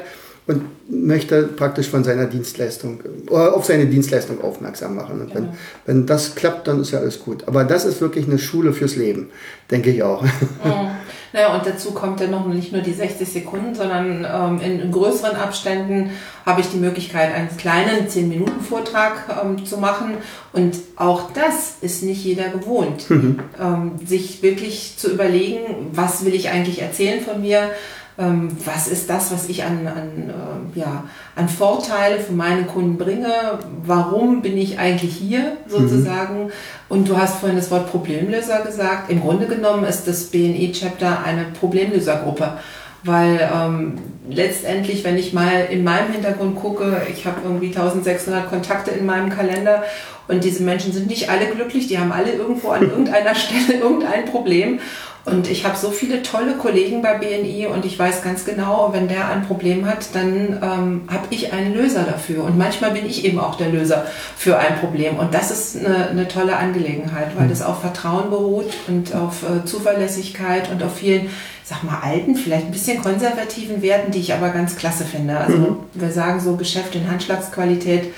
und 0.52 0.64
möchte 0.90 1.44
praktisch 1.44 1.88
von 1.88 2.04
seiner 2.04 2.26
Dienstleistung 2.26 3.00
oder 3.30 3.56
auf 3.56 3.66
seine 3.66 3.86
Dienstleistung 3.86 4.42
aufmerksam 4.42 4.96
machen. 4.96 5.22
Und 5.22 5.34
genau. 5.34 5.48
wenn, 5.86 5.98
wenn 5.98 6.06
das 6.06 6.36
klappt, 6.36 6.68
dann 6.68 6.82
ist 6.82 6.92
ja 6.92 7.00
alles 7.00 7.20
gut. 7.20 7.48
Aber 7.48 7.64
das 7.64 7.86
ist 7.86 8.02
wirklich 8.02 8.28
eine 8.28 8.38
Schule 8.38 8.74
fürs 8.74 8.96
Leben, 8.96 9.30
denke 9.70 9.92
ich 9.92 10.04
auch. 10.04 10.24
Mhm. 10.64 10.92
Naja, 11.34 11.56
und 11.56 11.66
dazu 11.66 11.92
kommt 11.92 12.20
ja 12.20 12.28
noch 12.28 12.46
nicht 12.48 12.74
nur 12.74 12.82
die 12.82 12.92
60 12.92 13.28
Sekunden, 13.28 13.74
sondern 13.74 14.28
ähm, 14.30 14.60
in, 14.62 14.80
in, 14.82 14.92
größeren 14.92 15.38
Abständen 15.38 16.12
habe 16.46 16.60
ich 16.60 16.68
die 16.68 16.78
Möglichkeit, 16.78 17.34
einen 17.34 17.56
kleinen 17.56 18.08
10-Minuten-Vortrag 18.08 19.42
ähm, 19.42 19.66
zu 19.66 19.78
machen. 19.78 20.18
Und 20.52 20.76
auch 20.98 21.32
das 21.32 21.76
ist 21.80 22.04
nicht 22.04 22.24
jeder 22.26 22.50
gewohnt. 22.50 23.10
Mhm. 23.10 23.40
Ähm, 23.60 23.92
sich 24.06 24.44
wirklich 24.44 24.96
zu 24.98 25.10
überlegen, 25.10 25.60
was 25.94 26.26
will 26.26 26.36
ich 26.36 26.50
eigentlich 26.50 26.82
erzählen 26.82 27.24
von 27.24 27.40
mir, 27.40 27.72
ähm, 28.18 28.50
was 28.66 28.88
ist 28.88 29.10
das, 29.10 29.32
was 29.32 29.48
ich 29.50 29.64
an, 29.64 29.88
an, 29.88 30.30
äh, 30.76 30.80
ja, 30.80 31.06
an 31.36 31.48
Vorteile 31.48 32.20
für 32.20 32.34
meine 32.34 32.64
Kunden 32.64 32.98
bringe, 32.98 33.60
warum 33.84 34.42
bin 34.42 34.58
ich 34.58 34.80
eigentlich 34.80 35.16
hier 35.16 35.58
sozusagen. 35.68 36.46
Mhm. 36.46 36.52
Und 36.90 37.10
du 37.10 37.18
hast 37.18 37.38
vorhin 37.38 37.58
das 37.58 37.72
Wort 37.72 37.90
Problemlöser 37.90 38.62
gesagt. 38.62 39.10
Im 39.10 39.22
Grunde 39.22 39.48
genommen 39.48 39.86
ist 39.86 40.08
das 40.08 40.26
BNE-Chapter 40.26 41.24
eine 41.24 41.46
Problemlösergruppe. 41.60 42.58
Weil 43.04 43.50
ähm, 43.52 43.98
letztendlich, 44.30 45.04
wenn 45.04 45.18
ich 45.18 45.34
mal 45.34 45.68
in 45.72 45.84
meinem 45.84 46.12
Hintergrund 46.12 46.56
gucke, 46.56 47.02
ich 47.12 47.26
habe 47.26 47.38
irgendwie 47.44 47.68
1600 47.68 48.48
Kontakte 48.48 48.92
in 48.92 49.06
meinem 49.06 49.30
Kalender 49.30 49.84
und 50.28 50.44
diese 50.44 50.64
Menschen 50.64 50.94
sind 50.94 51.08
nicht 51.08 51.30
alle 51.30 51.48
glücklich, 51.48 51.88
die 51.88 51.98
haben 51.98 52.12
alle 52.12 52.32
irgendwo 52.34 52.70
an 52.70 52.84
irgendeiner 52.90 53.34
Stelle 53.34 53.80
irgendein 53.80 54.26
Problem. 54.26 54.80
Und 55.24 55.48
ich 55.48 55.66
habe 55.66 55.78
so 55.78 55.92
viele 55.92 56.24
tolle 56.24 56.54
Kollegen 56.58 57.04
bei 57.04 57.14
BNI 57.14 57.68
und 57.68 57.86
ich 57.86 57.98
weiß 57.98 58.24
ganz 58.24 58.44
genau, 58.44 58.90
wenn 58.92 59.08
der 59.08 59.28
ein 59.28 59.46
Problem 59.46 59.86
hat, 59.86 60.16
dann 60.16 60.60
ähm, 60.64 61.02
habe 61.08 61.28
ich 61.30 61.54
einen 61.54 61.76
Löser 61.76 62.04
dafür. 62.04 62.44
Und 62.44 62.58
manchmal 62.58 62.92
bin 62.92 63.06
ich 63.06 63.24
eben 63.24 63.40
auch 63.40 63.56
der 63.56 63.70
Löser 63.70 64.08
für 64.36 64.58
ein 64.58 64.80
Problem. 64.80 65.18
Und 65.18 65.36
das 65.36 65.52
ist 65.52 65.78
eine, 65.78 66.10
eine 66.10 66.28
tolle 66.28 66.58
Angelegenheit, 66.58 67.36
weil 67.36 67.46
mhm. 67.46 67.50
das 67.50 67.62
auf 67.62 67.82
Vertrauen 67.82 68.32
beruht 68.32 68.74
und 68.88 69.14
auf 69.14 69.44
äh, 69.44 69.64
Zuverlässigkeit 69.64 70.72
und 70.72 70.82
auf 70.82 70.96
vielen, 70.96 71.30
sag 71.64 71.84
mal, 71.84 72.00
alten, 72.02 72.36
vielleicht 72.36 72.66
ein 72.66 72.72
bisschen 72.72 73.00
konservativen 73.00 73.84
Werten, 73.84 74.12
die 74.12 74.20
ich 74.20 74.34
aber 74.34 74.50
ganz 74.50 74.76
klasse 74.76 75.06
finde. 75.06 75.38
Also 75.38 75.58
mhm. 75.58 75.76
wir 75.94 76.12
sagen 76.12 76.40
so 76.40 76.56
Geschäft 76.56 76.96
in 76.96 77.08
Handschlagsqualität 77.08 78.12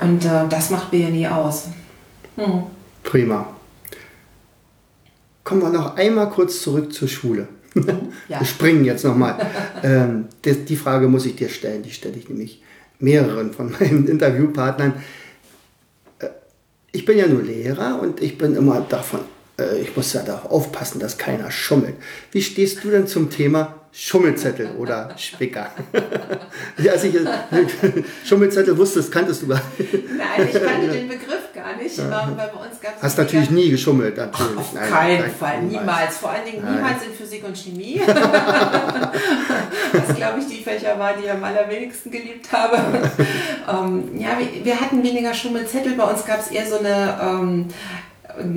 und 0.00 0.24
äh, 0.24 0.48
das 0.48 0.70
macht 0.70 0.90
BNI 0.90 1.28
aus. 1.28 1.68
Mhm. 2.36 2.64
Prima 3.04 3.46
kommen 5.44 5.62
wir 5.62 5.70
noch 5.70 5.96
einmal 5.96 6.30
kurz 6.30 6.60
zurück 6.60 6.92
zur 6.92 7.08
Schule. 7.08 7.48
Ja. 8.28 8.40
Wir 8.40 8.46
springen 8.46 8.84
jetzt 8.84 9.04
nochmal. 9.04 9.46
ähm, 9.82 10.26
die, 10.44 10.54
die 10.64 10.76
Frage 10.76 11.08
muss 11.08 11.26
ich 11.26 11.36
dir 11.36 11.48
stellen, 11.48 11.82
die 11.82 11.90
stelle 11.90 12.16
ich 12.16 12.28
nämlich 12.28 12.62
mehreren 12.98 13.52
von 13.52 13.72
meinen 13.72 14.06
Interviewpartnern. 14.06 14.94
Äh, 16.18 16.28
ich 16.92 17.04
bin 17.04 17.18
ja 17.18 17.26
nur 17.26 17.42
Lehrer 17.42 18.00
und 18.00 18.20
ich 18.20 18.38
bin 18.38 18.56
immer 18.56 18.80
davon, 18.88 19.20
ich 19.80 19.96
muss 19.96 20.12
ja 20.12 20.22
darauf 20.22 20.50
aufpassen, 20.50 21.00
dass 21.00 21.18
keiner 21.18 21.50
schummelt. 21.50 21.94
Wie 22.32 22.42
stehst 22.42 22.84
du 22.84 22.90
denn 22.90 23.06
zum 23.06 23.30
Thema 23.30 23.80
Schummelzettel 23.92 24.70
oder 24.78 25.08
Spicker. 25.16 25.72
also 26.90 27.08
ich, 27.08 27.14
Schummelzettel 28.24 28.78
wusstest, 28.78 29.10
kanntest 29.10 29.42
du 29.42 29.48
gar 29.48 29.60
nicht. 29.76 29.92
Nein, 29.92 30.48
ich 30.48 30.64
kannte 30.64 30.88
den 30.92 31.08
Begriff 31.08 31.52
gar 31.52 31.76
nicht, 31.76 31.98
weil 31.98 32.08
bei 32.08 32.44
uns 32.44 32.80
gab 32.80 32.96
es. 32.96 33.02
Hast 33.02 33.18
natürlich 33.18 33.50
nie 33.50 33.70
geschummelt, 33.70 34.16
natürlich. 34.16 34.56
Auf 34.56 34.72
nein, 34.74 34.90
keinen 34.90 35.20
nein, 35.22 35.32
Fall, 35.32 35.62
niemals. 35.62 35.80
niemals. 35.80 36.18
Vor 36.18 36.30
allen 36.30 36.44
Dingen 36.44 36.64
niemals 36.64 37.04
in 37.04 37.12
Physik 37.12 37.42
und 37.44 37.56
Chemie. 37.56 38.00
Was, 39.92 40.16
glaube 40.16 40.38
ich, 40.38 40.46
die 40.46 40.62
Fächer 40.62 40.96
waren, 40.96 41.16
die 41.18 41.24
ich 41.24 41.30
am 41.32 41.42
allerwenigsten 41.42 42.12
geliebt 42.12 42.52
habe. 42.52 42.76
ähm, 43.68 44.20
ja, 44.20 44.38
wir, 44.38 44.64
wir, 44.64 44.80
hatten 44.80 45.02
weniger 45.02 45.34
Schummelzettel, 45.34 45.94
bei 45.94 46.04
uns 46.04 46.24
gab 46.24 46.38
es 46.38 46.52
eher 46.52 46.68
so 46.68 46.78
eine. 46.78 47.18
Ähm, 47.20 47.66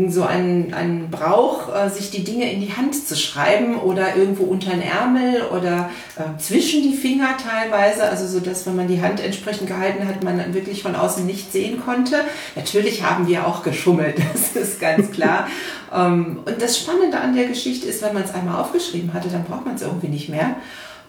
so 0.08 0.24
ein, 0.24 0.74
ein 0.74 1.10
Brauch, 1.10 1.74
äh, 1.74 1.90
sich 1.90 2.12
die 2.12 2.24
Dinge 2.24 2.52
in 2.52 2.62
die 2.62 2.74
Hand 2.74 2.96
zu 2.96 3.16
schreiben 3.16 3.78
oder 3.80 4.16
irgendwo 4.16 4.44
unter 4.44 4.72
den 4.72 4.82
Ärmel 4.82 5.44
oder 5.56 5.90
äh, 6.16 6.40
zwischen 6.40 6.82
die 6.84 6.94
Finger 6.96 7.36
teilweise, 7.38 8.04
also 8.04 8.28
so 8.28 8.40
dass 8.40 8.66
wenn 8.66 8.76
man 8.76 8.88
die 8.88 9.02
Hand 9.02 9.20
entsprechend 9.20 9.68
gehalten 9.68 10.08
hat, 10.08 10.24
man 10.24 10.54
wirklich 10.54 10.84
von 10.84 10.96
außen 10.96 11.26
nicht 11.26 11.52
sehen 11.52 11.82
konnte. 11.84 12.18
Natürlich 12.56 13.04
haben 13.04 13.28
wir 13.28 13.48
auch 13.48 13.64
geschummelt, 13.64 14.18
das 14.34 14.56
ist 14.56 14.80
ganz 14.80 15.12
klar. 15.12 15.48
ähm, 15.94 16.40
und 16.46 16.62
das 16.62 16.78
Spannende 16.78 17.20
an 17.20 17.36
der 17.36 17.46
Geschichte 17.46 17.88
ist, 17.88 18.02
wenn 18.02 18.14
man 18.14 18.24
es 18.24 18.34
einmal 18.34 18.62
aufgeschrieben 18.62 19.14
hatte, 19.14 19.30
dann 19.30 19.44
braucht 19.44 19.66
man 19.66 19.76
es 19.76 19.82
irgendwie 19.82 20.10
nicht 20.10 20.30
mehr. 20.30 20.56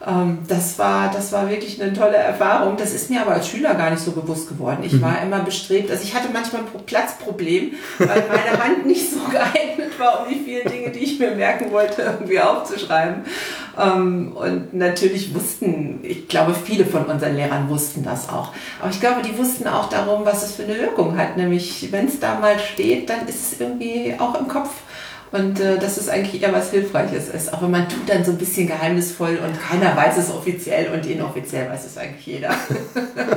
Ähm, 0.07 0.39
das, 0.49 0.79
war, 0.79 1.11
das 1.11 1.33
war 1.33 1.49
wirklich 1.49 1.81
eine 1.81 1.93
tolle 1.93 2.17
Erfahrung. 2.17 2.77
Das 2.77 2.93
ist 2.93 3.11
mir 3.11 3.23
aber 3.23 3.33
als 3.33 3.49
Schüler 3.49 3.75
gar 3.75 3.91
nicht 3.91 4.03
so 4.03 4.13
bewusst 4.13 4.49
geworden. 4.49 4.83
Ich 4.83 4.95
mhm. 4.95 5.03
war 5.03 5.23
immer 5.23 5.41
bestrebt, 5.41 5.91
also 5.91 6.03
ich 6.03 6.15
hatte 6.15 6.29
manchmal 6.33 6.63
ein 6.63 6.85
Platzproblem, 6.85 7.73
weil 7.99 8.25
meine 8.29 8.63
Hand 8.63 8.87
nicht 8.87 9.11
so 9.11 9.19
geeignet 9.31 9.99
war, 9.99 10.21
um 10.21 10.33
die 10.33 10.41
vielen 10.41 10.69
Dinge, 10.69 10.91
die 10.91 11.01
ich 11.01 11.19
mir 11.19 11.31
merken 11.31 11.73
wollte, 11.73 12.03
irgendwie 12.03 12.41
aufzuschreiben. 12.41 13.25
Ähm, 13.79 14.33
und 14.35 14.75
natürlich 14.75 15.35
wussten, 15.35 16.01
ich 16.03 16.29
glaube, 16.29 16.55
viele 16.55 16.85
von 16.85 17.07
unseren 17.07 17.35
Lehrern 17.37 17.69
wussten 17.69 18.03
das 18.03 18.29
auch. 18.29 18.53
Aber 18.81 18.91
ich 18.91 19.01
glaube, 19.01 19.23
die 19.23 19.37
wussten 19.39 19.67
auch 19.67 19.89
darum, 19.89 20.25
was 20.25 20.45
es 20.45 20.57
für 20.57 20.65
eine 20.65 20.79
Wirkung 20.79 21.17
hat. 21.17 21.37
Nämlich, 21.37 21.91
wenn 21.91 22.07
es 22.07 22.21
da 22.21 22.39
mal 22.39 22.59
steht, 22.59 23.09
dann 23.09 23.27
ist 23.27 23.53
es 23.53 23.61
irgendwie 23.61 24.15
auch 24.19 24.39
im 24.39 24.49
Kopf 24.49 24.71
und 25.33 25.59
äh, 25.61 25.79
dass 25.79 25.97
es 25.97 26.09
eigentlich 26.09 26.43
eher 26.43 26.53
was 26.53 26.71
Hilfreiches 26.71 27.29
ist. 27.29 27.53
Auch 27.53 27.63
wenn 27.63 27.71
man 27.71 27.89
tut 27.89 28.09
dann 28.09 28.25
so 28.25 28.31
ein 28.31 28.39
bisschen 28.39 28.67
geheimnisvoll 28.67 29.39
und 29.45 29.61
keiner 29.61 29.97
weiß 29.97 30.17
es 30.19 30.31
offiziell 30.31 30.93
und 30.93 31.05
inoffiziell 31.07 31.69
weiß 31.69 31.87
es 31.87 31.99
eigentlich 31.99 32.27
jeder. 32.27 32.51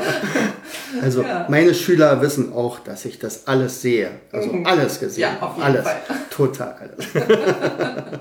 also 1.02 1.24
ja. 1.24 1.48
meine 1.50 1.74
Schüler 1.74 2.22
wissen 2.22 2.54
auch, 2.54 2.80
dass 2.80 3.06
ich 3.06 3.20
das 3.20 3.48
alles 3.48 3.82
sehe. 3.82 4.12
Also 4.32 4.52
mhm. 4.52 4.66
alles 4.66 5.00
gesehen. 5.00 5.22
Ja, 5.22 5.38
auf 5.42 5.56
jeden 5.56 5.68
alles. 5.68 5.84
Fall. 5.84 6.02
Total 6.30 6.76
alles. 6.80 7.14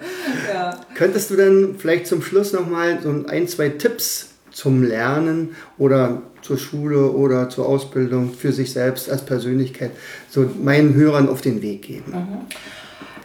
ja. 0.53 0.81
Könntest 0.95 1.31
du 1.31 1.37
denn 1.37 1.77
vielleicht 1.79 2.07
zum 2.07 2.23
Schluss 2.23 2.53
nochmal 2.53 2.99
so 3.03 3.11
ein, 3.29 3.47
zwei 3.47 3.69
Tipps 3.69 4.31
zum 4.53 4.83
Lernen 4.83 5.55
oder 5.77 6.23
zur 6.41 6.57
Schule 6.57 7.11
oder 7.11 7.51
zur 7.51 7.67
Ausbildung 7.67 8.33
für 8.33 8.53
sich 8.53 8.73
selbst 8.73 9.11
als 9.11 9.23
Persönlichkeit 9.23 9.91
so 10.31 10.49
meinen 10.63 10.95
Hörern 10.95 11.29
auf 11.29 11.43
den 11.43 11.61
Weg 11.61 11.83
geben? 11.83 12.13
Mhm. 12.13 12.39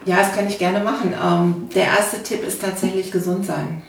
Ja, 0.06 0.18
das 0.18 0.34
kann 0.34 0.47
ich 0.47 0.58
gerne 0.58 0.80
machen. 0.80 1.14
Ähm, 1.14 1.70
der 1.76 1.86
erste 1.86 2.24
Tipp 2.24 2.45
ist 2.45 2.62
tatsächlich 2.62 3.12
gesund 3.12 3.45
sein. 3.45 3.84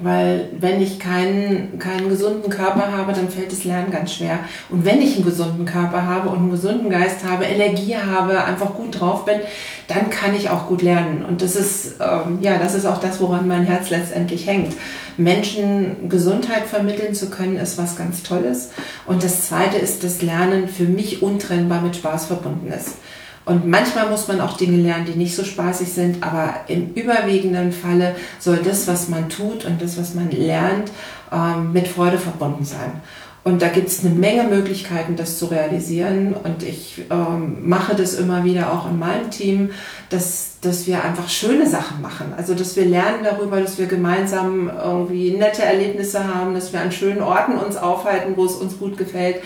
Weil 0.00 0.48
wenn 0.58 0.82
ich 0.82 0.98
keinen, 0.98 1.78
keinen 1.78 2.08
gesunden 2.08 2.50
Körper 2.50 2.90
habe, 2.90 3.12
dann 3.12 3.28
fällt 3.28 3.52
das 3.52 3.62
Lernen 3.62 3.92
ganz 3.92 4.14
schwer. 4.14 4.40
Und 4.68 4.84
wenn 4.84 5.00
ich 5.00 5.14
einen 5.14 5.24
gesunden 5.24 5.66
Körper 5.66 6.04
habe 6.04 6.30
und 6.30 6.38
einen 6.38 6.50
gesunden 6.50 6.90
Geist 6.90 7.24
habe, 7.24 7.44
Energie 7.44 7.96
habe, 7.96 8.42
einfach 8.42 8.74
gut 8.74 8.98
drauf 8.98 9.24
bin, 9.24 9.38
dann 9.86 10.10
kann 10.10 10.34
ich 10.34 10.50
auch 10.50 10.66
gut 10.66 10.82
lernen. 10.82 11.24
Und 11.24 11.42
das 11.42 11.54
ist, 11.54 11.94
ähm, 12.00 12.38
ja, 12.40 12.58
das 12.58 12.74
ist 12.74 12.86
auch 12.86 12.98
das, 12.98 13.20
woran 13.20 13.46
mein 13.46 13.62
Herz 13.64 13.90
letztendlich 13.90 14.48
hängt. 14.48 14.74
Menschen 15.16 16.08
Gesundheit 16.08 16.66
vermitteln 16.66 17.14
zu 17.14 17.30
können, 17.30 17.56
ist 17.56 17.78
was 17.78 17.94
ganz 17.96 18.24
Tolles. 18.24 18.70
Und 19.06 19.22
das 19.22 19.46
Zweite 19.46 19.78
ist, 19.78 20.02
dass 20.02 20.22
Lernen 20.22 20.66
für 20.66 20.84
mich 20.84 21.22
untrennbar 21.22 21.80
mit 21.82 21.94
Spaß 21.94 22.26
verbunden 22.26 22.72
ist. 22.72 22.96
Und 23.44 23.66
manchmal 23.66 24.08
muss 24.08 24.26
man 24.26 24.40
auch 24.40 24.56
Dinge 24.56 24.78
lernen, 24.78 25.04
die 25.06 25.18
nicht 25.18 25.36
so 25.36 25.44
spaßig 25.44 25.88
sind, 25.88 26.22
aber 26.22 26.54
im 26.68 26.94
überwiegenden 26.94 27.72
Falle 27.72 28.14
soll 28.38 28.58
das, 28.64 28.86
was 28.88 29.08
man 29.08 29.28
tut 29.28 29.64
und 29.66 29.82
das, 29.82 29.98
was 29.98 30.14
man 30.14 30.30
lernt, 30.30 30.90
ähm, 31.30 31.72
mit 31.72 31.86
Freude 31.86 32.18
verbunden 32.18 32.64
sein. 32.64 33.02
Und 33.44 33.60
da 33.60 33.68
gibt 33.68 33.88
es 33.88 34.02
eine 34.02 34.14
Menge 34.14 34.44
Möglichkeiten, 34.44 35.16
das 35.16 35.38
zu 35.38 35.44
realisieren. 35.46 36.32
Und 36.32 36.62
ich 36.62 37.02
ähm, 37.10 37.68
mache 37.68 37.94
das 37.94 38.14
immer 38.14 38.42
wieder 38.42 38.72
auch 38.72 38.88
in 38.88 38.98
meinem 38.98 39.30
Team, 39.30 39.70
dass, 40.08 40.56
dass 40.62 40.86
wir 40.86 41.04
einfach 41.04 41.28
schöne 41.28 41.68
Sachen 41.68 42.00
machen. 42.00 42.32
Also 42.34 42.54
dass 42.54 42.74
wir 42.74 42.86
lernen 42.86 43.22
darüber, 43.22 43.60
dass 43.60 43.76
wir 43.76 43.84
gemeinsam 43.84 44.70
irgendwie 44.70 45.32
nette 45.32 45.62
Erlebnisse 45.62 46.26
haben, 46.26 46.54
dass 46.54 46.72
wir 46.72 46.80
an 46.80 46.90
schönen 46.90 47.20
Orten 47.20 47.58
uns 47.58 47.76
aufhalten, 47.76 48.32
wo 48.36 48.46
es 48.46 48.54
uns 48.54 48.78
gut 48.78 48.96
gefällt. 48.96 49.36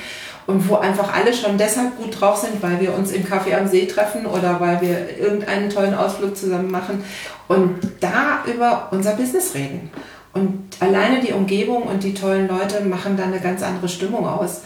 Und 0.48 0.66
wo 0.66 0.76
einfach 0.76 1.14
alle 1.14 1.34
schon 1.34 1.58
deshalb 1.58 1.98
gut 1.98 2.18
drauf 2.18 2.38
sind, 2.38 2.62
weil 2.62 2.80
wir 2.80 2.94
uns 2.94 3.12
im 3.12 3.22
Café 3.22 3.54
am 3.54 3.68
See 3.68 3.84
treffen 3.84 4.24
oder 4.24 4.58
weil 4.58 4.80
wir 4.80 5.18
irgendeinen 5.18 5.68
tollen 5.68 5.94
Ausflug 5.94 6.34
zusammen 6.34 6.70
machen 6.70 7.04
und 7.48 7.74
da 8.00 8.44
über 8.46 8.88
unser 8.90 9.12
Business 9.12 9.54
reden. 9.54 9.90
Und 10.32 10.68
alleine 10.80 11.20
die 11.20 11.32
Umgebung 11.32 11.82
und 11.82 12.02
die 12.02 12.14
tollen 12.14 12.48
Leute 12.48 12.80
machen 12.80 13.18
da 13.18 13.24
eine 13.24 13.40
ganz 13.40 13.62
andere 13.62 13.90
Stimmung 13.90 14.26
aus. 14.26 14.62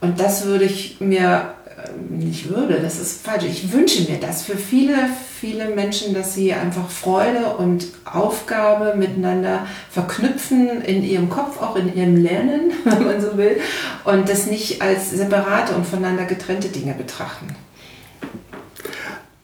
Und 0.00 0.18
das 0.18 0.46
würde 0.46 0.64
ich 0.64 1.00
mir, 1.00 1.54
ähm, 1.84 2.18
nicht 2.18 2.48
würde, 2.48 2.80
das 2.80 2.98
ist 2.98 3.22
falsch, 3.22 3.44
ich 3.44 3.70
wünsche 3.72 4.10
mir 4.10 4.18
das 4.18 4.42
für 4.42 4.56
viele, 4.56 4.96
viele 5.38 5.74
Menschen, 5.74 6.14
dass 6.14 6.34
sie 6.34 6.52
einfach 6.52 6.88
Freude 6.88 7.56
und 7.58 7.88
Aufgabe 8.04 8.96
miteinander 8.96 9.66
verknüpfen 9.90 10.82
in 10.82 11.04
ihrem 11.04 11.28
Kopf, 11.28 11.60
auch 11.60 11.76
in 11.76 11.94
ihrem 11.94 12.16
Lernen, 12.16 12.72
wenn 12.84 13.04
man 13.04 13.20
so 13.20 13.36
will, 13.36 13.56
und 14.04 14.28
das 14.28 14.46
nicht 14.46 14.80
als 14.80 15.10
separate 15.10 15.74
und 15.74 15.86
voneinander 15.86 16.24
getrennte 16.24 16.68
Dinge 16.68 16.94
betrachten. 16.94 17.48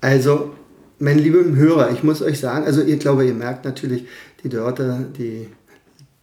Also, 0.00 0.52
mein 0.98 1.18
lieber 1.18 1.44
Hörer, 1.44 1.90
ich 1.90 2.02
muss 2.02 2.22
euch 2.22 2.40
sagen, 2.40 2.64
also 2.64 2.82
ihr 2.82 2.96
glaube, 2.96 3.26
ihr 3.26 3.34
merkt 3.34 3.64
natürlich, 3.64 4.06
die 4.42 4.48
Dörte, 4.48 5.06
die 5.18 5.48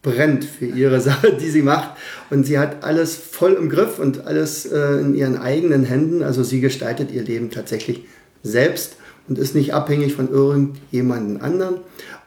brennt 0.02 0.44
für 0.44 0.66
ihre 0.66 1.00
Sache, 1.00 1.34
die 1.34 1.48
sie 1.48 1.62
macht. 1.62 1.90
Und 2.30 2.44
sie 2.44 2.58
hat 2.58 2.82
alles 2.82 3.16
voll 3.16 3.52
im 3.52 3.68
Griff 3.68 3.98
und 3.98 4.26
alles 4.26 4.66
äh, 4.66 5.00
in 5.00 5.14
ihren 5.14 5.38
eigenen 5.38 5.84
Händen. 5.84 6.22
Also 6.22 6.42
sie 6.42 6.60
gestaltet 6.60 7.12
ihr 7.12 7.22
Leben 7.22 7.50
tatsächlich 7.50 8.04
selbst 8.42 8.96
und 9.28 9.38
ist 9.38 9.54
nicht 9.54 9.74
abhängig 9.74 10.14
von 10.14 10.30
irgendjemandem 10.30 11.42
anderen. 11.42 11.76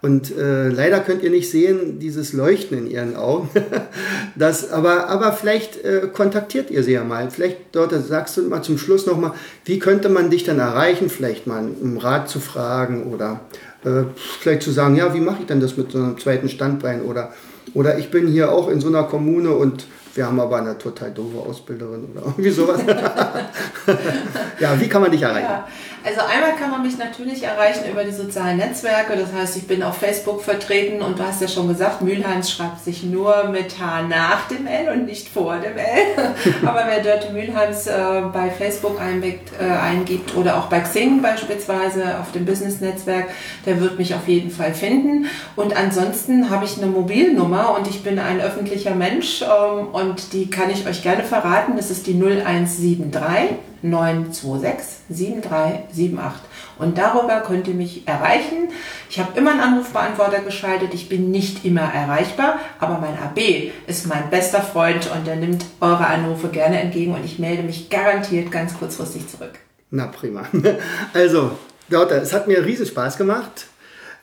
Und 0.01 0.35
äh, 0.37 0.69
leider 0.69 0.99
könnt 0.99 1.23
ihr 1.23 1.29
nicht 1.29 1.49
sehen, 1.49 1.99
dieses 1.99 2.33
Leuchten 2.33 2.77
in 2.77 2.87
ihren 2.87 3.15
Augen. 3.15 3.49
das, 4.35 4.71
aber, 4.71 5.07
aber 5.07 5.31
vielleicht 5.31 5.83
äh, 5.83 6.09
kontaktiert 6.11 6.71
ihr 6.71 6.83
sie 6.83 6.93
ja 6.93 7.03
mal. 7.03 7.31
Vielleicht 7.31 7.57
dort 7.71 7.93
sagst 8.05 8.37
du 8.37 8.43
mal 8.43 8.61
zum 8.61 8.77
Schluss 8.77 9.05
nochmal, 9.05 9.31
wie 9.65 9.79
könnte 9.79 10.09
man 10.09 10.29
dich 10.29 10.43
dann 10.43 10.59
erreichen? 10.59 11.09
Vielleicht 11.09 11.47
mal 11.47 11.69
um 11.81 11.97
Rat 11.97 12.29
zu 12.29 12.39
fragen 12.39 13.13
oder 13.13 13.41
äh, 13.85 14.03
vielleicht 14.41 14.63
zu 14.63 14.71
sagen, 14.71 14.95
ja, 14.95 15.13
wie 15.13 15.21
mache 15.21 15.41
ich 15.41 15.47
denn 15.47 15.61
das 15.61 15.77
mit 15.77 15.91
so 15.91 15.97
einem 15.97 16.17
zweiten 16.17 16.49
Standbein? 16.49 17.03
Oder 17.03 17.31
oder 17.73 17.97
ich 17.97 18.11
bin 18.11 18.27
hier 18.27 18.51
auch 18.51 18.69
in 18.69 18.81
so 18.81 18.87
einer 18.87 19.03
Kommune 19.03 19.51
und 19.51 19.85
wir 20.15 20.27
haben 20.27 20.39
aber 20.39 20.57
eine 20.57 20.77
total 20.77 21.11
doofe 21.11 21.39
Ausbilderin 21.39 22.05
oder 22.11 22.21
irgendwie 22.25 22.51
sowas. 22.51 22.81
ja, 24.59 24.79
wie 24.79 24.87
kann 24.87 25.01
man 25.01 25.11
dich 25.11 25.23
erreichen? 25.23 25.47
Ja, 25.49 25.67
also 26.03 26.21
einmal 26.21 26.55
kann 26.57 26.69
man 26.69 26.81
mich 26.81 26.97
natürlich 26.97 27.43
erreichen 27.43 27.89
über 27.89 28.03
die 28.03 28.11
sozialen 28.11 28.57
Netzwerke. 28.57 29.15
Das 29.15 29.31
heißt, 29.33 29.57
ich 29.57 29.67
bin 29.67 29.83
auf 29.83 29.97
Facebook 29.97 30.41
vertreten 30.41 31.01
und 31.01 31.19
du 31.19 31.23
hast 31.23 31.41
ja 31.41 31.47
schon 31.47 31.67
gesagt, 31.67 32.01
Mülheims 32.01 32.51
schreibt 32.51 32.83
sich 32.83 33.03
nur 33.03 33.45
mit 33.45 33.79
H 33.79 34.03
nach 34.03 34.47
dem 34.47 34.67
L 34.67 34.89
und 34.89 35.05
nicht 35.05 35.29
vor 35.29 35.57
dem 35.57 35.77
L. 35.77 36.33
aber 36.65 36.83
wer 36.87 37.01
Dörte 37.01 37.31
Mülheims 37.31 37.87
äh, 37.87 38.21
bei 38.33 38.49
Facebook 38.49 38.99
eingibt, 38.99 39.51
äh, 39.59 39.65
eingibt 39.65 40.35
oder 40.35 40.57
auch 40.57 40.65
bei 40.67 40.81
Xing 40.81 41.21
beispielsweise 41.21 42.19
auf 42.19 42.31
dem 42.31 42.45
Business-Netzwerk, 42.45 43.29
der 43.65 43.79
wird 43.79 43.97
mich 43.97 44.13
auf 44.13 44.27
jeden 44.27 44.51
Fall 44.51 44.73
finden. 44.73 45.27
Und 45.55 45.75
ansonsten 45.75 46.49
habe 46.49 46.65
ich 46.65 46.77
eine 46.77 46.87
Mobilnummer 46.87 47.75
und 47.77 47.87
ich 47.87 48.03
bin 48.03 48.19
ein 48.19 48.41
öffentlicher 48.41 48.95
Mensch 48.95 49.41
ähm, 49.41 49.87
und 49.87 50.33
die 50.33 50.49
kann 50.49 50.69
ich 50.69 50.85
euch 50.85 51.01
gerne 51.01 51.23
verraten. 51.23 51.77
Das 51.77 51.91
ist 51.91 52.07
die 52.07 52.13
0173 52.13 53.72
926 53.83 55.03
7378. 55.09 56.41
Und 56.79 56.97
darüber 56.97 57.41
könnt 57.41 57.67
ihr 57.67 57.73
mich 57.73 58.07
erreichen. 58.07 58.69
Ich 59.09 59.19
habe 59.19 59.37
immer 59.37 59.51
einen 59.51 59.59
Anrufbeantworter 59.59 60.39
geschaltet. 60.39 60.93
Ich 60.93 61.09
bin 61.09 61.29
nicht 61.29 61.65
immer 61.65 61.93
erreichbar, 61.93 62.59
aber 62.79 62.97
mein 62.99 63.17
AB 63.17 63.71
ist 63.85 64.07
mein 64.07 64.29
bester 64.29 64.61
Freund 64.61 65.09
und 65.15 65.27
er 65.27 65.35
nimmt 65.35 65.65
eure 65.81 66.07
Anrufe 66.07 66.47
gerne 66.47 66.79
entgegen 66.79 67.13
und 67.13 67.23
ich 67.23 67.39
melde 67.39 67.63
mich 67.63 67.89
garantiert 67.89 68.51
ganz 68.51 68.73
kurzfristig 68.77 69.27
zurück. 69.27 69.53
Na 69.91 70.07
prima. 70.07 70.45
Also, 71.13 71.51
Lotte, 71.89 72.15
es 72.15 72.33
hat 72.33 72.47
mir 72.47 72.65
riesen 72.65 72.85
Spaß 72.85 73.17
gemacht. 73.17 73.67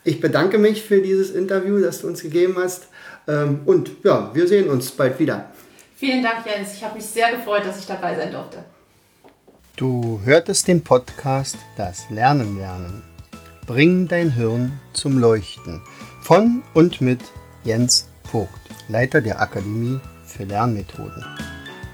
Ich 0.03 0.21
bedanke 0.21 0.59
mich 0.59 0.83
für 0.83 1.01
dieses 1.03 1.31
Interview, 1.31 1.81
das 1.81 2.01
du 2.01 2.09
uns 2.09 2.23
gegeben 2.23 2.57
hast. 2.59 2.89
Ähm, 3.29 3.61
und 3.67 3.91
ja, 4.03 4.31
wir 4.35 4.49
sehen 4.49 4.69
uns 4.69 4.91
bald 4.91 5.19
wieder. 5.19 5.51
Vielen 5.97 6.23
Dank, 6.23 6.47
Jens. 6.47 6.75
Ich 6.75 6.83
habe 6.83 6.95
mich 6.95 7.05
sehr 7.05 7.31
gefreut, 7.31 7.63
dass 7.67 7.79
ich 7.79 7.87
dabei 7.87 8.17
sein 8.17 8.33
durfte. 8.33 8.65
Du 9.81 10.21
hörtest 10.25 10.69
den 10.69 10.85
Podcast 10.85 11.57
Das 11.79 12.11
Lernen 12.11 12.59
lernen. 12.59 13.03
Bring 13.67 14.07
dein 14.07 14.31
Hirn 14.31 14.79
zum 14.93 15.17
Leuchten. 15.17 15.81
Von 16.21 16.63
und 16.75 17.01
mit 17.01 17.21
Jens 17.65 18.07
Vogt, 18.31 18.61
Leiter 18.89 19.23
der 19.23 19.41
Akademie 19.41 19.99
für 20.27 20.45
Lernmethoden. 20.45 21.25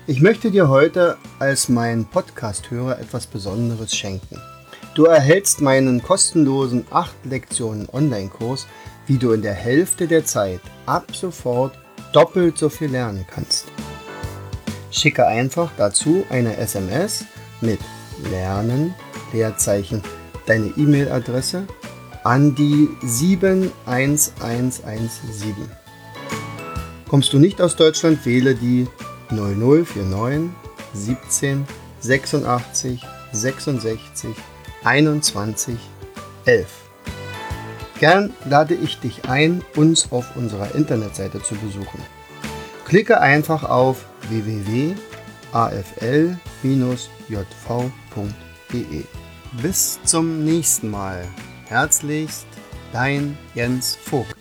Ich 0.08 0.20
möchte 0.20 0.50
dir 0.50 0.68
heute 0.68 1.16
als 1.38 1.68
mein 1.68 2.06
Podcast-Hörer 2.06 2.98
etwas 2.98 3.28
Besonderes 3.28 3.94
schenken. 3.94 4.40
Du 4.96 5.04
erhältst 5.04 5.60
meinen 5.60 6.02
kostenlosen 6.02 6.88
8 6.90 7.14
Lektionen 7.22 7.88
Online-Kurs, 7.92 8.66
wie 9.06 9.18
du 9.18 9.30
in 9.30 9.42
der 9.42 9.54
Hälfte 9.54 10.08
der 10.08 10.24
Zeit 10.24 10.60
ab 10.86 11.14
sofort 11.14 11.78
doppelt 12.12 12.58
so 12.58 12.68
viel 12.68 12.90
lernen 12.90 13.24
kannst. 13.32 13.66
Schicke 14.90 15.24
einfach 15.24 15.70
dazu 15.76 16.24
eine 16.30 16.56
SMS 16.56 17.26
mit 17.66 17.80
Lernen, 18.30 18.94
Leerzeichen, 19.32 20.02
deine 20.46 20.68
E-Mail-Adresse 20.76 21.66
an 22.24 22.54
die 22.54 22.88
71117. 23.02 25.54
Kommst 27.08 27.32
du 27.32 27.38
nicht 27.38 27.60
aus 27.60 27.76
Deutschland, 27.76 28.24
wähle 28.24 28.54
die 28.54 28.86
0049 29.30 30.50
17 30.94 31.66
86 32.00 33.02
66 33.32 34.30
21 34.84 35.76
11. 36.46 36.66
Gern 37.98 38.32
lade 38.48 38.74
ich 38.74 39.00
dich 39.00 39.28
ein, 39.28 39.62
uns 39.74 40.12
auf 40.12 40.36
unserer 40.36 40.74
Internetseite 40.74 41.42
zu 41.42 41.54
besuchen. 41.54 42.00
Klicke 42.84 43.20
einfach 43.20 43.64
auf 43.64 44.04
www.afl-jv.de. 47.28 49.04
Bis 49.62 49.98
zum 50.04 50.44
nächsten 50.44 50.90
Mal. 50.90 51.26
Herzlichst, 51.68 52.46
dein 52.92 53.36
Jens 53.54 53.96
Vogt. 53.96 54.36